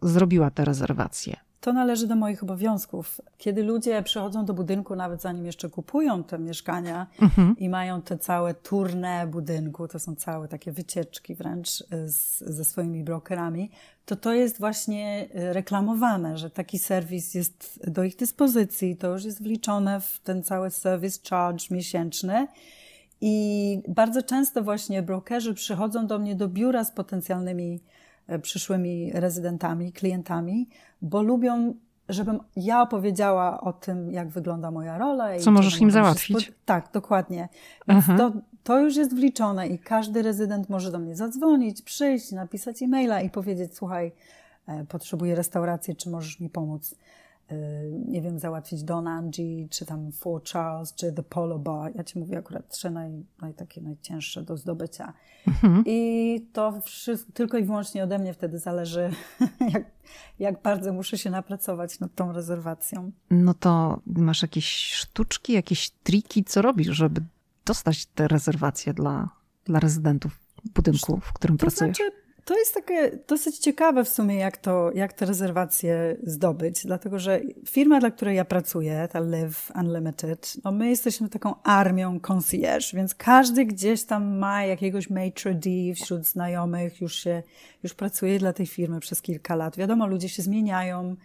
zrobiła 0.01 0.51
tę 0.51 0.65
rezerwację? 0.65 1.35
To 1.63 1.73
należy 1.73 2.07
do 2.07 2.15
moich 2.15 2.43
obowiązków. 2.43 3.21
Kiedy 3.37 3.63
ludzie 3.63 4.03
przychodzą 4.03 4.45
do 4.45 4.53
budynku, 4.53 4.95
nawet 4.95 5.21
zanim 5.21 5.45
jeszcze 5.45 5.69
kupują 5.69 6.23
te 6.23 6.39
mieszkania 6.39 7.07
mhm. 7.21 7.55
i 7.57 7.69
mają 7.69 8.01
te 8.01 8.17
całe 8.17 8.53
turne 8.53 9.27
budynku, 9.27 9.87
to 9.87 9.99
są 9.99 10.15
całe 10.15 10.47
takie 10.47 10.71
wycieczki 10.71 11.35
wręcz 11.35 11.69
z, 12.05 12.39
ze 12.39 12.65
swoimi 12.65 13.03
brokerami, 13.03 13.71
to 14.05 14.15
to 14.15 14.33
jest 14.33 14.59
właśnie 14.59 15.27
reklamowane, 15.33 16.37
że 16.37 16.49
taki 16.49 16.79
serwis 16.79 17.33
jest 17.33 17.79
do 17.87 18.03
ich 18.03 18.15
dyspozycji, 18.15 18.97
to 18.97 19.09
już 19.09 19.23
jest 19.23 19.43
wliczone 19.43 20.01
w 20.01 20.19
ten 20.19 20.43
cały 20.43 20.69
service 20.69 21.19
charge 21.29 21.71
miesięczny. 21.71 22.47
I 23.21 23.79
bardzo 23.87 24.23
często 24.23 24.63
właśnie 24.63 25.01
brokerzy 25.01 25.53
przychodzą 25.53 26.07
do 26.07 26.19
mnie 26.19 26.35
do 26.35 26.47
biura 26.47 26.83
z 26.83 26.91
potencjalnymi 26.91 27.79
E, 28.27 28.39
przyszłymi 28.39 29.11
rezydentami, 29.13 29.91
klientami, 29.91 30.67
bo 31.01 31.21
lubią, 31.21 31.73
żebym 32.09 32.39
ja 32.55 32.81
opowiedziała 32.81 33.61
o 33.61 33.73
tym, 33.73 34.11
jak 34.11 34.29
wygląda 34.29 34.71
moja 34.71 34.97
rola. 34.97 35.39
Co 35.39 35.51
możesz 35.51 35.81
im 35.81 35.91
załatwić? 35.91 36.51
Tak, 36.65 36.89
dokładnie. 36.93 37.49
Więc 37.87 38.05
to, 38.17 38.31
to 38.63 38.79
już 38.79 38.95
jest 38.95 39.15
wliczone 39.15 39.67
i 39.67 39.79
każdy 39.79 40.21
rezydent 40.21 40.69
może 40.69 40.91
do 40.91 40.99
mnie 40.99 41.15
zadzwonić, 41.15 41.81
przyjść, 41.81 42.31
napisać 42.31 42.81
e-maila 42.81 43.21
i 43.21 43.29
powiedzieć: 43.29 43.75
Słuchaj, 43.75 44.11
e, 44.67 44.85
potrzebuję 44.85 45.35
restauracji, 45.35 45.95
czy 45.95 46.09
możesz 46.09 46.39
mi 46.39 46.49
pomóc? 46.49 46.95
Y, 47.51 47.55
nie 48.07 48.21
wiem, 48.21 48.39
załatwić 48.39 48.83
Don 48.83 49.07
Angie, 49.07 49.67
czy 49.69 49.85
tam 49.85 50.11
Fort 50.11 50.49
Charles, 50.49 50.93
czy 50.93 51.11
The 51.11 51.23
Polo 51.23 51.59
Bar. 51.59 51.95
Ja 51.95 52.03
ci 52.03 52.19
mówię 52.19 52.37
akurat 52.37 52.69
trzy 52.69 52.89
naj, 52.89 53.11
naj 53.41 53.53
takie 53.53 53.81
najcięższe 53.81 54.43
do 54.43 54.57
zdobycia. 54.57 55.13
Mhm. 55.47 55.83
I 55.85 56.45
to 56.53 56.81
wszystko, 56.81 57.31
tylko 57.33 57.57
i 57.57 57.63
wyłącznie 57.63 58.03
ode 58.03 58.19
mnie 58.19 58.33
wtedy 58.33 58.59
zależy, 58.59 59.09
jak, 59.73 59.83
jak 60.39 60.61
bardzo 60.61 60.93
muszę 60.93 61.17
się 61.17 61.29
napracować 61.29 61.99
nad 61.99 62.15
tą 62.15 62.31
rezerwacją. 62.31 63.11
No 63.31 63.53
to 63.53 63.99
masz 64.05 64.41
jakieś 64.41 64.93
sztuczki, 64.93 65.53
jakieś 65.53 65.89
triki, 65.89 66.43
co 66.43 66.61
robisz, 66.61 66.87
żeby 66.87 67.21
dostać 67.65 68.05
te 68.05 68.27
rezerwacje 68.27 68.93
dla, 68.93 69.29
dla 69.65 69.79
rezydentów 69.79 70.39
budynku, 70.75 71.19
w 71.19 71.33
którym 71.33 71.57
to 71.57 71.61
pracujesz? 71.61 71.97
Znaczy, 71.97 72.11
to 72.45 72.57
jest 72.57 72.73
takie 72.73 73.19
dosyć 73.27 73.57
ciekawe 73.57 74.03
w 74.03 74.09
sumie, 74.09 74.35
jak, 74.35 74.57
to, 74.57 74.91
jak 74.95 75.13
te 75.13 75.25
rezerwacje 75.25 76.17
zdobyć, 76.23 76.85
dlatego 76.85 77.19
że 77.19 77.41
firma, 77.67 77.99
dla 77.99 78.11
której 78.11 78.35
ja 78.35 78.45
pracuję, 78.45 79.07
ta 79.11 79.19
Live 79.19 79.71
Unlimited, 79.75 80.53
no 80.63 80.71
my 80.71 80.89
jesteśmy 80.89 81.29
taką 81.29 81.61
armią 81.63 82.19
concierge, 82.19 82.93
więc 82.93 83.15
każdy 83.15 83.65
gdzieś 83.65 84.03
tam 84.03 84.37
ma 84.37 84.63
jakiegoś 84.63 85.09
maitre 85.09 85.53
d' 85.53 85.95
wśród 85.95 86.27
znajomych, 86.27 87.01
już 87.01 87.15
się, 87.15 87.43
już 87.83 87.93
pracuje 87.93 88.39
dla 88.39 88.53
tej 88.53 88.67
firmy 88.67 88.99
przez 88.99 89.21
kilka 89.21 89.55
lat. 89.55 89.77
Wiadomo, 89.77 90.07
ludzie 90.07 90.29
się 90.29 90.43
zmieniają, 90.43 91.15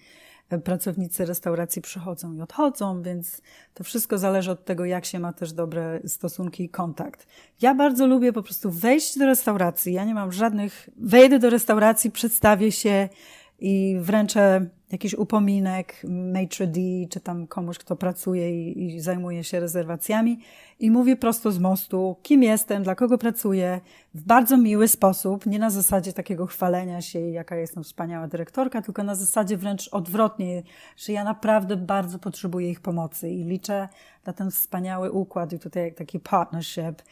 pracownicy 0.64 1.24
restauracji 1.24 1.82
przychodzą 1.82 2.32
i 2.32 2.40
odchodzą, 2.40 3.02
więc 3.02 3.42
to 3.74 3.84
wszystko 3.84 4.18
zależy 4.18 4.50
od 4.50 4.64
tego, 4.64 4.84
jak 4.84 5.04
się 5.04 5.18
ma 5.18 5.32
też 5.32 5.52
dobre 5.52 6.00
stosunki 6.06 6.64
i 6.64 6.68
kontakt. 6.68 7.26
Ja 7.62 7.74
bardzo 7.74 8.06
lubię 8.06 8.32
po 8.32 8.42
prostu 8.42 8.70
wejść 8.70 9.18
do 9.18 9.26
restauracji. 9.26 9.92
Ja 9.92 10.04
nie 10.04 10.14
mam 10.14 10.32
żadnych. 10.32 10.88
Wejdę 10.96 11.38
do 11.38 11.50
restauracji, 11.50 12.10
przedstawię 12.10 12.72
się 12.72 13.08
i 13.58 13.96
wręczę 14.00 14.66
jakiś 14.92 15.14
upominek 15.14 16.02
maitre 16.08 16.66
d' 16.66 17.08
czy 17.10 17.20
tam 17.20 17.46
komuś, 17.46 17.78
kto 17.78 17.96
pracuje 17.96 18.70
i, 18.70 18.84
i, 18.84 19.00
zajmuje 19.00 19.44
się 19.44 19.60
rezerwacjami 19.60 20.40
i 20.80 20.90
mówię 20.90 21.16
prosto 21.16 21.52
z 21.52 21.58
mostu, 21.58 22.16
kim 22.22 22.42
jestem, 22.42 22.82
dla 22.82 22.94
kogo 22.94 23.18
pracuję, 23.18 23.80
w 24.14 24.22
bardzo 24.22 24.56
miły 24.56 24.88
sposób, 24.88 25.46
nie 25.46 25.58
na 25.58 25.70
zasadzie 25.70 26.12
takiego 26.12 26.46
chwalenia 26.46 27.00
się, 27.00 27.20
jaka 27.20 27.56
jestem 27.56 27.84
wspaniała 27.84 28.28
dyrektorka, 28.28 28.82
tylko 28.82 29.02
na 29.02 29.14
zasadzie 29.14 29.56
wręcz 29.56 29.88
odwrotnie, 29.92 30.62
że 30.96 31.12
ja 31.12 31.24
naprawdę 31.24 31.76
bardzo 31.76 32.18
potrzebuję 32.18 32.70
ich 32.70 32.80
pomocy 32.80 33.30
i 33.30 33.44
liczę 33.44 33.88
na 34.26 34.32
ten 34.32 34.50
wspaniały 34.50 35.12
układ 35.12 35.52
i 35.52 35.58
tutaj 35.58 35.94
taki 35.94 36.20
partnership. 36.20 37.02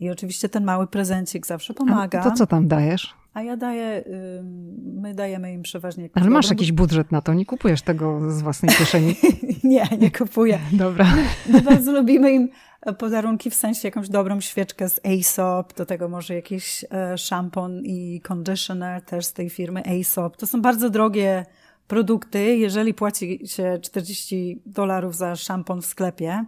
I 0.00 0.10
oczywiście 0.10 0.48
ten 0.48 0.64
mały 0.64 0.86
prezencik 0.86 1.46
zawsze 1.46 1.74
pomaga. 1.74 2.20
A 2.20 2.30
to 2.30 2.30
co 2.30 2.46
tam 2.46 2.68
dajesz? 2.68 3.21
A 3.34 3.42
ja 3.42 3.56
daję, 3.56 4.04
my 4.94 5.14
dajemy 5.14 5.52
im 5.52 5.62
przeważnie. 5.62 6.10
Ale 6.14 6.30
masz 6.30 6.50
jakiś 6.50 6.72
budżet 6.72 7.12
na 7.12 7.22
to, 7.22 7.34
nie 7.34 7.46
kupujesz 7.46 7.82
tego 7.82 8.30
z 8.30 8.42
własnej 8.42 8.76
kieszeni? 8.76 9.16
nie, 9.64 9.88
nie 9.98 10.10
kupuję. 10.10 10.58
Dobra. 10.72 11.06
My 11.48 11.60
bardzo 11.60 11.92
lubimy 11.92 12.32
im 12.32 12.48
podarunki, 12.98 13.50
w 13.50 13.54
sensie 13.54 13.88
jakąś 13.88 14.08
dobrą 14.08 14.40
świeczkę 14.40 14.88
z 14.88 15.00
Aesop, 15.06 15.74
do 15.74 15.86
tego 15.86 16.08
może 16.08 16.34
jakiś 16.34 16.84
e, 16.90 17.18
szampon 17.18 17.82
i 17.84 18.20
conditioner 18.28 19.02
też 19.02 19.26
z 19.26 19.32
tej 19.32 19.50
firmy 19.50 19.82
Aesop. 19.86 20.36
To 20.36 20.46
są 20.46 20.62
bardzo 20.62 20.90
drogie 20.90 21.46
produkty. 21.86 22.56
Jeżeli 22.56 22.94
płaci 22.94 23.40
się 23.44 23.78
40 23.82 24.62
dolarów 24.66 25.16
za 25.16 25.36
szampon 25.36 25.82
w 25.82 25.86
sklepie, 25.86 26.44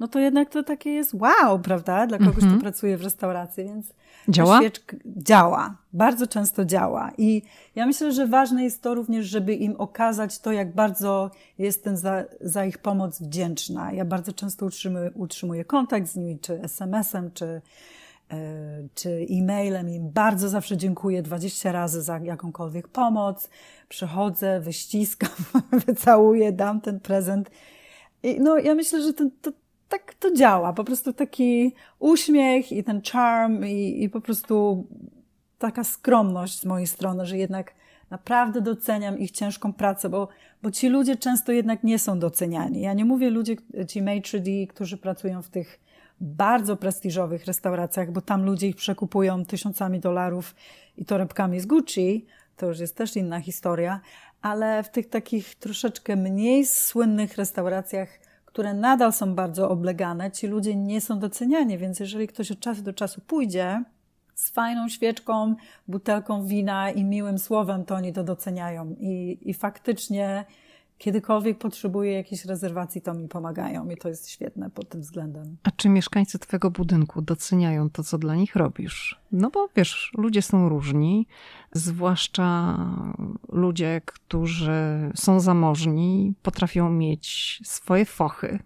no 0.00 0.08
to 0.08 0.18
jednak 0.18 0.50
to 0.50 0.62
takie 0.62 0.90
jest 0.90 1.14
wow, 1.14 1.58
prawda? 1.58 2.06
Dla 2.06 2.18
kogoś, 2.18 2.34
mm 2.34 2.38
-hmm. 2.38 2.38
kto 2.38 2.54
mhm. 2.54 2.60
pracuje 2.60 2.96
w 2.98 3.02
restauracji, 3.02 3.64
więc 3.64 3.92
działa? 4.28 4.58
Świeczka 4.58 4.96
działa. 5.06 5.76
Bardzo 5.92 6.26
często 6.26 6.64
działa. 6.64 7.10
I 7.18 7.42
ja 7.74 7.86
myślę, 7.86 8.12
że 8.12 8.26
ważne 8.26 8.64
jest 8.64 8.82
to 8.82 8.94
również, 8.94 9.26
żeby 9.26 9.54
im 9.54 9.76
okazać 9.76 10.38
to, 10.38 10.52
jak 10.52 10.74
bardzo 10.74 11.30
jestem 11.58 11.96
za, 11.96 12.24
za 12.40 12.64
ich 12.64 12.78
pomoc 12.78 13.22
wdzięczna. 13.22 13.92
Ja 13.92 14.04
bardzo 14.04 14.32
często 14.32 14.66
utrzymuję, 14.66 15.10
utrzymuję 15.14 15.64
kontakt 15.64 16.08
z 16.08 16.16
nimi, 16.16 16.38
czy 16.38 16.62
SMS-em, 16.62 17.30
czy, 17.34 17.44
e, 18.30 18.38
czy 18.94 19.26
e-mailem. 19.30 19.90
Im 19.90 20.10
bardzo 20.10 20.48
zawsze 20.48 20.76
dziękuję 20.76 21.22
20 21.22 21.72
razy 21.72 22.02
za 22.02 22.18
jakąkolwiek 22.18 22.88
pomoc. 22.88 23.50
Przychodzę, 23.88 24.60
wyściskam, 24.60 25.30
wycałuję, 25.86 26.52
dam 26.52 26.80
ten 26.80 27.00
prezent. 27.00 27.50
I 28.22 28.40
no, 28.40 28.58
ja 28.58 28.74
myślę, 28.74 29.02
że 29.02 29.12
ten, 29.12 29.30
to, 29.42 29.52
tak 29.88 30.14
to 30.14 30.34
działa. 30.34 30.72
Po 30.72 30.84
prostu 30.84 31.12
taki 31.12 31.74
uśmiech 31.98 32.72
i 32.72 32.84
ten 32.84 33.02
charm 33.12 33.64
i, 33.64 34.02
i 34.02 34.10
po 34.10 34.20
prostu 34.20 34.86
taka 35.58 35.84
skromność 35.84 36.60
z 36.60 36.64
mojej 36.64 36.86
strony, 36.86 37.26
że 37.26 37.38
jednak 37.38 37.74
naprawdę 38.10 38.60
doceniam 38.60 39.18
ich 39.18 39.30
ciężką 39.30 39.72
pracę, 39.72 40.08
bo, 40.08 40.28
bo 40.62 40.70
ci 40.70 40.88
ludzie 40.88 41.16
często 41.16 41.52
jednak 41.52 41.84
nie 41.84 41.98
są 41.98 42.18
doceniani. 42.18 42.80
Ja 42.80 42.92
nie 42.92 43.04
mówię 43.04 43.30
ludzie, 43.30 43.56
ci 43.88 44.02
maitre 44.02 44.40
d', 44.40 44.66
którzy 44.68 44.96
pracują 44.96 45.42
w 45.42 45.48
tych 45.48 45.80
bardzo 46.20 46.76
prestiżowych 46.76 47.44
restauracjach, 47.44 48.12
bo 48.12 48.20
tam 48.20 48.44
ludzie 48.44 48.68
ich 48.68 48.76
przekupują 48.76 49.44
tysiącami 49.44 50.00
dolarów 50.00 50.54
i 50.96 51.04
torebkami 51.04 51.60
z 51.60 51.66
Gucci, 51.66 52.26
to 52.56 52.66
już 52.66 52.78
jest 52.78 52.96
też 52.96 53.16
inna 53.16 53.40
historia, 53.40 54.00
ale 54.42 54.82
w 54.82 54.88
tych 54.88 55.08
takich 55.08 55.54
troszeczkę 55.54 56.16
mniej 56.16 56.66
słynnych 56.66 57.36
restauracjach 57.36 58.08
które 58.56 58.74
nadal 58.74 59.12
są 59.12 59.34
bardzo 59.34 59.70
oblegane, 59.70 60.30
ci 60.30 60.46
ludzie 60.46 60.76
nie 60.76 61.00
są 61.00 61.18
doceniani, 61.18 61.78
więc 61.78 62.00
jeżeli 62.00 62.28
ktoś 62.28 62.50
od 62.52 62.60
czasu 62.60 62.82
do 62.82 62.92
czasu 62.92 63.20
pójdzie 63.20 63.82
z 64.34 64.50
fajną 64.50 64.88
świeczką, 64.88 65.54
butelką 65.88 66.46
wina 66.46 66.90
i 66.90 67.04
miłym 67.04 67.38
słowem, 67.38 67.84
to 67.84 67.94
oni 67.94 68.12
to 68.12 68.24
doceniają. 68.24 68.96
I, 68.98 69.38
i 69.42 69.54
faktycznie 69.54 70.44
kiedykolwiek 70.98 71.58
potrzebuję 71.58 72.12
jakiejś 72.12 72.44
rezerwacji, 72.44 73.02
to 73.02 73.14
mi 73.14 73.28
pomagają 73.28 73.90
i 73.90 73.96
to 73.96 74.08
jest 74.08 74.30
świetne 74.30 74.70
pod 74.70 74.88
tym 74.88 75.00
względem. 75.00 75.56
A 75.62 75.70
czy 75.70 75.88
mieszkańcy 75.88 76.38
Twojego 76.38 76.70
budynku 76.70 77.22
doceniają 77.22 77.90
to, 77.90 78.02
co 78.02 78.18
dla 78.18 78.34
nich 78.34 78.56
robisz? 78.56 79.20
No 79.32 79.50
bo 79.50 79.68
wiesz, 79.76 80.12
ludzie 80.18 80.42
są 80.42 80.68
różni, 80.68 81.26
zwłaszcza 81.72 82.78
ludzie, 83.48 84.00
którzy 84.04 85.10
są 85.14 85.40
zamożni, 85.40 86.34
potrafią 86.42 86.90
mieć 86.90 87.60
swoje 87.64 88.04
fochy. 88.04 88.58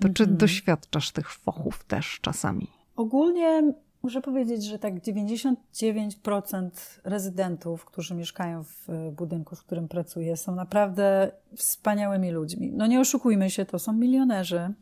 To 0.00 0.08
czy 0.08 0.22
mhm. 0.22 0.38
doświadczasz 0.38 1.10
tych 1.10 1.30
fochów 1.30 1.84
też 1.84 2.18
czasami? 2.20 2.70
Ogólnie 2.96 3.72
muszę 4.02 4.20
powiedzieć, 4.20 4.64
że 4.64 4.78
tak 4.78 4.94
99% 4.94 6.70
rezydentów, 7.04 7.84
którzy 7.84 8.14
mieszkają 8.14 8.64
w 8.64 8.90
e, 8.90 9.12
budynku, 9.12 9.56
w 9.56 9.64
którym 9.64 9.88
pracuję, 9.88 10.36
są 10.36 10.54
naprawdę 10.54 11.32
wspaniałymi 11.56 12.30
ludźmi. 12.30 12.72
No 12.72 12.86
nie 12.86 13.00
oszukujmy 13.00 13.50
się, 13.50 13.64
to 13.64 13.78
są 13.78 13.92
milionerzy. 13.92 14.74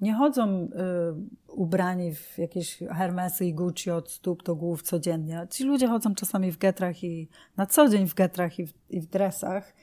Nie 0.00 0.14
chodzą 0.14 0.48
y, 0.48 0.68
ubrani 1.52 2.14
w 2.14 2.38
jakieś 2.38 2.78
Hermesy 2.78 3.46
i 3.46 3.54
Gucci 3.54 3.90
od 3.90 4.10
stóp 4.10 4.42
do 4.42 4.56
głów 4.56 4.82
codziennie. 4.82 5.46
Ci 5.50 5.64
ludzie 5.64 5.88
chodzą 5.88 6.14
czasami 6.14 6.52
w 6.52 6.58
getrach 6.58 7.04
i 7.04 7.28
na 7.56 7.66
co 7.66 7.88
dzień 7.88 8.06
w 8.06 8.14
getrach 8.14 8.58
i 8.58 8.66
w, 8.66 8.72
i 8.90 9.00
w 9.00 9.06
dresach. 9.06 9.74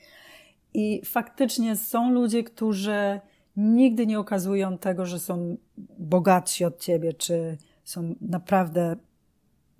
I 0.74 1.02
faktycznie 1.04 1.76
są 1.76 2.10
ludzie, 2.10 2.44
którzy 2.44 3.20
nigdy 3.56 4.06
nie 4.06 4.18
okazują 4.18 4.78
tego, 4.78 5.06
że 5.06 5.18
są 5.18 5.56
bogatsi 5.98 6.64
od 6.64 6.78
ciebie, 6.78 7.12
czy 7.12 7.56
są 7.84 8.14
naprawdę 8.20 8.96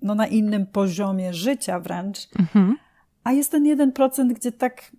no, 0.01 0.15
na 0.15 0.27
innym 0.27 0.65
poziomie 0.65 1.33
życia 1.33 1.79
wręcz. 1.79 2.27
Mhm. 2.39 2.77
A 3.23 3.31
jest 3.31 3.51
ten 3.51 3.65
jeden 3.65 3.91
procent, 3.91 4.33
gdzie 4.33 4.51
tak, 4.51 4.91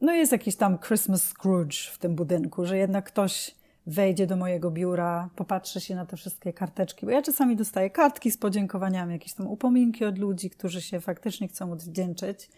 no 0.00 0.12
jest 0.12 0.32
jakiś 0.32 0.56
tam 0.56 0.78
Christmas 0.78 1.22
Scrooge 1.22 1.90
w 1.92 1.98
tym 1.98 2.14
budynku, 2.14 2.66
że 2.66 2.78
jednak 2.78 3.04
ktoś 3.04 3.54
wejdzie 3.86 4.26
do 4.26 4.36
mojego 4.36 4.70
biura, 4.70 5.30
popatrzy 5.36 5.80
się 5.80 5.94
na 5.94 6.06
te 6.06 6.16
wszystkie 6.16 6.52
karteczki, 6.52 7.06
bo 7.06 7.12
ja 7.12 7.22
czasami 7.22 7.56
dostaję 7.56 7.90
kartki 7.90 8.30
z 8.30 8.36
podziękowaniami, 8.36 9.12
jakieś 9.12 9.34
tam 9.34 9.46
upominki 9.46 10.04
od 10.04 10.18
ludzi, 10.18 10.50
którzy 10.50 10.82
się 10.82 11.00
faktycznie 11.00 11.48
chcą 11.48 11.72
odwdzięczyć. 11.72 12.50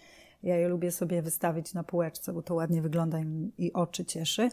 Ja 0.43 0.57
je 0.57 0.69
lubię 0.69 0.93
sobie 0.93 1.23
wystawić 1.23 1.75
na 1.75 1.85
półeczce, 1.85 2.33
bo 2.33 2.43
to 2.43 2.55
ładnie 2.55 2.83
wygląda 2.83 3.19
i 3.59 3.73
oczy 3.73 4.05
cieszy. 4.05 4.49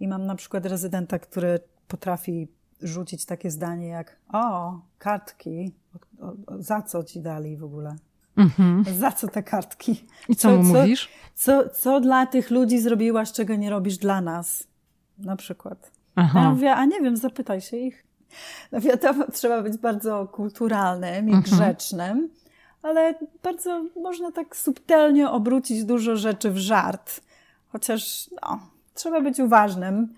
I 0.00 0.08
mam 0.08 0.26
na 0.26 0.34
przykład 0.34 0.66
rezydenta, 0.66 1.18
który 1.18 1.60
potrafi 1.88 2.48
rzucić 2.82 3.24
takie 3.24 3.50
zdanie 3.50 3.88
jak 3.88 4.16
o, 4.32 4.80
kartki, 4.98 5.72
o, 6.20 6.26
o, 6.26 6.34
za 6.58 6.82
co 6.82 7.04
ci 7.04 7.20
dali 7.20 7.56
w 7.56 7.64
ogóle? 7.64 7.96
Mhm. 8.36 8.84
Za 8.98 9.12
co 9.12 9.28
te 9.28 9.42
kartki? 9.42 10.06
I 10.28 10.36
co, 10.36 10.48
co 10.48 10.62
mówisz? 10.62 11.08
Co, 11.34 11.68
co 11.68 12.00
dla 12.00 12.26
tych 12.26 12.50
ludzi 12.50 12.78
zrobiłaś, 12.78 13.32
czego 13.32 13.56
nie 13.56 13.70
robisz 13.70 13.98
dla 13.98 14.20
nas? 14.20 14.66
Na 15.18 15.36
przykład. 15.36 15.90
Aha. 16.16 16.40
Ja 16.40 16.50
mówię, 16.50 16.74
a 16.74 16.84
nie 16.84 17.00
wiem, 17.00 17.16
zapytaj 17.16 17.60
się 17.60 17.76
ich. 17.76 18.04
No 18.72 18.80
wiadomo, 18.80 19.24
trzeba 19.32 19.62
być 19.62 19.76
bardzo 19.76 20.26
kulturalnym 20.26 21.28
i 21.28 21.32
mhm. 21.32 21.42
grzecznym, 21.42 22.28
ale 22.82 23.14
bardzo 23.42 23.84
można 24.02 24.32
tak 24.32 24.56
subtelnie 24.56 25.30
obrócić 25.30 25.84
dużo 25.84 26.16
rzeczy 26.16 26.50
w 26.50 26.58
żart. 26.58 27.20
Chociaż 27.68 28.30
no, 28.42 28.60
trzeba 28.94 29.20
być 29.20 29.40
uważnym. 29.40 30.14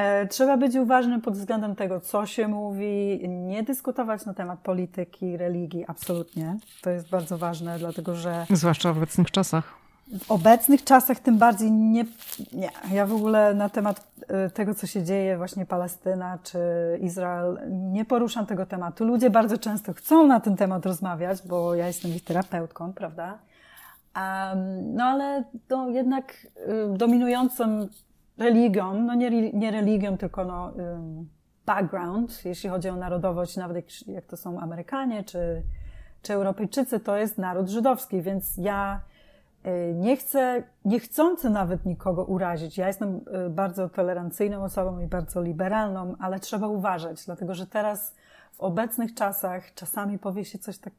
E, 0.00 0.26
trzeba 0.26 0.56
być 0.56 0.76
uważnym 0.76 1.20
pod 1.20 1.34
względem 1.34 1.76
tego, 1.76 2.00
co 2.00 2.26
się 2.26 2.48
mówi, 2.48 3.20
nie 3.28 3.62
dyskutować 3.62 4.26
na 4.26 4.34
temat 4.34 4.58
polityki, 4.58 5.36
religii, 5.36 5.84
absolutnie. 5.88 6.56
To 6.82 6.90
jest 6.90 7.10
bardzo 7.10 7.38
ważne, 7.38 7.78
dlatego 7.78 8.14
że. 8.14 8.46
Zwłaszcza 8.50 8.92
w 8.92 8.96
obecnych 8.96 9.30
czasach. 9.30 9.74
W 10.24 10.30
obecnych 10.30 10.84
czasach 10.84 11.20
tym 11.20 11.38
bardziej 11.38 11.72
nie, 11.72 12.04
nie. 12.52 12.70
Ja 12.92 13.06
w 13.06 13.12
ogóle 13.12 13.54
na 13.54 13.68
temat 13.68 14.12
e, 14.28 14.50
tego, 14.50 14.74
co 14.74 14.86
się 14.86 15.04
dzieje, 15.04 15.36
właśnie 15.36 15.66
Palestyna 15.66 16.38
czy 16.42 16.58
Izrael, 17.00 17.58
nie 17.70 18.04
poruszam 18.04 18.46
tego 18.46 18.66
tematu. 18.66 19.04
Ludzie 19.04 19.30
bardzo 19.30 19.58
często 19.58 19.94
chcą 19.94 20.26
na 20.26 20.40
ten 20.40 20.56
temat 20.56 20.86
rozmawiać, 20.86 21.38
bo 21.46 21.74
ja 21.74 21.86
jestem 21.86 22.14
ich 22.14 22.24
terapeutką, 22.24 22.92
prawda? 22.92 23.38
Um, 24.16 24.94
no 24.94 25.04
ale 25.04 25.44
to 25.68 25.88
jednak 25.88 26.46
y, 26.94 26.96
dominującym 26.96 27.88
religią, 28.40 28.94
no 28.94 29.14
nie, 29.14 29.52
nie 29.52 29.70
religią, 29.70 30.18
tylko 30.18 30.44
no, 30.44 30.72
background, 31.66 32.44
jeśli 32.44 32.70
chodzi 32.70 32.88
o 32.88 32.96
narodowość, 32.96 33.56
nawet 33.56 34.06
jak, 34.06 34.24
to 34.26 34.36
są 34.36 34.60
Amerykanie 34.60 35.24
czy, 35.24 35.62
czy 36.22 36.32
Europejczycy, 36.32 37.00
to 37.00 37.16
jest 37.16 37.38
naród 37.38 37.68
żydowski, 37.68 38.22
więc 38.22 38.56
ja 38.56 39.00
y, 39.66 39.94
nie 39.94 40.16
chcę, 40.16 40.62
niechcący 40.84 41.50
nawet 41.50 41.86
nikogo 41.86 42.24
urazić. 42.24 42.78
Ja 42.78 42.86
jestem 42.86 43.20
y, 43.46 43.50
bardzo 43.50 43.88
tolerancyjną 43.88 44.64
osobą 44.64 45.00
i 45.00 45.06
bardzo 45.06 45.42
liberalną, 45.42 46.14
ale 46.20 46.40
trzeba 46.40 46.68
uważać, 46.68 47.24
dlatego 47.26 47.54
że 47.54 47.66
teraz 47.66 48.14
w 48.52 48.60
obecnych 48.60 49.14
czasach 49.14 49.74
czasami 49.74 50.18
powie 50.18 50.44
się 50.44 50.58
coś 50.58 50.78
tak 50.78 50.94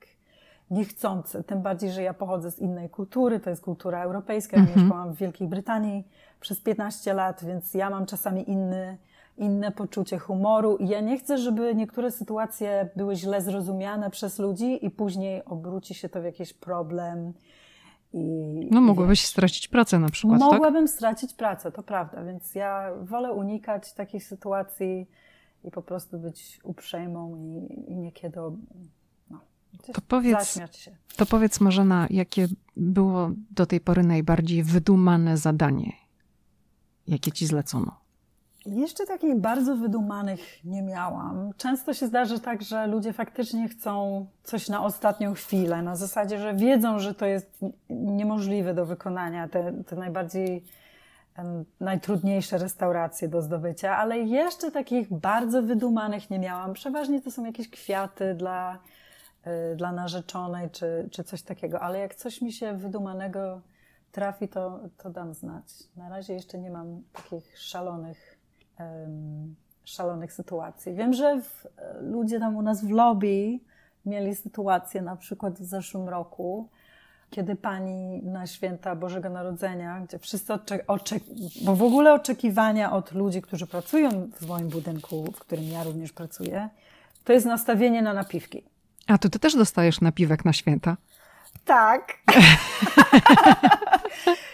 niechcący, 0.72 1.44
tym 1.44 1.62
bardziej, 1.62 1.92
że 1.92 2.04
ja 2.04 2.14
pochodzę 2.14 2.52
z 2.52 2.60
innej 2.60 2.90
kultury, 2.90 3.40
to 3.40 3.50
jest 3.50 3.62
kultura 3.62 4.04
europejska, 4.04 4.58
ja 4.58 4.64
mhm. 4.64 4.80
mieszkałam 4.80 5.14
w 5.14 5.18
Wielkiej 5.18 5.48
Brytanii 5.48 6.08
przez 6.40 6.62
15 6.62 7.14
lat, 7.14 7.46
więc 7.46 7.74
ja 7.74 7.90
mam 7.90 8.06
czasami 8.06 8.50
inny, 8.50 8.98
inne 9.38 9.72
poczucie 9.72 10.18
humoru 10.18 10.78
i 10.78 10.88
ja 10.88 11.02
nie 11.02 11.18
chcę, 11.18 11.38
żeby 11.38 11.76
niektóre 11.76 12.12
sytuacje 12.12 12.90
były 12.96 13.16
źle 13.16 13.42
zrozumiane 13.42 14.10
przez 14.10 14.40
ludzi 14.40 14.86
i 14.86 14.90
później 14.90 15.46
obróci 15.46 15.94
się 15.94 16.10
to 16.10 16.22
w 16.22 16.24
jakiś 16.24 16.54
problem. 16.54 17.34
I, 18.14 18.68
no 18.72 18.82
mogłabyś 18.82 19.26
stracić 19.26 19.68
pracę 19.68 20.00
na 20.00 20.10
przykład, 20.10 20.40
tak? 20.40 20.52
Mogłabym 20.52 20.86
tak? 20.86 20.96
stracić 20.96 21.34
pracę, 21.34 21.72
to 21.72 21.84
prawda, 21.84 22.24
więc 22.24 22.56
ja 22.56 22.92
wolę 23.02 23.34
unikać 23.34 23.94
takich 23.94 24.24
sytuacji 24.24 25.08
i 25.64 25.72
po 25.72 25.82
prostu 25.82 26.20
być 26.20 26.60
uprzejmą 26.64 27.36
i, 27.36 27.92
i 27.92 27.96
niekiedy 27.96 28.40
to 29.94 30.02
powiedz, 30.08 30.60
to 31.16 31.26
powiedz 31.26 31.62
Marzena, 31.62 32.08
jakie 32.10 32.48
było 32.78 33.32
do 33.52 33.66
tej 33.66 33.80
pory 33.80 34.04
najbardziej 34.04 34.64
wydumane 34.64 35.38
zadanie, 35.38 35.94
jakie 37.08 37.32
ci 37.32 37.46
zlecono? 37.46 38.02
Jeszcze 38.66 39.06
takich 39.06 39.36
bardzo 39.36 39.76
wydumanych 39.76 40.66
nie 40.66 40.82
miałam. 40.82 41.52
Często 41.58 41.94
się 41.94 42.08
zdarzy 42.08 42.40
tak, 42.40 42.62
że 42.62 42.88
ludzie 42.88 43.14
faktycznie 43.14 43.70
chcą 43.70 44.26
coś 44.44 44.70
na 44.70 44.86
ostatnią 44.86 45.34
chwilę, 45.34 45.82
na 45.82 45.96
zasadzie, 45.96 46.40
że 46.40 46.54
wiedzą, 46.54 47.00
że 47.00 47.14
to 47.14 47.26
jest 47.26 47.60
niemożliwe 47.90 48.74
do 48.74 48.86
wykonania, 48.86 49.48
te, 49.48 49.84
te 49.84 49.96
najbardziej 49.96 50.64
najtrudniejsze 51.80 52.58
restauracje 52.58 53.28
do 53.28 53.42
zdobycia, 53.42 53.98
ale 53.98 54.20
jeszcze 54.20 54.72
takich 54.72 55.14
bardzo 55.14 55.64
wydumanych 55.64 56.30
nie 56.30 56.40
miałam. 56.40 56.74
Przeważnie 56.74 57.22
to 57.22 57.32
są 57.32 57.46
jakieś 57.46 57.70
kwiaty 57.70 58.36
dla 58.36 58.80
dla 59.76 59.92
narzeczonej, 59.92 60.70
czy, 60.70 61.10
czy 61.12 61.24
coś 61.24 61.42
takiego. 61.42 61.80
Ale 61.80 62.00
jak 62.00 62.16
coś 62.16 62.42
mi 62.42 62.54
się 62.54 62.78
wydumanego 62.78 63.62
trafi, 64.12 64.48
to, 64.48 64.80
to 64.98 65.10
dam 65.10 65.34
znać. 65.34 65.64
Na 65.96 66.10
razie 66.10 66.34
jeszcze 66.34 66.60
nie 66.60 66.70
mam 66.70 67.02
takich 67.14 67.60
szalonych, 67.60 68.40
szalonych 69.84 70.34
sytuacji. 70.34 70.94
Wiem, 70.94 71.14
że 71.14 71.42
w, 71.42 71.68
ludzie 72.02 72.40
tam 72.40 72.56
u 72.56 72.62
nas 72.62 72.86
w 72.86 72.90
lobby 72.90 73.60
mieli 74.06 74.36
sytuację 74.36 75.02
na 75.02 75.16
przykład 75.16 75.54
w 75.54 75.66
zeszłym 75.66 76.10
roku, 76.10 76.70
kiedy 77.30 77.56
pani 77.56 78.24
na 78.24 78.48
święta 78.48 78.96
Bożego 78.96 79.30
Narodzenia, 79.30 80.02
gdzie 80.02 80.20
wszyscy 80.20 80.54
oczekują, 80.88 81.38
bo 81.62 81.76
w 81.76 81.84
ogóle 81.84 82.14
oczekiwania 82.14 82.92
od 82.92 83.12
ludzi, 83.12 83.42
którzy 83.42 83.68
pracują 83.68 84.10
w 84.34 84.48
moim 84.48 84.68
budynku, 84.68 85.32
w 85.32 85.40
którym 85.40 85.64
ja 85.66 85.84
również 85.84 86.12
pracuję, 86.12 86.70
to 87.24 87.34
jest 87.34 87.46
nastawienie 87.46 88.02
na 88.02 88.14
napiwki. 88.14 88.71
A 89.08 89.18
to 89.18 89.30
ty 89.30 89.40
też 89.40 89.56
dostajesz 89.56 90.02
napiwek 90.02 90.46
na 90.46 90.54
święta? 90.54 90.98
Tak. 91.66 92.18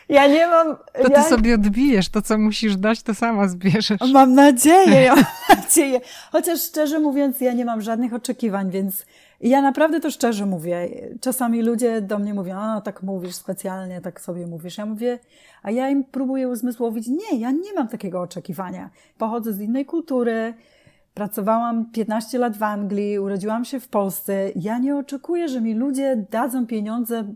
ja 0.09 0.27
nie 0.27 0.47
mam. 0.47 0.75
To 1.01 1.03
ty 1.03 1.11
ja... 1.11 1.23
sobie 1.23 1.55
odbijesz, 1.55 2.09
to 2.09 2.21
co 2.21 2.37
musisz 2.37 2.77
dać, 2.77 3.03
to 3.03 3.15
sama 3.15 3.47
zbierzesz. 3.47 3.99
Mam 4.13 4.33
nadzieję, 4.33 5.01
ja 5.01 5.15
mam 5.15 5.25
nadzieję. 5.57 6.01
Chociaż 6.31 6.61
szczerze 6.61 6.99
mówiąc, 6.99 7.41
ja 7.41 7.53
nie 7.53 7.65
mam 7.65 7.81
żadnych 7.81 8.13
oczekiwań, 8.13 8.71
więc 8.71 9.05
ja 9.41 9.61
naprawdę 9.61 9.99
to 9.99 10.11
szczerze 10.11 10.45
mówię. 10.45 10.89
Czasami 11.21 11.61
ludzie 11.61 12.01
do 12.01 12.19
mnie 12.19 12.33
mówią, 12.33 12.57
a 12.57 12.81
tak 12.81 13.03
mówisz 13.03 13.35
specjalnie, 13.35 14.01
tak 14.01 14.21
sobie 14.21 14.47
mówisz. 14.47 14.77
Ja 14.77 14.85
mówię, 14.85 15.19
a 15.63 15.71
ja 15.71 15.89
im 15.89 16.03
próbuję 16.03 16.47
uzmysłowić, 16.47 17.07
nie, 17.07 17.39
ja 17.39 17.51
nie 17.51 17.73
mam 17.73 17.87
takiego 17.87 18.21
oczekiwania. 18.21 18.89
Pochodzę 19.17 19.53
z 19.53 19.59
innej 19.59 19.85
kultury, 19.85 20.53
Pracowałam 21.17 21.85
15 21.85 22.37
lat 22.37 22.57
w 22.57 22.63
Anglii, 22.63 23.19
urodziłam 23.19 23.65
się 23.65 23.79
w 23.79 23.87
Polsce. 23.87 24.51
Ja 24.55 24.77
nie 24.77 24.95
oczekuję, 24.95 25.49
że 25.49 25.61
mi 25.61 25.73
ludzie 25.73 26.25
dadzą 26.29 26.67
pieniądze 26.67 27.33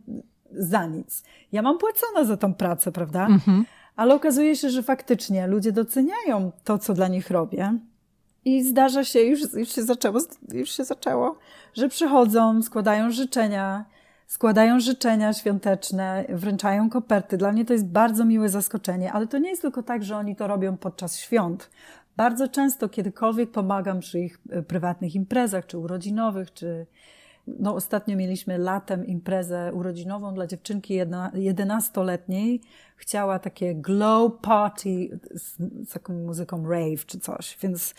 za 0.51 0.86
nic. 0.86 1.23
Ja 1.51 1.61
mam 1.61 1.77
płacone 1.77 2.25
za 2.25 2.38
tą 2.38 2.53
pracę, 2.53 2.91
prawda? 2.91 3.27
Mhm. 3.27 3.65
Ale 3.95 4.15
okazuje 4.15 4.55
się, 4.55 4.69
że 4.69 4.84
faktycznie 4.84 5.47
ludzie 5.47 5.71
doceniają 5.71 6.51
to, 6.63 6.77
co 6.77 6.93
dla 6.93 7.07
nich 7.07 7.29
robię. 7.29 7.77
I 8.45 8.63
zdarza 8.63 9.03
się, 9.03 9.19
już, 9.19 9.53
już, 9.53 9.69
się 9.69 9.84
zaczęło, 9.84 10.19
już 10.53 10.71
się 10.71 10.84
zaczęło, 10.84 11.38
że 11.73 11.89
przychodzą, 11.89 12.61
składają 12.61 13.11
życzenia, 13.11 13.86
składają 14.27 14.79
życzenia 14.79 15.34
świąteczne, 15.34 16.25
wręczają 16.29 16.89
koperty. 16.89 17.38
Dla 17.38 17.51
mnie 17.51 17.65
to 17.65 17.73
jest 17.73 17.86
bardzo 17.86 18.25
miłe 18.25 18.49
zaskoczenie, 18.49 19.11
ale 19.13 19.27
to 19.27 19.38
nie 19.38 19.49
jest 19.49 19.61
tylko 19.61 19.84
tak, 19.84 20.03
że 20.03 20.17
oni 20.17 20.36
to 20.36 20.47
robią 20.47 20.77
podczas 20.77 21.17
świąt. 21.17 21.69
Bardzo 22.22 22.47
często, 22.47 22.89
kiedykolwiek 22.89 23.51
pomagam 23.51 23.99
przy 23.99 24.19
ich 24.19 24.39
e, 24.49 24.63
prywatnych 24.63 25.15
imprezach, 25.15 25.65
czy 25.65 25.78
urodzinowych, 25.78 26.53
czy 26.53 26.86
no 27.47 27.76
ostatnio 27.76 28.17
mieliśmy 28.17 28.57
latem 28.57 29.05
imprezę 29.05 29.72
urodzinową 29.74 30.34
dla 30.34 30.47
dziewczynki 30.47 30.99
11-letniej. 31.34 32.61
Chciała 32.95 33.39
takie 33.39 33.76
glow 33.76 34.32
party 34.41 35.19
z, 35.32 35.57
z 35.89 35.93
taką 35.93 36.13
muzyką 36.13 36.69
rave 36.69 37.05
czy 37.05 37.19
coś, 37.19 37.57
więc 37.61 37.95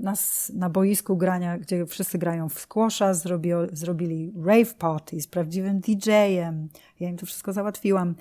na, 0.00 0.14
na 0.54 0.70
boisku 0.70 1.16
grania, 1.16 1.58
gdzie 1.58 1.86
wszyscy 1.86 2.18
grają 2.18 2.48
w 2.48 2.60
squasha, 2.60 3.14
zrobi, 3.14 3.50
zrobili 3.72 4.32
rave 4.44 4.74
party 4.74 5.20
z 5.20 5.26
prawdziwym 5.26 5.80
DJ-em. 5.80 6.68
Ja 7.00 7.08
im 7.08 7.16
to 7.16 7.26
wszystko 7.26 7.52
załatwiłam 7.52 8.08
e, 8.10 8.14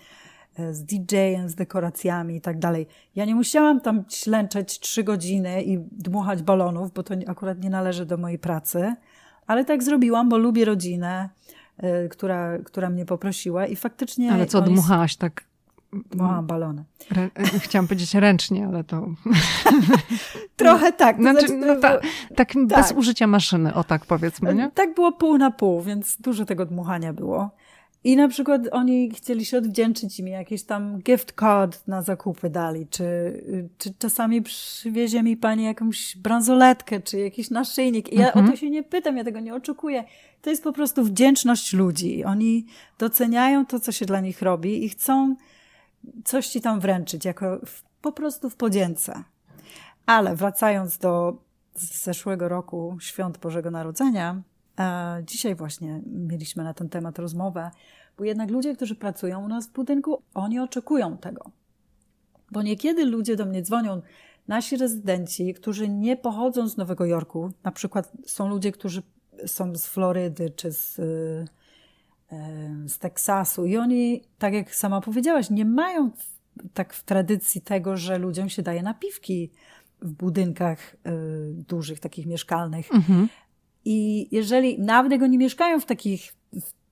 z 0.72 0.84
DJ-em, 0.84 1.50
z 1.50 1.56
dekoracjami 1.56 2.36
i 2.36 2.42
tak 2.42 2.60
dalej. 2.60 2.88
Ja 3.16 3.26
nie 3.26 3.36
musiałam 3.36 3.82
tam 3.82 4.04
ślęczeć 4.10 4.80
trzy 4.80 5.04
godziny 5.04 5.64
i 5.64 5.80
dmuchać 5.92 6.42
balonów, 6.42 6.94
bo 6.94 7.04
to 7.04 7.16
akurat 7.28 7.64
nie 7.64 7.70
należy 7.70 8.06
do 8.06 8.18
mojej 8.18 8.40
pracy, 8.40 8.96
ale 9.48 9.66
tak 9.66 9.84
zrobiłam, 9.84 10.30
bo 10.30 10.38
lubię 10.38 10.66
rodzinę, 10.66 11.30
y, 11.84 12.10
która, 12.10 12.58
która 12.58 12.90
mnie 12.90 13.06
poprosiła 13.06 13.66
i 13.66 13.76
faktycznie... 13.76 14.32
Ale 14.32 14.46
co, 14.46 14.62
dmuchałaś 14.62 15.16
tak? 15.16 15.44
Dmuchałam 16.12 16.48
balony. 16.48 16.84
Rę, 17.12 17.30
y, 17.56 17.60
chciałam 17.60 17.88
powiedzieć 17.88 18.14
ręcznie, 18.14 18.68
ale 18.68 18.84
to... 18.84 19.08
Trochę 20.56 20.94
tak. 20.94 21.16
To 21.16 21.22
znaczy, 21.22 21.48
znaczy, 21.48 21.66
no, 21.66 21.76
ta, 21.76 21.98
tak, 22.36 22.54
tak 22.54 22.68
bez 22.68 22.92
użycia 22.92 23.28
maszyny, 23.28 23.74
o 23.74 23.84
tak 23.84 24.06
powiedzmy, 24.06 24.56
nie? 24.56 24.72
Tak 24.72 24.96
było 24.96 25.12
pół 25.12 25.38
na 25.38 25.52
pół, 25.52 25.82
więc 25.82 26.18
dużo 26.22 26.46
tego 26.46 26.66
dmuchania 26.66 27.14
było. 27.14 27.50
I 28.04 28.16
na 28.16 28.28
przykład 28.28 28.62
oni 28.72 29.12
chcieli 29.12 29.46
się 29.46 29.58
odwdzięczyć 29.58 30.20
i 30.20 30.24
mi 30.24 30.32
jakiś 30.32 30.64
tam 30.64 31.00
gift 31.00 31.34
card 31.40 31.88
na 31.88 32.02
zakupy 32.02 32.50
dali, 32.50 32.88
czy, 32.88 33.34
czy 33.78 33.94
czasami 33.94 34.42
przywiezie 34.42 35.24
mi 35.24 35.38
pani 35.38 35.64
jakąś 35.64 36.18
bransoletkę, 36.18 37.00
czy 37.00 37.20
jakiś 37.20 37.50
naszyjnik. 37.50 38.14
I 38.14 38.16
ja 38.16 38.28
mhm. 38.28 38.46
o 38.46 38.50
to 38.50 38.56
się 38.56 38.70
nie 38.70 38.84
pytam, 38.84 39.18
ja 39.18 39.24
tego 39.24 39.40
nie 39.40 39.56
oczekuję. 39.56 40.04
To 40.42 40.50
jest 40.50 40.64
po 40.64 40.74
prostu 40.74 41.04
wdzięczność 41.04 41.74
ludzi. 41.74 42.24
Oni 42.24 42.66
doceniają 43.00 43.66
to, 43.66 43.80
co 43.80 43.92
się 43.92 44.06
dla 44.06 44.20
nich 44.20 44.42
robi 44.42 44.86
i 44.86 44.90
chcą 44.90 45.36
coś 46.26 46.48
ci 46.48 46.62
tam 46.62 46.80
wręczyć, 46.80 47.26
jako 47.26 47.60
w, 47.66 47.84
po 48.02 48.12
prostu 48.12 48.50
w 48.50 48.56
podzięce. 48.56 49.24
Ale 50.06 50.36
wracając 50.36 50.98
do 50.98 51.38
zeszłego 51.76 52.50
roku 52.50 52.98
świąt 53.00 53.38
Bożego 53.38 53.72
Narodzenia, 53.72 54.42
Dzisiaj 55.26 55.56
właśnie 55.56 56.02
mieliśmy 56.06 56.64
na 56.64 56.74
ten 56.74 56.90
temat 56.90 57.20
rozmowę, 57.20 57.72
bo 58.18 58.24
jednak 58.24 58.52
ludzie, 58.52 58.76
którzy 58.76 58.96
pracują 58.96 59.46
u 59.46 59.48
nas 59.48 59.68
w 59.68 59.72
budynku, 59.72 60.22
oni 60.34 60.60
oczekują 60.60 61.18
tego. 61.18 61.52
Bo 62.52 62.62
niekiedy 62.62 63.06
ludzie 63.06 63.36
do 63.36 63.46
mnie 63.46 63.62
dzwonią, 63.62 64.02
nasi 64.48 64.78
rezydenci, 64.78 65.54
którzy 65.54 65.90
nie 65.90 66.18
pochodzą 66.18 66.70
z 66.70 66.78
Nowego 66.78 67.06
Jorku, 67.06 67.52
na 67.64 67.72
przykład 67.72 68.12
są 68.26 68.50
ludzie, 68.50 68.72
którzy 68.72 69.02
są 69.46 69.76
z 69.76 69.88
Florydy 69.88 70.50
czy 70.50 70.72
z, 70.72 70.96
z 72.88 73.00
Teksasu 73.00 73.66
i 73.66 73.78
oni, 73.78 74.22
tak 74.38 74.54
jak 74.54 74.76
sama 74.76 75.02
powiedziałaś, 75.02 75.50
nie 75.50 75.66
mają 75.66 76.12
tak 76.74 76.94
w 76.94 77.04
tradycji 77.04 77.62
tego, 77.62 77.98
że 77.98 78.18
ludziom 78.18 78.50
się 78.50 78.62
daje 78.62 78.84
napiwki 78.84 79.52
w 80.02 80.12
budynkach 80.12 80.94
y, 80.94 80.98
dużych, 81.68 82.00
takich 82.00 82.26
mieszkalnych. 82.26 82.94
Mhm. 82.94 83.30
I 83.86 84.28
jeżeli 84.32 84.80
nawet 84.80 85.12
jak 85.12 85.22
oni 85.22 85.38
mieszkają 85.38 85.80
w 85.80 85.86
takich 85.86 86.34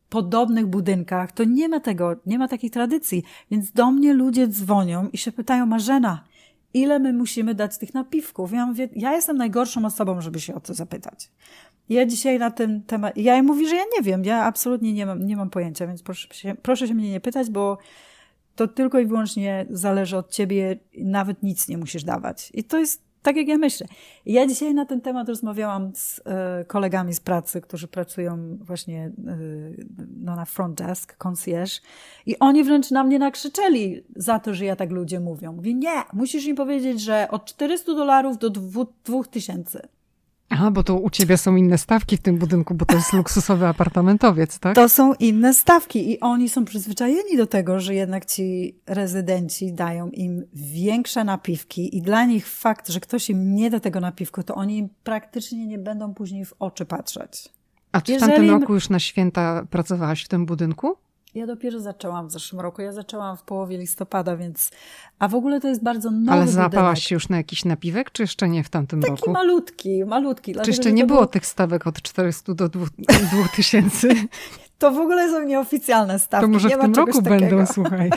podobnych 0.10 0.68
budynkach, 0.68 1.32
to 1.32 1.44
nie 1.44 1.70
ma 1.70 1.80
tego, 1.80 2.16
nie 2.26 2.40
ma 2.40 2.48
takiej 2.48 2.70
tradycji. 2.70 3.24
Więc 3.52 3.72
do 3.72 3.92
mnie 3.92 4.14
ludzie 4.14 4.48
dzwonią 4.48 5.10
i 5.14 5.18
się 5.18 5.32
pytają, 5.32 5.66
Marzena, 5.66 6.24
ile 6.74 7.00
my 7.00 7.14
musimy 7.14 7.56
dać 7.56 7.78
tych 7.78 7.94
napiwków? 7.94 8.52
Ja 8.52 8.66
mówię, 8.66 8.90
ja 8.96 9.14
jestem 9.14 9.38
najgorszą 9.38 9.86
osobą, 9.86 10.22
żeby 10.22 10.40
się 10.40 10.56
o 10.56 10.60
to 10.60 10.74
zapytać. 10.74 11.32
Ja 11.90 12.06
dzisiaj 12.06 12.40
na 12.40 12.52
ten 12.52 12.84
temat, 12.84 13.18
ja 13.18 13.38
im 13.38 13.46
mówię, 13.46 13.68
że 13.68 13.76
ja 13.76 13.84
nie 13.98 14.04
wiem, 14.04 14.26
ja 14.26 14.44
absolutnie 14.44 14.94
nie 14.94 15.06
mam, 15.06 15.26
nie 15.26 15.38
mam 15.38 15.50
pojęcia, 15.50 15.88
więc 15.88 16.04
proszę 16.04 16.28
się, 16.34 16.56
proszę 16.62 16.88
się 16.88 16.94
mnie 16.94 17.12
nie 17.12 17.20
pytać, 17.20 17.50
bo 17.50 17.78
to 18.56 18.68
tylko 18.68 19.00
i 19.00 19.06
wyłącznie 19.06 19.66
zależy 19.70 20.18
od 20.18 20.32
ciebie, 20.32 20.80
nawet 20.98 21.44
nic 21.44 21.68
nie 21.68 21.78
musisz 21.78 22.04
dawać. 22.04 22.52
I 22.54 22.64
to 22.64 22.80
jest 22.80 23.07
tak 23.28 23.36
jak 23.36 23.48
ja 23.48 23.58
myślę. 23.58 23.88
Ja 24.26 24.48
dzisiaj 24.48 24.74
na 24.74 24.86
ten 24.86 25.02
temat 25.02 25.30
rozmawiałam 25.30 25.92
z 25.96 26.22
e, 26.26 26.66
kolegami 26.66 27.14
z 27.14 27.20
pracy, 27.20 27.62
którzy 27.62 27.88
pracują 27.88 28.58
właśnie 28.62 29.04
e, 29.06 29.38
no, 30.18 30.36
na 30.36 30.46
front 30.46 30.78
desk, 30.78 31.18
concierge 31.18 31.82
i 32.26 32.40
oni 32.40 32.64
wręcz 32.64 32.92
na 32.92 33.04
mnie 33.04 33.20
nakrzyczeli 33.20 34.04
za 34.16 34.40
to, 34.40 34.54
że 34.54 34.66
ja 34.66 34.76
tak 34.76 34.92
ludzie 34.92 35.20
mówią. 35.20 35.54
Mówię, 35.54 35.74
nie, 35.74 36.04
musisz 36.14 36.46
im 36.46 36.56
powiedzieć, 36.56 37.02
że 37.02 37.28
od 37.32 37.46
400 37.46 37.94
dolarów 37.94 38.38
do 38.38 38.50
2000. 38.50 39.97
Aha, 40.50 40.72
bo 40.72 40.84
to 40.84 40.96
u 40.96 41.10
ciebie 41.10 41.38
są 41.38 41.56
inne 41.56 41.78
stawki 41.78 42.18
w 42.18 42.22
tym 42.22 42.38
budynku, 42.38 42.74
bo 42.74 42.86
to 42.86 42.96
jest 42.96 43.14
luksusowy 43.14 43.68
apartamentowiec, 43.68 44.60
tak? 44.60 44.76
To 44.76 44.90
są 44.90 45.14
inne 45.14 45.54
stawki 45.54 46.12
i 46.12 46.20
oni 46.20 46.50
są 46.50 46.66
przyzwyczajeni 46.66 47.38
do 47.38 47.48
tego, 47.48 47.80
że 47.80 47.96
jednak 47.96 48.26
ci 48.26 48.76
rezydenci 48.86 49.74
dają 49.74 50.10
im 50.10 50.44
większe 50.54 51.24
napiwki 51.24 51.98
i 51.98 52.02
dla 52.02 52.26
nich 52.26 52.48
fakt, 52.48 52.90
że 52.90 53.00
ktoś 53.00 53.30
im 53.30 53.56
nie 53.56 53.70
da 53.70 53.80
tego 53.80 54.00
napiwku, 54.00 54.44
to 54.44 54.56
oni 54.56 54.90
praktycznie 55.04 55.68
nie 55.68 55.78
będą 55.78 56.14
później 56.14 56.46
w 56.46 56.54
oczy 56.60 56.86
patrzeć. 56.86 57.50
A 57.92 58.02
czy 58.02 58.18
w 58.18 58.20
tamtym 58.20 58.50
roku 58.50 58.74
już 58.74 58.90
na 58.90 59.00
święta 59.00 59.66
pracowałaś 59.70 60.24
w 60.24 60.28
tym 60.28 60.46
budynku? 60.46 60.98
Ja 61.36 61.48
dopiero 61.48 61.80
zaczęłam 61.80 62.28
w 62.28 62.32
zeszłym 62.32 62.62
roku. 62.62 62.82
Ja 62.82 62.92
zaczęłam 62.92 63.38
w 63.38 63.44
połowie 63.44 63.78
listopada, 63.78 64.38
więc. 64.38 64.72
A 65.20 65.28
w 65.28 65.36
ogóle 65.36 65.62
to 65.62 65.68
jest 65.68 65.84
bardzo 65.84 66.12
nowy 66.12 66.32
Ale 66.32 66.48
załapałaś 66.48 67.04
się 67.04 67.16
już 67.16 67.30
na 67.30 67.38
jakiś 67.38 67.66
napiwek, 67.66 68.12
czy 68.12 68.24
jeszcze 68.24 68.50
nie 68.50 68.64
w 68.64 68.70
tamtym 68.70 69.02
Taki 69.02 69.12
roku? 69.12 69.22
Taki 69.22 69.32
malutki, 69.32 70.06
malutki. 70.06 70.56
Czy 70.64 70.70
jeszcze 70.70 70.92
nie 70.92 71.06
było 71.06 71.28
tych 71.28 71.46
stawek 71.46 71.88
od 71.88 72.02
400 72.02 72.54
do 72.54 72.70
2000? 72.70 74.08
To 74.80 74.92
w 74.92 74.98
ogóle 74.98 75.30
są 75.30 75.44
nieoficjalne 75.44 76.20
stawki. 76.20 76.46
To 76.46 76.54
może 76.54 76.68
nie 76.70 76.78
w 76.78 76.82
tym 76.82 76.94
roku 76.94 77.22
takiego. 77.22 77.30
będą, 77.30 77.66
słuchaj. 77.74 78.10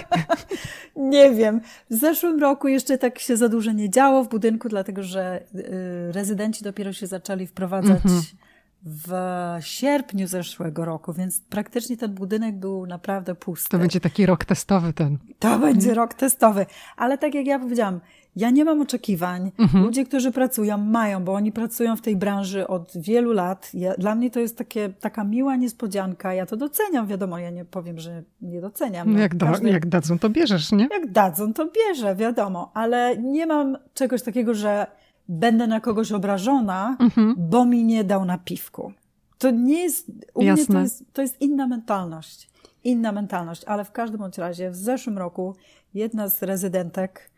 nie 0.97 1.31
wiem. 1.31 1.61
W 1.91 1.95
zeszłym 1.95 2.41
roku 2.41 2.69
jeszcze 2.69 2.99
tak 2.99 3.19
się 3.19 3.37
za 3.37 3.49
dużo 3.49 3.73
nie 3.73 3.91
działo 3.91 4.25
w 4.25 4.29
budynku, 4.29 4.69
dlatego 4.69 5.03
że 5.03 5.43
y, 5.55 6.13
rezydenci 6.13 6.65
dopiero 6.65 6.93
się 6.93 7.07
zaczęli 7.07 7.47
wprowadzać. 7.47 8.03
-hmm 8.03 8.50
w 8.83 9.13
sierpniu 9.61 10.27
zeszłego 10.27 10.85
roku, 10.85 11.13
więc 11.13 11.41
praktycznie 11.41 11.97
ten 11.97 12.15
budynek 12.15 12.57
był 12.57 12.87
naprawdę 12.87 13.35
pusty. 13.35 13.71
To 13.71 13.79
będzie 13.79 14.01
taki 14.01 14.27
rok 14.27 14.45
testowy 14.45 14.93
ten. 14.93 15.19
To 15.39 15.59
będzie 15.59 15.95
rok 15.95 16.15
testowy. 16.15 16.67
Ale 16.97 17.19
tak 17.19 17.35
jak 17.35 17.47
ja 17.47 17.59
powiedziałam, 17.59 18.01
ja 18.37 18.51
nie 18.51 18.65
mam 18.65 18.81
oczekiwań. 18.81 19.53
Mhm. 19.59 19.85
Ludzie, 19.85 20.05
którzy 20.05 20.33
pracują, 20.33 20.79
mają, 20.79 21.25
bo 21.25 21.33
oni 21.33 21.53
pracują 21.53 21.97
w 21.97 22.01
tej 22.01 22.17
branży 22.17 22.69
od 22.69 22.93
wielu 22.97 23.33
lat. 23.33 23.71
Ja, 23.75 23.95
dla 23.95 24.15
mnie 24.15 24.31
to 24.31 24.41
jest 24.41 24.59
takie, 24.59 24.89
taka 24.89 25.25
miła 25.25 25.57
niespodzianka. 25.57 26.35
Ja 26.35 26.47
to 26.47 26.57
doceniam, 26.57 27.07
wiadomo, 27.07 27.39
ja 27.39 27.51
nie 27.51 27.65
powiem, 27.65 27.99
że 27.99 28.23
nie 28.41 28.61
doceniam. 28.61 29.13
No 29.13 29.19
jak, 29.19 29.35
da, 29.35 29.47
każdy, 29.47 29.71
jak 29.71 29.87
dadzą, 29.87 30.19
to 30.19 30.31
bierzesz, 30.31 30.73
nie? 30.73 30.89
Jak 30.91 31.11
dadzą, 31.11 31.55
to 31.55 31.67
bierzę, 31.67 32.17
wiadomo. 32.17 32.71
Ale 32.75 33.17
nie 33.17 33.47
mam 33.47 33.79
czegoś 33.95 34.23
takiego, 34.23 34.55
że 34.55 34.87
będę 35.31 35.67
na 35.67 35.81
kogoś 35.81 36.13
obrażona, 36.13 36.97
mhm. 37.01 37.35
bo 37.39 37.65
mi 37.65 37.85
nie 37.85 38.05
dał 38.05 38.25
napiwku. 38.25 38.93
To 39.39 39.51
nie 39.51 39.83
jest, 39.83 40.11
u 40.35 40.43
Jasne. 40.43 40.65
mnie 40.65 40.75
to 40.75 40.81
jest, 40.81 41.05
to 41.13 41.23
jest 41.23 41.41
inna 41.41 41.67
mentalność. 41.67 42.51
Inna 42.85 43.13
mentalność, 43.13 43.65
ale 43.65 43.85
w 43.85 43.93
każdym 43.93 44.21
bądź 44.21 44.39
razie 44.39 44.71
w 44.71 44.77
zeszłym 44.77 45.19
roku 45.19 45.57
jedna 45.95 46.29
z 46.29 46.43
rezydentek 46.43 47.31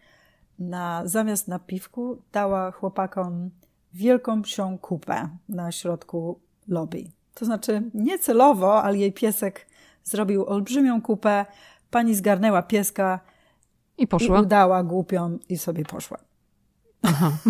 na, 0.58 1.02
zamiast 1.04 1.48
napiwku 1.48 2.22
dała 2.32 2.70
chłopakom 2.70 3.50
wielką 3.94 4.42
psią 4.42 4.78
kupę 4.78 5.28
na 5.48 5.72
środku 5.72 6.40
lobby. 6.68 7.04
To 7.34 7.44
znaczy 7.44 7.82
niecelowo, 7.94 8.82
ale 8.82 8.98
jej 8.98 9.12
piesek 9.12 9.66
zrobił 10.04 10.46
olbrzymią 10.46 11.02
kupę, 11.02 11.46
pani 11.90 12.14
zgarnęła 12.14 12.62
pieska 12.62 13.20
i 13.98 14.06
poszła. 14.06 14.38
I 14.38 14.42
udała 14.42 14.82
głupią 14.82 15.38
i 15.48 15.58
sobie 15.58 15.84
poszła. 15.84 16.18
Aha. 17.02 17.32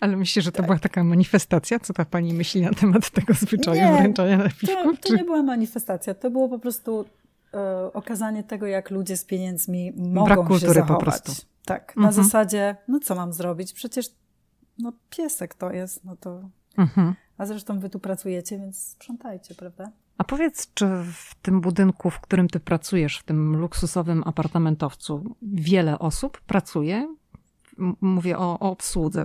Ale 0.00 0.16
myślę, 0.16 0.42
że 0.42 0.52
to 0.52 0.56
tak. 0.56 0.66
była 0.66 0.78
taka 0.78 1.04
manifestacja? 1.04 1.78
Co 1.78 1.92
ta 1.92 2.04
pani 2.04 2.34
myśli 2.34 2.60
na 2.60 2.70
temat 2.70 3.10
tego 3.10 3.34
zwyczaju 3.34 3.82
nie, 3.82 3.98
wręczania 3.98 4.36
napiwków? 4.36 5.00
To, 5.00 5.08
to 5.08 5.16
nie 5.16 5.24
była 5.24 5.42
manifestacja, 5.42 6.14
to 6.14 6.30
było 6.30 6.48
po 6.48 6.58
prostu 6.58 7.04
e, 7.54 7.92
okazanie 7.92 8.44
tego, 8.44 8.66
jak 8.66 8.90
ludzie 8.90 9.16
z 9.16 9.24
pieniędzmi 9.24 9.92
mogą 9.96 10.26
Brak 10.26 10.38
kultury 10.38 10.60
się 10.60 10.80
zachować. 10.80 10.98
po 10.98 11.04
prostu. 11.04 11.32
Tak, 11.64 11.96
na 11.96 12.08
mhm. 12.08 12.24
zasadzie, 12.24 12.76
no 12.88 13.00
co 13.00 13.14
mam 13.14 13.32
zrobić? 13.32 13.72
Przecież 13.72 14.06
no 14.78 14.92
piesek 15.10 15.54
to 15.54 15.70
jest, 15.70 16.04
no 16.04 16.16
to... 16.16 16.48
Mhm. 16.78 17.14
A 17.38 17.46
zresztą 17.46 17.78
wy 17.78 17.90
tu 17.90 17.98
pracujecie, 17.98 18.58
więc 18.58 18.78
sprzątajcie, 18.78 19.54
prawda? 19.54 19.90
A 20.18 20.24
powiedz, 20.24 20.74
czy 20.74 20.86
w 21.12 21.34
tym 21.42 21.60
budynku, 21.60 22.10
w 22.10 22.20
którym 22.20 22.48
ty 22.48 22.60
pracujesz, 22.60 23.18
w 23.18 23.22
tym 23.22 23.56
luksusowym 23.56 24.22
apartamentowcu, 24.26 25.36
wiele 25.42 25.98
osób 25.98 26.40
pracuje? 26.40 27.16
Mówię 28.00 28.38
o, 28.38 28.58
o 28.58 28.70
obsłudze, 28.70 29.24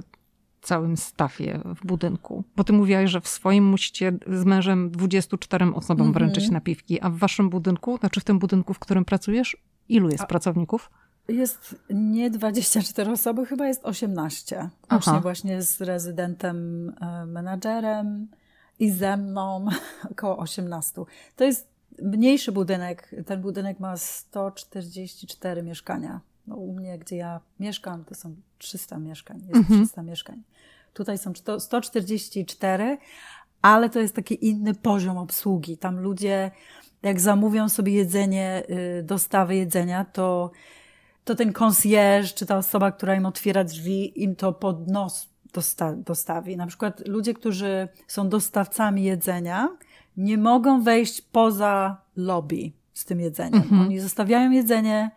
całym 0.61 0.97
stafie 0.97 1.59
w 1.65 1.85
budynku. 1.85 2.43
Bo 2.55 2.63
ty 2.63 2.73
mówiłaś, 2.73 3.09
że 3.09 3.21
w 3.21 3.27
swoim 3.27 3.65
musicie 3.65 4.17
z 4.27 4.45
mężem 4.45 4.91
24 4.91 5.73
osobom 5.73 6.01
mm 6.01 6.11
-hmm. 6.11 6.13
wręczyć 6.13 6.49
napiwki, 6.49 7.01
a 7.01 7.09
w 7.09 7.17
waszym 7.17 7.49
budynku, 7.49 7.97
znaczy 7.97 8.19
w 8.19 8.23
tym 8.23 8.39
budynku, 8.39 8.73
w 8.73 8.79
którym 8.79 9.05
pracujesz, 9.05 9.57
ilu 9.89 10.09
jest 10.09 10.23
a 10.23 10.27
pracowników? 10.27 10.91
Jest 11.27 11.75
nie 11.89 12.29
24 12.29 13.11
osoby, 13.11 13.45
chyba 13.45 13.67
jest 13.67 13.85
18. 13.85 14.69
Właśnie, 14.89 15.19
właśnie 15.19 15.61
z 15.61 15.81
rezydentem, 15.81 16.89
e, 17.01 17.25
menadżerem, 17.25 18.27
i 18.79 18.91
ze 18.91 19.17
mną 19.17 19.65
około 20.11 20.37
18. 20.37 21.01
To 21.35 21.43
jest 21.43 21.67
mniejszy 22.01 22.51
budynek. 22.51 23.15
Ten 23.25 23.41
budynek 23.41 23.79
ma 23.79 23.97
144 23.97 25.63
mieszkania. 25.63 26.21
No, 26.47 26.55
u 26.55 26.73
mnie, 26.73 26.97
gdzie 26.97 27.15
ja 27.15 27.39
mieszkam, 27.59 28.05
to 28.05 28.15
są 28.15 28.35
300 28.57 28.99
mieszkań, 28.99 29.39
jest 29.39 29.55
mhm. 29.55 29.85
300 29.85 30.03
mieszkań. 30.03 30.43
Tutaj 30.93 31.17
są 31.17 31.33
144, 31.59 32.97
ale 33.61 33.89
to 33.89 33.99
jest 33.99 34.15
taki 34.15 34.47
inny 34.47 34.73
poziom 34.73 35.17
obsługi. 35.17 35.77
Tam 35.77 35.99
ludzie, 35.99 36.51
jak 37.01 37.19
zamówią 37.19 37.69
sobie 37.69 37.93
jedzenie, 37.93 38.63
y, 38.99 39.03
dostawy 39.03 39.55
jedzenia, 39.55 40.05
to, 40.05 40.51
to 41.23 41.35
ten 41.35 41.53
concierge, 41.53 42.33
czy 42.33 42.45
ta 42.45 42.57
osoba, 42.57 42.91
która 42.91 43.15
im 43.15 43.25
otwiera 43.25 43.63
drzwi, 43.63 44.23
im 44.23 44.35
to 44.35 44.53
pod 44.53 44.87
nos 44.87 45.28
dosta 45.53 45.95
dostawi. 45.95 46.57
Na 46.57 46.67
przykład 46.67 47.07
ludzie, 47.07 47.33
którzy 47.33 47.87
są 48.07 48.29
dostawcami 48.29 49.03
jedzenia, 49.03 49.77
nie 50.17 50.37
mogą 50.37 50.83
wejść 50.83 51.21
poza 51.21 52.01
lobby 52.15 52.71
z 52.93 53.05
tym 53.05 53.19
jedzeniem. 53.19 53.61
Mhm. 53.61 53.81
Oni 53.81 53.99
zostawiają 53.99 54.51
jedzenie 54.51 55.11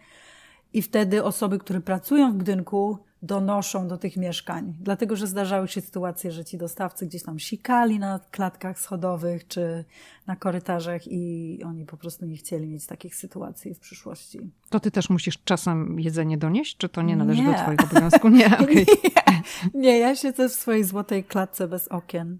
i 0.72 0.82
wtedy 0.82 1.24
osoby, 1.24 1.58
które 1.58 1.80
pracują 1.80 2.32
w 2.32 2.34
budynku, 2.34 2.98
donoszą 3.22 3.88
do 3.88 3.98
tych 3.98 4.16
mieszkań. 4.16 4.74
Dlatego, 4.80 5.16
że 5.16 5.26
zdarzały 5.26 5.68
się 5.68 5.80
sytuacje, 5.80 6.32
że 6.32 6.44
ci 6.44 6.58
dostawcy 6.58 7.06
gdzieś 7.06 7.22
tam 7.22 7.40
sikali 7.40 7.98
na 7.98 8.20
klatkach 8.30 8.78
schodowych 8.78 9.46
czy 9.48 9.84
na 10.26 10.36
korytarzach 10.36 11.02
i 11.06 11.58
oni 11.64 11.86
po 11.86 11.96
prostu 11.96 12.26
nie 12.26 12.36
chcieli 12.36 12.68
mieć 12.68 12.86
takich 12.86 13.16
sytuacji 13.16 13.74
w 13.74 13.78
przyszłości. 13.78 14.50
To 14.70 14.80
ty 14.80 14.90
też 14.90 15.10
musisz 15.10 15.44
czasem 15.44 16.00
jedzenie 16.00 16.38
donieść, 16.38 16.76
czy 16.76 16.88
to 16.88 17.02
nie 17.02 17.16
należy 17.16 17.42
nie. 17.42 17.52
do 17.52 17.58
twojego 17.58 17.84
obowiązku? 17.84 18.28
Nie, 18.28 18.46
okay. 18.58 18.74
nie. 18.74 19.42
nie, 19.74 19.98
ja 19.98 20.16
siedzę 20.16 20.48
w 20.48 20.52
swojej 20.52 20.84
złotej 20.84 21.24
klatce 21.24 21.68
bez 21.68 21.88
okien. 21.88 22.38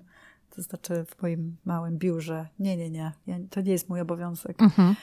To 0.56 0.62
znaczy 0.62 1.04
w 1.04 1.22
moim 1.22 1.56
małym 1.64 1.98
biurze. 1.98 2.48
Nie, 2.58 2.76
nie, 2.76 2.90
nie. 2.90 3.12
Ja, 3.26 3.36
to 3.50 3.60
nie 3.60 3.72
jest 3.72 3.88
mój 3.88 4.00
obowiązek. 4.00 4.62
Mhm. 4.62 4.94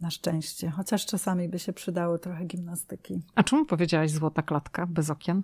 Na 0.00 0.10
szczęście. 0.10 0.70
Chociaż 0.70 1.06
czasami 1.06 1.48
by 1.48 1.58
się 1.58 1.72
przydało 1.72 2.18
trochę 2.18 2.44
gimnastyki. 2.44 3.22
A 3.34 3.42
czemu 3.42 3.64
powiedziałaś 3.64 4.10
złota 4.10 4.42
klatka 4.42 4.86
bez 4.86 5.10
okien? 5.10 5.42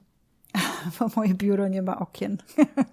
Bo 0.99 1.07
moje 1.17 1.35
biuro 1.35 1.69
nie 1.69 1.83
ma 1.83 1.99
okien. 1.99 2.39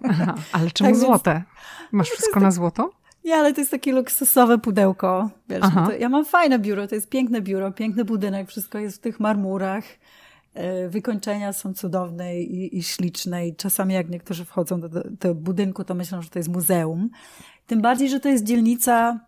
Aha, 0.08 0.34
ale 0.52 0.70
czemu 0.74 0.90
tak 0.90 1.00
złote? 1.00 1.32
Więc... 1.32 1.46
Masz 1.92 2.08
no 2.08 2.14
wszystko 2.14 2.34
tak... 2.34 2.42
na 2.42 2.50
złoto? 2.50 2.90
Nie, 3.24 3.34
ale 3.34 3.54
to 3.54 3.60
jest 3.60 3.70
takie 3.70 3.92
luksusowe 3.92 4.58
pudełko. 4.58 5.30
Wiesz, 5.48 5.64
no 5.74 5.92
ja 5.92 6.08
mam 6.08 6.24
fajne 6.24 6.58
biuro, 6.58 6.86
to 6.88 6.94
jest 6.94 7.08
piękne 7.08 7.40
biuro, 7.40 7.72
piękny 7.72 8.04
budynek, 8.04 8.48
wszystko 8.48 8.78
jest 8.78 8.96
w 8.96 9.00
tych 9.00 9.20
marmurach. 9.20 9.84
E, 10.54 10.88
wykończenia 10.88 11.52
są 11.52 11.74
cudowne 11.74 12.40
i, 12.40 12.78
i 12.78 12.82
śliczne 12.82 13.48
i 13.48 13.56
czasami 13.56 13.94
jak 13.94 14.08
niektórzy 14.08 14.44
wchodzą 14.44 14.80
do, 14.80 14.88
do, 14.88 15.02
do 15.20 15.34
budynku, 15.34 15.84
to 15.84 15.94
myślą, 15.94 16.22
że 16.22 16.30
to 16.30 16.38
jest 16.38 16.48
muzeum. 16.48 17.10
Tym 17.66 17.82
bardziej, 17.82 18.08
że 18.08 18.20
to 18.20 18.28
jest 18.28 18.44
dzielnica 18.44 19.20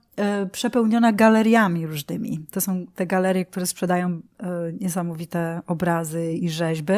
przepełniona 0.53 1.13
galeriami 1.13 1.87
różnymi. 1.87 2.47
To 2.51 2.61
są 2.61 2.87
te 2.95 3.07
galerie, 3.07 3.45
które 3.45 3.67
sprzedają 3.67 4.09
e, 4.09 4.21
niesamowite 4.81 5.61
obrazy 5.67 6.33
i 6.33 6.49
rzeźby. 6.49 6.95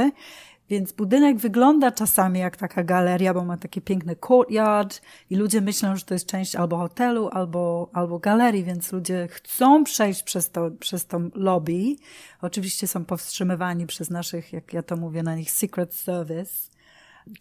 Więc 0.69 0.93
budynek 0.93 1.39
wygląda 1.39 1.93
czasami 1.93 2.41
jak 2.41 2.57
taka 2.57 2.85
galeria, 2.85 3.35
bo 3.35 3.45
ma 3.45 3.57
taki 3.57 3.81
piękny 3.81 4.17
courtyard 4.17 5.01
i 5.31 5.37
ludzie 5.37 5.61
myślą, 5.61 5.97
że 5.97 6.05
to 6.05 6.15
jest 6.15 6.27
część 6.27 6.57
albo 6.57 6.79
hotelu, 6.79 7.29
albo, 7.33 7.91
albo 7.93 8.19
galerii, 8.19 8.65
więc 8.65 8.93
ludzie 8.93 9.29
chcą 9.31 9.85
przejść 9.85 10.23
przez 10.23 10.51
to, 10.51 10.71
przez 10.71 11.07
to 11.07 11.21
lobby. 11.35 11.97
Oczywiście 12.43 12.87
są 12.87 13.05
powstrzymywani 13.05 13.87
przez 13.87 14.11
naszych, 14.11 14.53
jak 14.53 14.73
ja 14.73 14.83
to 14.83 14.97
mówię 14.97 15.23
na 15.23 15.37
nich, 15.37 15.51
secret 15.51 15.95
service, 15.95 16.71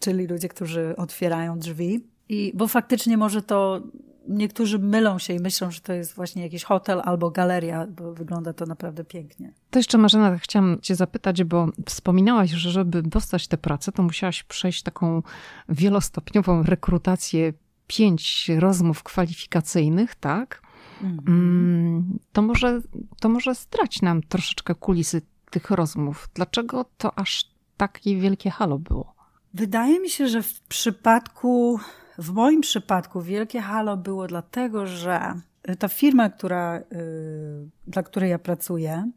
czyli 0.00 0.26
ludzie, 0.26 0.48
którzy 0.48 0.94
otwierają 0.96 1.58
drzwi. 1.58 2.00
I, 2.28 2.52
bo 2.54 2.68
faktycznie 2.68 3.16
może 3.16 3.42
to 3.42 3.82
niektórzy 4.28 4.78
mylą 4.78 5.18
się 5.18 5.34
i 5.34 5.40
myślą, 5.40 5.70
że 5.70 5.80
to 5.80 5.92
jest 5.92 6.14
właśnie 6.14 6.42
jakiś 6.42 6.64
hotel 6.64 7.02
albo 7.04 7.30
galeria, 7.30 7.86
bo 7.86 8.14
wygląda 8.14 8.52
to 8.52 8.66
naprawdę 8.66 9.04
pięknie. 9.04 9.52
To 9.70 9.78
jeszcze 9.78 9.98
Marzena, 9.98 10.38
chciałam 10.38 10.80
cię 10.80 10.94
zapytać, 10.94 11.44
bo 11.44 11.68
wspominałaś, 11.86 12.50
że 12.50 12.70
żeby 12.70 13.02
dostać 13.02 13.48
tę 13.48 13.58
pracę, 13.58 13.92
to 13.92 14.02
musiałaś 14.02 14.42
przejść 14.42 14.82
taką 14.82 15.22
wielostopniową 15.68 16.62
rekrutację, 16.62 17.52
pięć 17.86 18.50
rozmów 18.58 19.02
kwalifikacyjnych, 19.02 20.14
tak? 20.14 20.62
Mhm. 21.02 22.18
To, 22.32 22.42
może, 22.42 22.80
to 23.20 23.28
może 23.28 23.54
strać 23.54 24.02
nam 24.02 24.22
troszeczkę 24.22 24.74
kulisy 24.74 25.22
tych 25.50 25.70
rozmów. 25.70 26.28
Dlaczego 26.34 26.84
to 26.98 27.18
aż 27.18 27.50
takie 27.76 28.16
wielkie 28.16 28.50
halo 28.50 28.78
było? 28.78 29.14
Wydaje 29.54 30.00
mi 30.00 30.10
się, 30.10 30.28
że 30.28 30.42
w 30.42 30.60
przypadku 30.60 31.80
w 32.18 32.30
moim 32.30 32.60
przypadku 32.60 33.22
wielkie 33.22 33.60
halo 33.60 33.96
było 33.96 34.26
dlatego, 34.26 34.86
że 34.86 35.34
ta 35.78 35.88
firma, 35.88 36.30
która, 36.30 36.78
y, 36.78 37.68
dla 37.86 38.02
której 38.02 38.30
ja 38.30 38.38
pracuję, 38.38 39.10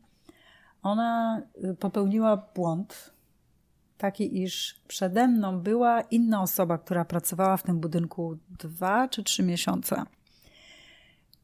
ona 0.84 1.42
y, 1.64 1.76
popełniła 1.76 2.38
błąd 2.56 3.14
taki, 3.98 4.42
iż 4.42 4.82
przede 4.88 5.28
mną 5.28 5.60
była 5.60 6.02
inna 6.02 6.42
osoba, 6.42 6.78
która 6.78 7.06
pracowała 7.06 7.58
w 7.58 7.64
tym 7.64 7.80
budynku 7.80 8.38
dwa 8.60 9.08
czy 9.08 9.24
trzy 9.24 9.44
miesiące. 9.44 10.04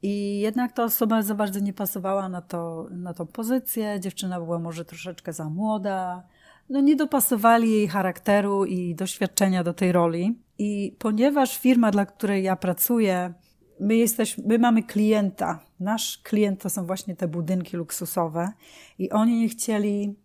I 0.02 0.40
jednak 0.40 0.72
ta 0.72 0.84
osoba 0.84 1.22
za 1.22 1.36
bardzo 1.36 1.60
nie 1.60 1.74
pasowała 1.74 2.30
na, 2.30 2.42
to, 2.42 2.88
na 2.92 3.14
tą 3.14 3.26
pozycję. 3.26 4.00
Dziewczyna 4.00 4.40
była 4.40 4.60
może 4.60 4.86
troszeczkę 4.86 5.34
za 5.34 5.50
młoda. 5.50 6.24
No 6.70 6.82
nie 6.82 6.96
dopasowali 6.96 7.72
jej 7.72 7.88
charakteru 7.88 8.66
i 8.66 8.96
doświadczenia 8.96 9.64
do 9.64 9.74
tej 9.74 9.92
roli. 9.92 10.40
I 10.58 10.96
ponieważ 11.00 11.58
firma, 11.58 11.92
dla 11.92 12.06
której 12.06 12.44
ja 12.44 12.56
pracuję, 12.56 13.34
my, 13.80 13.96
jesteśmy, 13.96 14.44
my 14.48 14.60
mamy 14.60 14.84
klienta. 14.84 15.60
Nasz 15.80 16.18
klient 16.18 16.62
to 16.62 16.70
są 16.70 16.86
właśnie 16.86 17.16
te 17.16 17.28
budynki 17.28 17.78
luksusowe 17.78 18.52
i 19.00 19.12
oni 19.12 19.40
nie 19.40 19.50
chcieli 19.50 20.16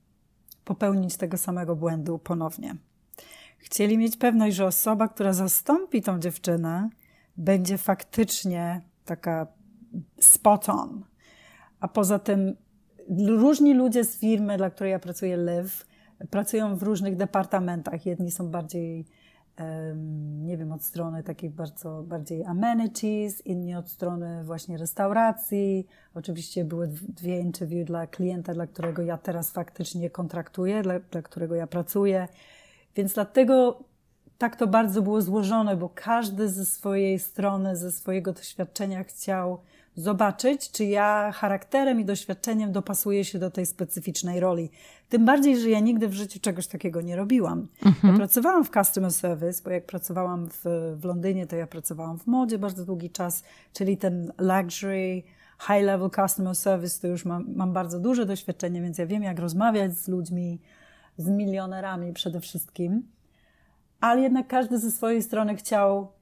popełnić 0.65 1.17
tego 1.17 1.39
samego 1.39 1.77
błędu 1.77 2.19
ponownie. 2.19 2.77
Chcieli 3.59 3.99
mieć 3.99 4.17
pewność, 4.17 4.57
że 4.57 4.67
osoba, 4.67 5.09
która 5.09 5.33
zastąpi 5.33 6.03
tą 6.03 6.19
dziewczynę, 6.19 6.91
będzie 7.37 7.79
faktycznie 7.79 8.81
taka 9.05 9.47
spot 10.21 10.69
on. 10.69 11.05
A 11.81 11.89
poza 11.89 12.19
tym 12.19 12.57
różni 13.27 13.75
ludzie 13.75 14.05
z 14.05 14.19
firmy, 14.19 14.57
dla 14.57 14.71
której 14.71 14.91
ja 14.91 14.99
pracuję, 14.99 15.37
Live, 15.37 15.87
pracują 16.31 16.77
w 16.77 16.83
różnych 16.83 17.17
departamentach. 17.17 18.07
Jedni 18.07 18.31
są 18.31 18.51
bardziej 18.51 19.05
nie 20.43 20.57
wiem, 20.57 20.73
od 20.73 20.85
strony 20.85 21.23
takich 21.23 21.51
bardzo 21.51 22.03
bardziej 22.03 22.45
amenities, 22.45 23.47
inni 23.47 23.75
od 23.75 23.89
strony 23.89 24.45
właśnie 24.45 24.79
restauracji. 24.79 25.87
Oczywiście 26.15 26.65
były 26.65 26.89
dwie 26.89 27.41
interview 27.41 27.87
dla 27.87 28.07
klienta, 28.07 28.55
dla 28.55 28.67
którego 28.67 29.03
ja 29.03 29.19
teraz 29.19 29.51
faktycznie 29.51 30.11
kontraktuję, 30.11 30.83
dla, 30.83 31.01
dla 31.01 31.23
którego 31.23 31.55
ja 31.55 31.67
pracuję. 31.67 32.29
Więc 32.97 33.15
dlatego 33.15 33.85
tak 34.39 34.57
to 34.57 34.67
bardzo 34.67 35.03
było 35.03 35.23
złożone, 35.23 35.77
bo 35.77 35.89
każdy 35.95 36.49
ze 36.49 36.67
swojej 36.67 37.19
strony, 37.19 37.77
ze 37.77 37.93
swojego 37.93 38.33
doświadczenia 38.33 39.05
chciał 39.05 39.61
zobaczyć, 39.97 40.71
czy 40.71 40.85
ja 40.85 41.33
charakterem 41.33 42.01
i 42.01 42.05
doświadczeniem 42.05 42.73
dopasuję 42.73 43.25
się 43.25 43.39
do 43.39 43.51
tej 43.51 43.67
specyficznej 43.67 44.41
roli. 44.41 44.71
Tym 45.09 45.25
bardziej, 45.25 45.61
że 45.61 45.71
ja 45.71 45.81
nigdy 45.81 46.09
w 46.09 46.15
życiu 46.15 46.41
czegoś 46.41 46.67
takiego 46.67 47.01
nie 47.01 47.17
robiłam. 47.17 47.69
Mhm. 47.87 48.13
Ja 48.13 48.19
pracowałam 48.19 48.65
w 48.65 48.71
customer 48.71 49.13
service, 49.13 49.63
bo 49.65 49.71
jak 49.71 49.87
pracowałam 49.87 50.49
w, 50.49 50.63
w 50.97 51.05
Londynie, 51.05 51.47
to 51.47 51.57
ja 51.57 51.67
pracowałam 51.67 52.19
w 52.19 52.27
modzie 52.27 52.59
bardzo 52.59 52.85
długi 52.85 53.11
czas, 53.11 53.43
czyli 53.73 53.97
ten 53.97 54.33
luxury, 54.39 55.23
high 55.61 55.83
level 55.83 56.11
customer 56.11 56.55
service, 56.55 57.01
to 57.01 57.07
już 57.07 57.25
mam, 57.25 57.45
mam 57.55 57.73
bardzo 57.73 58.01
duże 58.01 58.27
doświadczenie, 58.27 58.83
więc 58.83 58.99
ja 58.99 59.07
wiem, 59.07 59.23
jak 59.23 59.39
rozmawiać 59.39 59.99
z 59.99 60.09
ludźmi, 60.09 60.61
z 61.19 61.29
milionerami 61.29 62.13
przede 62.13 62.41
wszystkim. 62.41 63.03
Ale 64.01 64.21
jednak 64.21 64.47
każdy 64.47 64.79
ze 64.79 64.91
swojej 64.91 65.23
strony 65.23 65.57
chciał 65.57 66.13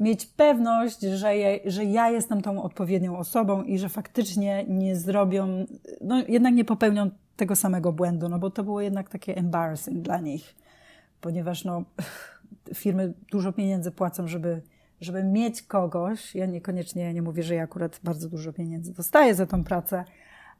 mieć 0.00 0.26
pewność, 0.26 1.00
że, 1.00 1.36
je, 1.36 1.60
że 1.64 1.84
ja 1.84 2.10
jestem 2.10 2.42
tą 2.42 2.62
odpowiednią 2.62 3.18
osobą 3.18 3.62
i 3.62 3.78
że 3.78 3.88
faktycznie 3.88 4.64
nie 4.68 4.96
zrobią, 4.96 5.66
no 6.00 6.22
jednak 6.28 6.54
nie 6.54 6.64
popełnią 6.64 7.10
tego 7.36 7.56
samego 7.56 7.92
błędu, 7.92 8.28
no 8.28 8.38
bo 8.38 8.50
to 8.50 8.64
było 8.64 8.80
jednak 8.80 9.08
takie 9.08 9.36
embarrassing 9.36 10.02
dla 10.02 10.18
nich, 10.18 10.54
ponieważ 11.20 11.64
no, 11.64 11.84
firmy 12.74 13.12
dużo 13.30 13.52
pieniędzy 13.52 13.90
płacą, 13.90 14.28
żeby, 14.28 14.62
żeby 15.00 15.24
mieć 15.24 15.62
kogoś. 15.62 16.34
Ja 16.34 16.46
niekoniecznie 16.46 17.14
nie 17.14 17.22
mówię, 17.22 17.42
że 17.42 17.54
ja 17.54 17.62
akurat 17.62 18.00
bardzo 18.04 18.28
dużo 18.28 18.52
pieniędzy 18.52 18.94
dostaję 18.94 19.34
za 19.34 19.46
tą 19.46 19.64
pracę, 19.64 20.04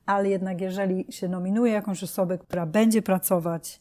ale 0.06 0.28
jednak 0.28 0.60
jeżeli 0.60 1.06
się 1.12 1.28
nominuje 1.28 1.72
jakąś 1.72 2.02
osobę, 2.02 2.38
która 2.38 2.66
będzie 2.66 3.02
pracować 3.02 3.80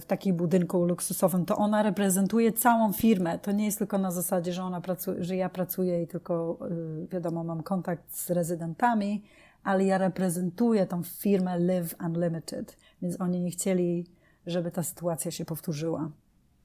w 0.00 0.04
takim 0.04 0.36
budynku 0.36 0.84
luksusowym, 0.84 1.44
to 1.44 1.56
ona 1.56 1.82
reprezentuje 1.82 2.52
całą 2.52 2.92
firmę. 2.92 3.38
To 3.38 3.52
nie 3.52 3.64
jest 3.64 3.78
tylko 3.78 3.98
na 3.98 4.10
zasadzie, 4.10 4.52
że 4.52 4.62
ona 4.62 4.80
pracuje, 4.80 5.24
że 5.24 5.36
ja 5.36 5.48
pracuję 5.48 6.02
i 6.02 6.06
tylko, 6.06 6.58
y, 7.04 7.06
wiadomo, 7.06 7.44
mam 7.44 7.62
kontakt 7.62 8.14
z 8.14 8.30
rezydentami, 8.30 9.22
ale 9.64 9.84
ja 9.84 9.98
reprezentuję 9.98 10.86
tą 10.86 11.02
firmę 11.02 11.58
Live 11.58 11.94
Unlimited, 12.06 12.76
więc 13.02 13.20
oni 13.20 13.40
nie 13.40 13.50
chcieli, 13.50 14.06
żeby 14.46 14.70
ta 14.70 14.82
sytuacja 14.82 15.30
się 15.30 15.44
powtórzyła. 15.44 16.10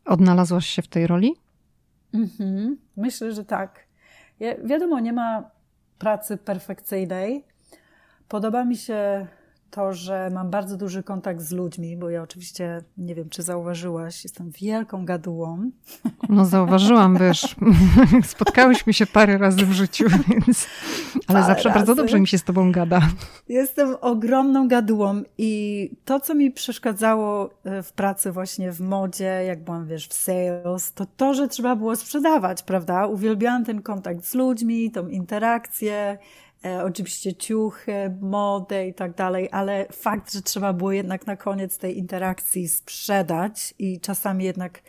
Odnalazłaś 0.05 0.65
się 0.65 0.81
w 0.81 0.87
tej 0.87 1.07
roli? 1.07 1.35
Mhm, 2.13 2.77
myślę, 2.97 3.31
że 3.31 3.45
tak. 3.45 3.79
Ja, 4.39 4.55
wiadomo, 4.63 4.99
nie 4.99 5.13
ma 5.13 5.51
pracy 5.99 6.37
perfekcyjnej. 6.37 7.45
Podoba 8.27 8.65
mi 8.65 8.75
się 8.77 9.27
to, 9.75 9.93
że 9.93 10.29
mam 10.33 10.49
bardzo 10.49 10.77
duży 10.77 11.03
kontakt 11.03 11.41
z 11.41 11.51
ludźmi, 11.51 11.97
bo 11.97 12.09
ja 12.09 12.21
oczywiście, 12.21 12.83
nie 12.97 13.15
wiem, 13.15 13.29
czy 13.29 13.43
zauważyłaś, 13.43 14.23
jestem 14.23 14.51
wielką 14.51 15.05
gadułą. 15.05 15.71
No 16.29 16.45
zauważyłam, 16.45 17.17
wiesz, 17.27 17.55
spotkałyśmy 18.33 18.93
się 18.93 19.05
parę 19.05 19.37
razy 19.37 19.65
w 19.65 19.71
życiu, 19.71 20.05
więc... 20.27 20.67
Ale 21.27 21.39
parę 21.39 21.47
zawsze 21.47 21.69
razy. 21.69 21.79
bardzo 21.79 21.95
dobrze 21.95 22.19
mi 22.19 22.27
się 22.27 22.37
z 22.37 22.43
tobą 22.43 22.71
gada. 22.71 23.01
Jestem 23.49 23.95
ogromną 24.01 24.67
gadułą 24.67 25.21
i 25.37 25.91
to, 26.05 26.19
co 26.19 26.35
mi 26.35 26.51
przeszkadzało 26.51 27.49
e, 27.63 27.83
w 27.83 27.91
pracy 27.91 28.31
właśnie 28.31 28.71
w 28.71 28.81
modzie, 28.81 29.43
jak 29.47 29.63
byłam, 29.63 29.87
wiesz, 29.87 30.07
w 30.07 30.13
sales, 30.13 30.93
to 30.93 31.05
to, 31.17 31.33
że 31.33 31.47
trzeba 31.47 31.75
było 31.75 31.95
sprzedawać, 31.95 32.63
prawda? 32.63 33.07
Uwielbiałam 33.07 33.65
ten 33.65 33.81
kontakt 33.81 34.25
z 34.25 34.33
ludźmi, 34.33 34.91
tą 34.91 35.07
interakcję, 35.07 36.17
oczywiście 36.83 37.35
ciuchy, 37.35 38.15
modę 38.21 38.87
i 38.87 38.93
tak 38.93 39.15
dalej, 39.15 39.49
ale 39.51 39.85
fakt, 39.91 40.33
że 40.33 40.41
trzeba 40.41 40.73
było 40.73 40.91
jednak 40.91 41.27
na 41.27 41.35
koniec 41.35 41.77
tej 41.77 41.97
interakcji 41.97 42.69
sprzedać 42.69 43.73
i 43.79 43.99
czasami 43.99 44.45
jednak 44.45 44.81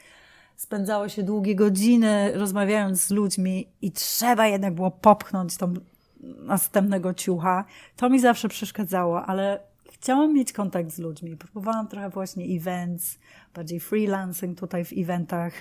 spędzało 0.57 1.09
się 1.09 1.23
długie 1.23 1.55
godziny 1.55 2.33
rozmawiając 2.35 3.03
z 3.03 3.11
ludźmi 3.11 3.69
i 3.83 3.93
trzeba 3.93 4.47
jednak 4.47 4.75
było 4.75 4.91
popchnąć 4.91 5.57
tą 5.57 5.75
następnego 6.21 7.15
ciucha. 7.15 7.65
To 7.97 8.11
mi 8.11 8.21
zawsze 8.21 8.49
przeszkadzało, 8.49 9.27
ale 9.27 9.61
chciałam 9.93 10.35
mieć 10.35 10.53
kontakt 10.53 10.91
z 10.91 10.99
ludźmi. 10.99 11.37
Próbowałam 11.37 11.89
trochę 11.89 12.11
właśnie 12.11 12.45
events, 12.57 13.19
bardziej 13.55 13.81
freelancing 13.81 14.59
tutaj 14.59 14.85
w 14.85 14.93
eventach. 14.93 15.53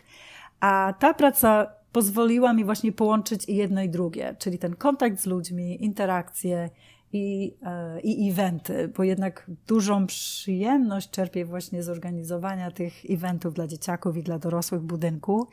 A 0.59 0.93
ta 0.99 1.13
praca 1.13 1.67
pozwoliła 1.95 2.53
mi 2.53 2.65
właśnie 2.65 2.91
połączyć 2.91 3.49
i 3.49 3.55
jedno 3.55 3.81
i 3.81 3.89
drugie, 3.89 4.35
czyli 4.39 4.57
ten 4.57 4.75
kontakt 4.75 5.19
z 5.19 5.25
ludźmi, 5.25 5.83
interakcje 5.83 6.69
i, 7.13 7.55
e, 7.63 7.99
i 7.99 8.31
eventy, 8.31 8.87
bo 8.97 9.03
jednak 9.03 9.51
dużą 9.67 10.07
przyjemność 10.07 11.09
czerpię 11.09 11.45
właśnie 11.45 11.83
z 11.83 11.89
organizowania 11.89 12.71
tych 12.71 12.93
eventów 13.09 13.53
dla 13.53 13.67
dzieciaków 13.67 14.17
i 14.17 14.23
dla 14.23 14.39
dorosłych 14.39 14.81
budynku. 14.81 15.47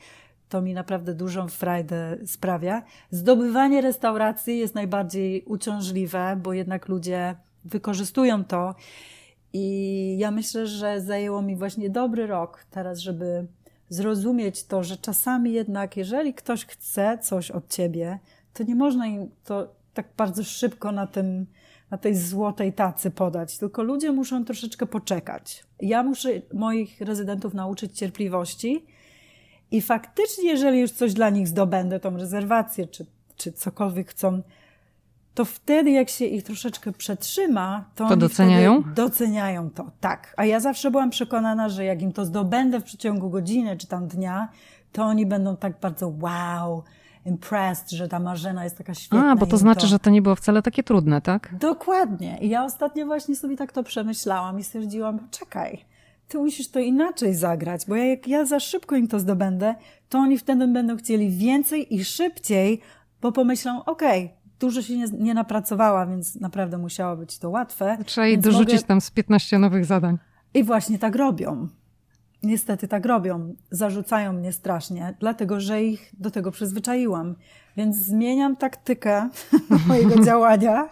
To 0.48 0.62
mi 0.62 0.74
naprawdę 0.74 1.14
dużą 1.14 1.48
frajdę 1.48 2.18
sprawia. 2.26 2.82
Zdobywanie 3.10 3.80
restauracji 3.80 4.58
jest 4.58 4.74
najbardziej 4.74 5.44
uciążliwe, 5.44 6.40
bo 6.42 6.52
jednak 6.52 6.88
ludzie 6.88 7.36
wykorzystują 7.64 8.44
to. 8.44 8.74
I 9.52 10.16
ja 10.18 10.30
myślę, 10.30 10.66
że 10.66 11.00
zajęło 11.00 11.42
mi 11.42 11.56
właśnie 11.56 11.90
dobry 11.90 12.26
rok 12.26 12.64
teraz, 12.70 12.98
żeby 12.98 13.46
zrozumieć 13.92 14.64
to, 14.64 14.84
że 14.84 14.96
czasami 14.96 15.52
jednak, 15.52 15.96
jeżeli 15.96 16.34
ktoś 16.34 16.66
chce 16.66 17.18
coś 17.22 17.50
od 17.50 17.68
ciebie, 17.68 18.18
to 18.54 18.62
nie 18.62 18.74
można 18.74 19.06
im 19.06 19.30
to 19.44 19.74
tak 19.94 20.08
bardzo 20.16 20.44
szybko 20.44 20.92
na 20.92 21.06
tym, 21.06 21.46
na 21.90 21.98
tej 21.98 22.16
złotej 22.16 22.72
tacy 22.72 23.10
podać, 23.10 23.58
tylko 23.58 23.82
ludzie 23.82 24.12
muszą 24.12 24.44
troszeczkę 24.44 24.86
poczekać. 24.86 25.64
Ja 25.80 26.02
muszę 26.02 26.28
moich 26.54 27.00
rezydentów 27.00 27.54
nauczyć 27.54 27.98
cierpliwości 27.98 28.86
i 29.70 29.82
faktycznie, 29.82 30.44
jeżeli 30.50 30.80
już 30.80 30.90
coś 30.90 31.14
dla 31.14 31.30
nich 31.30 31.48
zdobędę, 31.48 32.00
tą 32.00 32.16
rezerwację, 32.16 32.86
czy, 32.86 33.06
czy 33.36 33.52
cokolwiek 33.52 34.08
chcą, 34.10 34.42
to 35.34 35.44
wtedy, 35.44 35.90
jak 35.90 36.08
się 36.08 36.24
ich 36.24 36.42
troszeczkę 36.42 36.92
przetrzyma, 36.92 37.84
to, 37.94 38.08
to 38.08 38.16
doceniają? 38.16 38.82
doceniają 38.94 39.70
to, 39.70 39.90
tak. 40.00 40.34
A 40.36 40.44
ja 40.44 40.60
zawsze 40.60 40.90
byłam 40.90 41.10
przekonana, 41.10 41.68
że 41.68 41.84
jak 41.84 42.02
im 42.02 42.12
to 42.12 42.24
zdobędę 42.24 42.80
w 42.80 42.84
przeciągu 42.84 43.30
godziny 43.30 43.76
czy 43.76 43.86
tam 43.86 44.08
dnia, 44.08 44.48
to 44.92 45.02
oni 45.02 45.26
będą 45.26 45.56
tak 45.56 45.80
bardzo 45.80 46.12
wow, 46.20 46.82
impressed, 47.26 47.90
że 47.90 48.08
ta 48.08 48.18
Marzena 48.18 48.64
jest 48.64 48.78
taka 48.78 48.94
świetna. 48.94 49.30
A, 49.30 49.36
bo 49.36 49.46
to 49.46 49.56
znaczy, 49.56 49.80
to... 49.80 49.86
że 49.86 49.98
to 49.98 50.10
nie 50.10 50.22
było 50.22 50.34
wcale 50.34 50.62
takie 50.62 50.82
trudne, 50.82 51.20
tak? 51.20 51.54
Dokładnie. 51.58 52.38
I 52.40 52.48
ja 52.48 52.64
ostatnio 52.64 53.06
właśnie 53.06 53.36
sobie 53.36 53.56
tak 53.56 53.72
to 53.72 53.82
przemyślałam 53.82 54.58
i 54.58 54.64
stwierdziłam, 54.64 55.28
czekaj, 55.30 55.84
ty 56.28 56.38
musisz 56.38 56.70
to 56.70 56.80
inaczej 56.80 57.34
zagrać, 57.34 57.86
bo 57.88 57.96
jak 57.96 58.28
ja 58.28 58.44
za 58.44 58.60
szybko 58.60 58.96
im 58.96 59.08
to 59.08 59.18
zdobędę, 59.18 59.74
to 60.08 60.18
oni 60.18 60.38
wtedy 60.38 60.68
będą 60.68 60.96
chcieli 60.96 61.30
więcej 61.30 61.94
i 61.94 62.04
szybciej, 62.04 62.80
bo 63.20 63.32
pomyślą, 63.32 63.84
okej, 63.84 64.24
okay, 64.24 64.41
dużo 64.62 64.82
się 64.82 64.96
nie, 64.96 65.06
nie 65.18 65.34
napracowała, 65.34 66.06
więc 66.06 66.40
naprawdę 66.40 66.78
musiało 66.78 67.16
być 67.16 67.38
to 67.38 67.50
łatwe. 67.50 67.98
Trzeba 68.06 68.26
jej 68.26 68.38
dorzucić 68.38 68.74
mogę... 68.74 68.86
tam 68.86 69.00
z 69.00 69.10
15 69.10 69.58
nowych 69.58 69.84
zadań. 69.84 70.18
I 70.54 70.64
właśnie 70.64 70.98
tak 70.98 71.16
robią. 71.16 71.68
Niestety 72.42 72.88
tak 72.88 73.06
robią. 73.06 73.54
Zarzucają 73.70 74.32
mnie 74.32 74.52
strasznie, 74.52 75.14
dlatego 75.20 75.60
że 75.60 75.82
ich 75.82 76.12
do 76.18 76.30
tego 76.30 76.50
przyzwyczaiłam. 76.50 77.34
Więc 77.76 77.96
zmieniam 77.96 78.56
taktykę 78.56 79.28
mojego 79.88 80.22
działania 80.26 80.88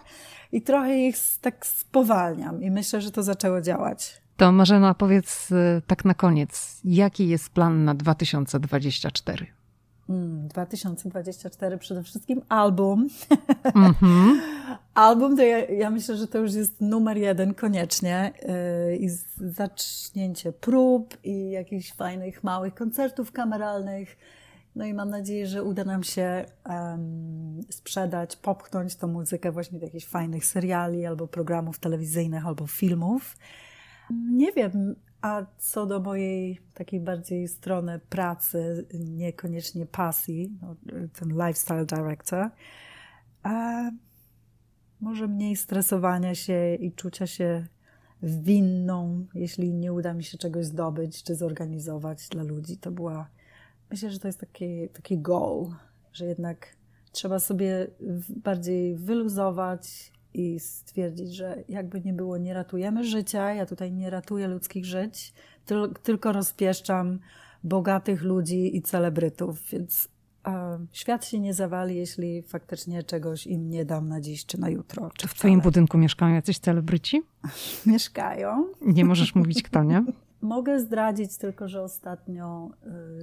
i 0.51 0.61
trochę 0.61 0.97
ich 1.07 1.15
tak 1.41 1.65
spowalniam. 1.65 2.63
I 2.63 2.71
myślę, 2.71 3.01
że 3.01 3.11
to 3.11 3.23
zaczęło 3.23 3.61
działać. 3.61 4.21
To 4.37 4.51
Marzena, 4.51 4.93
powiedz 4.93 5.51
y, 5.51 5.81
tak 5.87 6.05
na 6.05 6.13
koniec, 6.13 6.81
jaki 6.83 7.27
jest 7.27 7.49
plan 7.49 7.85
na 7.85 7.95
2024? 7.95 9.60
2024 10.47 11.67
mm, 11.67 11.79
przede 11.79 12.03
wszystkim 12.03 12.41
album. 12.49 13.09
Mm-hmm. 13.63 14.39
album 14.93 15.37
to 15.37 15.43
ja, 15.43 15.65
ja, 15.65 15.89
myślę, 15.89 16.17
że 16.17 16.27
to 16.27 16.37
już 16.37 16.53
jest 16.53 16.81
numer 16.81 17.17
jeden 17.17 17.53
koniecznie. 17.53 18.31
Yy, 18.89 18.97
I 18.97 19.09
zacznięcie 19.37 20.51
prób 20.51 21.17
i 21.23 21.51
jakichś 21.51 21.93
fajnych, 21.93 22.43
małych 22.43 22.73
koncertów 22.73 23.31
kameralnych. 23.31 24.17
No 24.75 24.85
i 24.85 24.93
mam 24.93 25.09
nadzieję, 25.09 25.47
że 25.47 25.63
uda 25.63 25.83
nam 25.83 26.03
się 26.03 26.45
um, 26.69 27.61
sprzedać, 27.69 28.35
popchnąć 28.35 28.95
tą 28.95 29.07
muzykę 29.07 29.51
właśnie 29.51 29.79
do 29.79 29.85
jakichś 29.85 30.05
fajnych 30.05 30.45
seriali 30.45 31.05
albo 31.05 31.27
programów 31.27 31.79
telewizyjnych 31.79 32.45
albo 32.45 32.67
filmów. 32.67 33.37
Nie 34.31 34.51
wiem, 34.51 34.95
a 35.21 35.45
co 35.57 35.85
do 35.85 35.99
mojej 35.99 36.59
takiej 36.73 36.99
bardziej 36.99 37.47
strony 37.47 37.99
pracy, 37.99 38.87
niekoniecznie 38.93 39.85
pasji, 39.85 40.57
no, 40.61 40.75
ten 41.13 41.29
lifestyle 41.29 41.85
director, 41.85 42.49
może 45.01 45.27
mniej 45.27 45.55
stresowania 45.55 46.35
się 46.35 46.75
i 46.75 46.91
czucia 46.91 47.27
się 47.27 47.67
winną, 48.23 49.25
jeśli 49.33 49.73
nie 49.73 49.93
uda 49.93 50.13
mi 50.13 50.23
się 50.23 50.37
czegoś 50.37 50.65
zdobyć 50.65 51.23
czy 51.23 51.35
zorganizować 51.35 52.29
dla 52.29 52.43
ludzi. 52.43 52.77
To 52.77 52.91
była, 52.91 53.29
myślę, 53.91 54.11
że 54.11 54.19
to 54.19 54.27
jest 54.27 54.39
taki, 54.39 54.89
taki 54.89 55.17
goal, 55.17 55.65
że 56.13 56.25
jednak 56.25 56.75
trzeba 57.11 57.39
sobie 57.39 57.87
bardziej 58.29 58.95
wyluzować 58.95 60.11
i 60.33 60.59
stwierdzić, 60.59 61.35
że 61.35 61.63
jakby 61.69 62.01
nie 62.01 62.13
było, 62.13 62.37
nie 62.37 62.53
ratujemy 62.53 63.03
życia, 63.03 63.53
ja 63.53 63.65
tutaj 63.65 63.91
nie 63.91 64.09
ratuję 64.09 64.47
ludzkich 64.47 64.85
żyć, 64.85 65.33
tylko 66.03 66.31
rozpieszczam 66.31 67.19
bogatych 67.63 68.23
ludzi 68.23 68.77
i 68.77 68.81
celebrytów, 68.81 69.69
więc 69.71 70.09
świat 70.91 71.25
się 71.25 71.39
nie 71.39 71.53
zawali, 71.53 71.95
jeśli 71.95 72.41
faktycznie 72.41 73.03
czegoś 73.03 73.47
im 73.47 73.69
nie 73.69 73.85
dam 73.85 74.07
na 74.09 74.21
dziś 74.21 74.45
czy 74.45 74.59
na 74.59 74.69
jutro. 74.69 75.11
Czy 75.17 75.27
w 75.27 75.33
Twoim 75.33 75.61
budynku 75.61 75.97
mieszkają 75.97 76.35
jacyś 76.35 76.59
celebryci? 76.59 77.21
Mieszkają. 77.85 78.65
Nie 78.81 79.05
możesz 79.05 79.35
mówić 79.35 79.63
kto, 79.63 79.83
nie? 79.83 80.03
Mogę 80.41 80.79
zdradzić 80.79 81.37
tylko, 81.37 81.67
że 81.67 81.81
ostatnio 81.81 82.69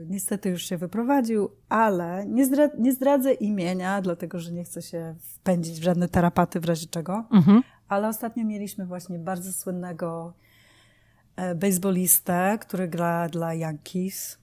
y, 0.01 0.07
niestety 0.09 0.49
już 0.49 0.63
się 0.63 0.77
wyprowadził, 0.77 1.51
ale 1.69 2.27
nie, 2.27 2.47
zdra 2.47 2.69
nie, 2.79 2.93
zdradzę 2.93 3.33
imienia, 3.33 4.01
dlatego 4.03 4.39
że 4.39 4.53
nie 4.53 4.65
chcę 4.65 4.83
się 4.83 5.15
wpędzić 5.21 5.81
w 5.81 5.83
żadne 5.83 6.09
tarapaty 6.09 6.61
w 6.61 6.65
razie 6.65 6.87
czego. 6.87 7.25
Mhm. 7.33 7.63
Ale 7.89 8.09
ostatnio 8.09 8.45
mieliśmy 8.45 8.87
właśnie 8.87 9.19
bardzo 9.19 9.53
słynnego 9.53 10.33
e, 11.37 11.55
baseballistę, 11.55 12.59
który 12.61 12.89
gra 12.89 13.29
dla 13.29 13.55
Yankees, 13.55 14.39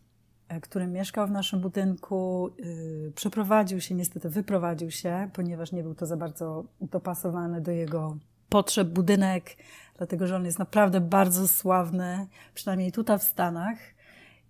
e, 0.48 0.62
który 0.62 0.88
mieszkał 0.88 1.28
w 1.28 1.32
naszym 1.32 1.62
budynku. 1.62 2.50
Y, 2.60 3.12
przeprowadził 3.16 3.82
się, 3.82 3.96
niestety 3.96 4.30
wyprowadził 4.30 4.92
się, 4.92 5.30
ponieważ 5.34 5.72
nie 5.72 5.84
był 5.84 5.96
to 5.96 6.06
za 6.06 6.18
bardzo 6.18 6.64
dopasowany 6.82 7.62
do 7.62 7.72
jego 7.72 8.18
potrzeb 8.50 8.88
budynek 8.88 9.56
dlatego 9.98 10.28
że 10.28 10.36
on 10.36 10.46
jest 10.46 10.60
naprawdę 10.60 11.02
bardzo 11.02 11.48
sławny, 11.48 12.28
przynajmniej 12.54 12.92
tutaj 12.92 13.20
w 13.20 13.24
Stanach. 13.24 13.78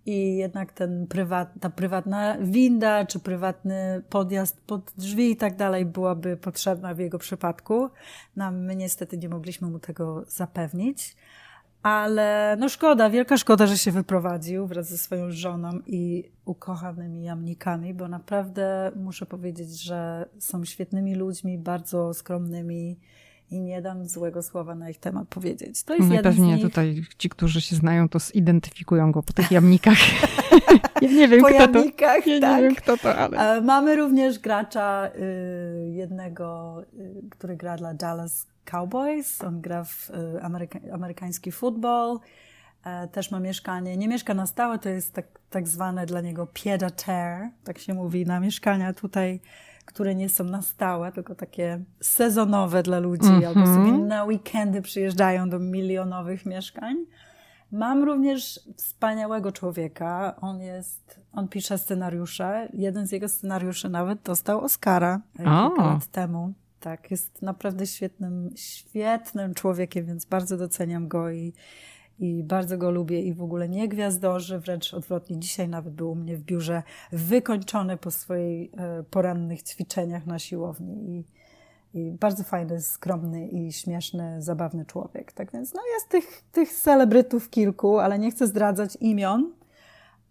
I 0.06 0.36
jednak 0.36 0.72
ten 0.72 1.06
prywat, 1.06 1.48
ta 1.60 1.70
prywatna 1.70 2.36
winda 2.40 3.06
czy 3.06 3.18
prywatny 3.20 4.02
podjazd 4.10 4.60
pod 4.60 4.92
drzwi 4.98 5.30
i 5.30 5.36
tak 5.36 5.56
dalej 5.56 5.86
byłaby 5.86 6.36
potrzebna 6.36 6.94
w 6.94 6.98
jego 6.98 7.18
przypadku. 7.18 7.90
No, 8.36 8.50
my 8.50 8.76
niestety 8.76 9.18
nie 9.18 9.28
mogliśmy 9.28 9.68
mu 9.68 9.78
tego 9.78 10.24
zapewnić. 10.28 11.16
Ale 11.82 12.56
no 12.58 12.68
szkoda, 12.68 13.10
wielka 13.10 13.36
szkoda, 13.36 13.66
że 13.66 13.78
się 13.78 13.92
wyprowadził 13.92 14.66
wraz 14.66 14.88
ze 14.88 14.98
swoją 14.98 15.30
żoną 15.30 15.70
i 15.86 16.30
ukochanymi 16.44 17.22
jamnikami, 17.22 17.94
bo 17.94 18.08
naprawdę 18.08 18.92
muszę 18.96 19.26
powiedzieć, 19.26 19.82
że 19.82 20.28
są 20.38 20.64
świetnymi 20.64 21.14
ludźmi, 21.14 21.58
bardzo 21.58 22.14
skromnymi 22.14 22.98
i 23.50 23.60
nie 23.60 23.82
dam 23.82 24.08
złego 24.08 24.42
słowa 24.42 24.74
na 24.74 24.90
ich 24.90 24.98
temat 24.98 25.28
powiedzieć. 25.28 25.82
To 25.82 25.94
jest 25.94 26.08
no 26.08 26.22
pewnie 26.22 26.54
nich... 26.54 26.62
tutaj 26.62 27.02
ci, 27.18 27.28
którzy 27.28 27.60
się 27.60 27.76
znają, 27.76 28.08
to 28.08 28.18
zidentyfikują 28.18 29.12
go 29.12 29.22
po 29.22 29.32
tych 29.32 29.50
jamnikach. 29.50 29.98
ja 31.02 31.08
nie 31.08 31.28
wiem, 31.28 31.40
po 31.40 31.46
kto 31.46 31.56
jamnikach, 31.56 32.24
to. 32.24 32.30
Ja 32.30 32.40
tak. 32.40 32.56
nie 32.56 32.62
wiem, 32.62 32.74
kto 32.74 32.96
to, 32.96 33.16
ale... 33.16 33.60
Mamy 33.60 33.96
również 33.96 34.38
gracza, 34.38 35.08
y, 35.08 35.90
jednego, 35.90 36.76
który 37.30 37.56
gra 37.56 37.76
dla 37.76 37.94
Dallas 37.94 38.46
Cowboys. 38.64 39.44
On 39.44 39.60
gra 39.60 39.84
w 39.84 40.10
ameryka 40.42 40.78
amerykański 40.92 41.52
futbol. 41.52 42.18
Też 43.12 43.30
ma 43.30 43.40
mieszkanie. 43.40 43.96
Nie 43.96 44.08
mieszka 44.08 44.34
na 44.34 44.46
stałe, 44.46 44.78
to 44.78 44.88
jest 44.88 45.12
tak, 45.12 45.26
tak 45.50 45.68
zwane 45.68 46.06
dla 46.06 46.20
niego 46.20 46.46
pied 46.46 46.82
à 46.82 46.90
terre, 46.90 47.50
tak 47.64 47.78
się 47.78 47.94
mówi, 47.94 48.26
na 48.26 48.40
mieszkania 48.40 48.92
tutaj 48.92 49.40
które 49.86 50.14
nie 50.14 50.28
są 50.28 50.44
na 50.44 50.62
stałe, 50.62 51.12
tylko 51.12 51.34
takie 51.34 51.80
sezonowe 52.00 52.82
dla 52.82 52.98
ludzi, 52.98 53.26
mm 53.26 53.40
-hmm. 53.40 53.46
albo 53.46 53.66
sobie 53.66 53.92
na 53.92 54.24
weekendy 54.24 54.82
przyjeżdżają 54.82 55.50
do 55.50 55.58
milionowych 55.58 56.46
mieszkań. 56.46 56.96
Mam 57.72 58.04
również 58.04 58.60
wspaniałego 58.76 59.52
człowieka. 59.52 60.36
On 60.40 60.60
jest, 60.60 61.20
on 61.32 61.48
pisze 61.48 61.78
scenariusze. 61.78 62.68
Jeden 62.72 63.06
z 63.06 63.12
jego 63.12 63.28
scenariuszy 63.28 63.88
nawet 63.88 64.22
dostał 64.22 64.60
Oscara 64.60 65.20
kilka 65.36 65.70
lat 65.76 66.06
temu. 66.06 66.52
Tak, 66.80 67.10
jest 67.10 67.42
naprawdę 67.42 67.86
świetnym, 67.86 68.50
świetnym 68.56 69.54
człowiekiem, 69.54 70.06
więc 70.06 70.24
bardzo 70.24 70.56
doceniam 70.56 71.08
go 71.08 71.30
i 71.30 71.52
i 72.18 72.42
bardzo 72.42 72.78
go 72.78 72.90
lubię 72.90 73.22
i 73.22 73.34
w 73.34 73.42
ogóle 73.42 73.68
nie 73.68 73.88
gwiazdorzy, 73.88 74.58
wręcz 74.58 74.94
odwrotnie. 74.94 75.38
Dzisiaj 75.38 75.68
nawet 75.68 75.94
był 75.94 76.10
u 76.10 76.14
mnie 76.14 76.36
w 76.36 76.42
biurze 76.42 76.82
wykończony 77.12 77.96
po 77.96 78.10
swoich 78.10 78.74
e, 78.74 79.02
porannych 79.10 79.62
ćwiczeniach 79.62 80.26
na 80.26 80.38
siłowni 80.38 81.10
i, 81.10 81.24
i, 81.98 82.12
bardzo 82.12 82.44
fajny, 82.44 82.80
skromny 82.80 83.48
i 83.48 83.72
śmieszny, 83.72 84.42
zabawny 84.42 84.84
człowiek. 84.84 85.32
Tak 85.32 85.52
więc 85.52 85.74
no 85.74 85.80
jest 85.94 86.08
tych, 86.08 86.42
tych 86.52 86.72
celebrytów 86.72 87.50
kilku, 87.50 87.98
ale 87.98 88.18
nie 88.18 88.30
chcę 88.30 88.46
zdradzać 88.46 88.96
imion, 89.00 89.52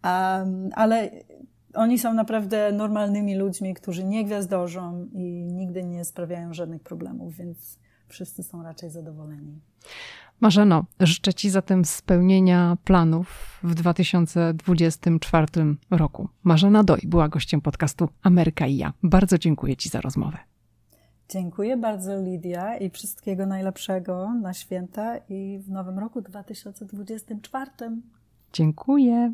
um, 0.03 0.69
ale 0.75 1.09
oni 1.73 1.99
są 1.99 2.13
naprawdę 2.13 2.71
normalnymi 2.71 3.35
ludźmi, 3.35 3.73
którzy 3.73 4.03
nie 4.03 4.25
gwiazdorzą 4.25 5.07
i 5.13 5.45
nigdy 5.51 5.83
nie 5.83 6.05
sprawiają 6.05 6.53
żadnych 6.53 6.83
problemów, 6.83 7.35
więc 7.35 7.79
wszyscy 8.07 8.43
są 8.43 8.63
raczej 8.63 8.89
zadowoleni. 8.89 9.59
Marzeno, 10.41 10.85
życzę 10.99 11.33
Ci 11.33 11.49
zatem 11.49 11.85
spełnienia 11.85 12.77
planów 12.83 13.59
w 13.63 13.75
2024 13.75 15.47
roku. 15.91 16.29
Marzena 16.43 16.83
Doj 16.83 17.01
była 17.03 17.29
gościem 17.29 17.61
podcastu 17.61 18.09
Ameryka 18.23 18.67
i 18.67 18.77
ja. 18.77 18.93
Bardzo 19.03 19.37
dziękuję 19.37 19.75
Ci 19.75 19.89
za 19.89 20.01
rozmowę. 20.01 20.37
Dziękuję 21.29 21.77
bardzo, 21.77 22.21
Lidia, 22.21 22.77
i 22.77 22.89
wszystkiego 22.89 23.45
najlepszego 23.45 24.33
na 24.33 24.53
święta 24.53 25.17
i 25.29 25.59
w 25.59 25.69
nowym 25.69 25.99
roku 25.99 26.21
2024. 26.21 27.71
Dziękuję. 28.53 29.33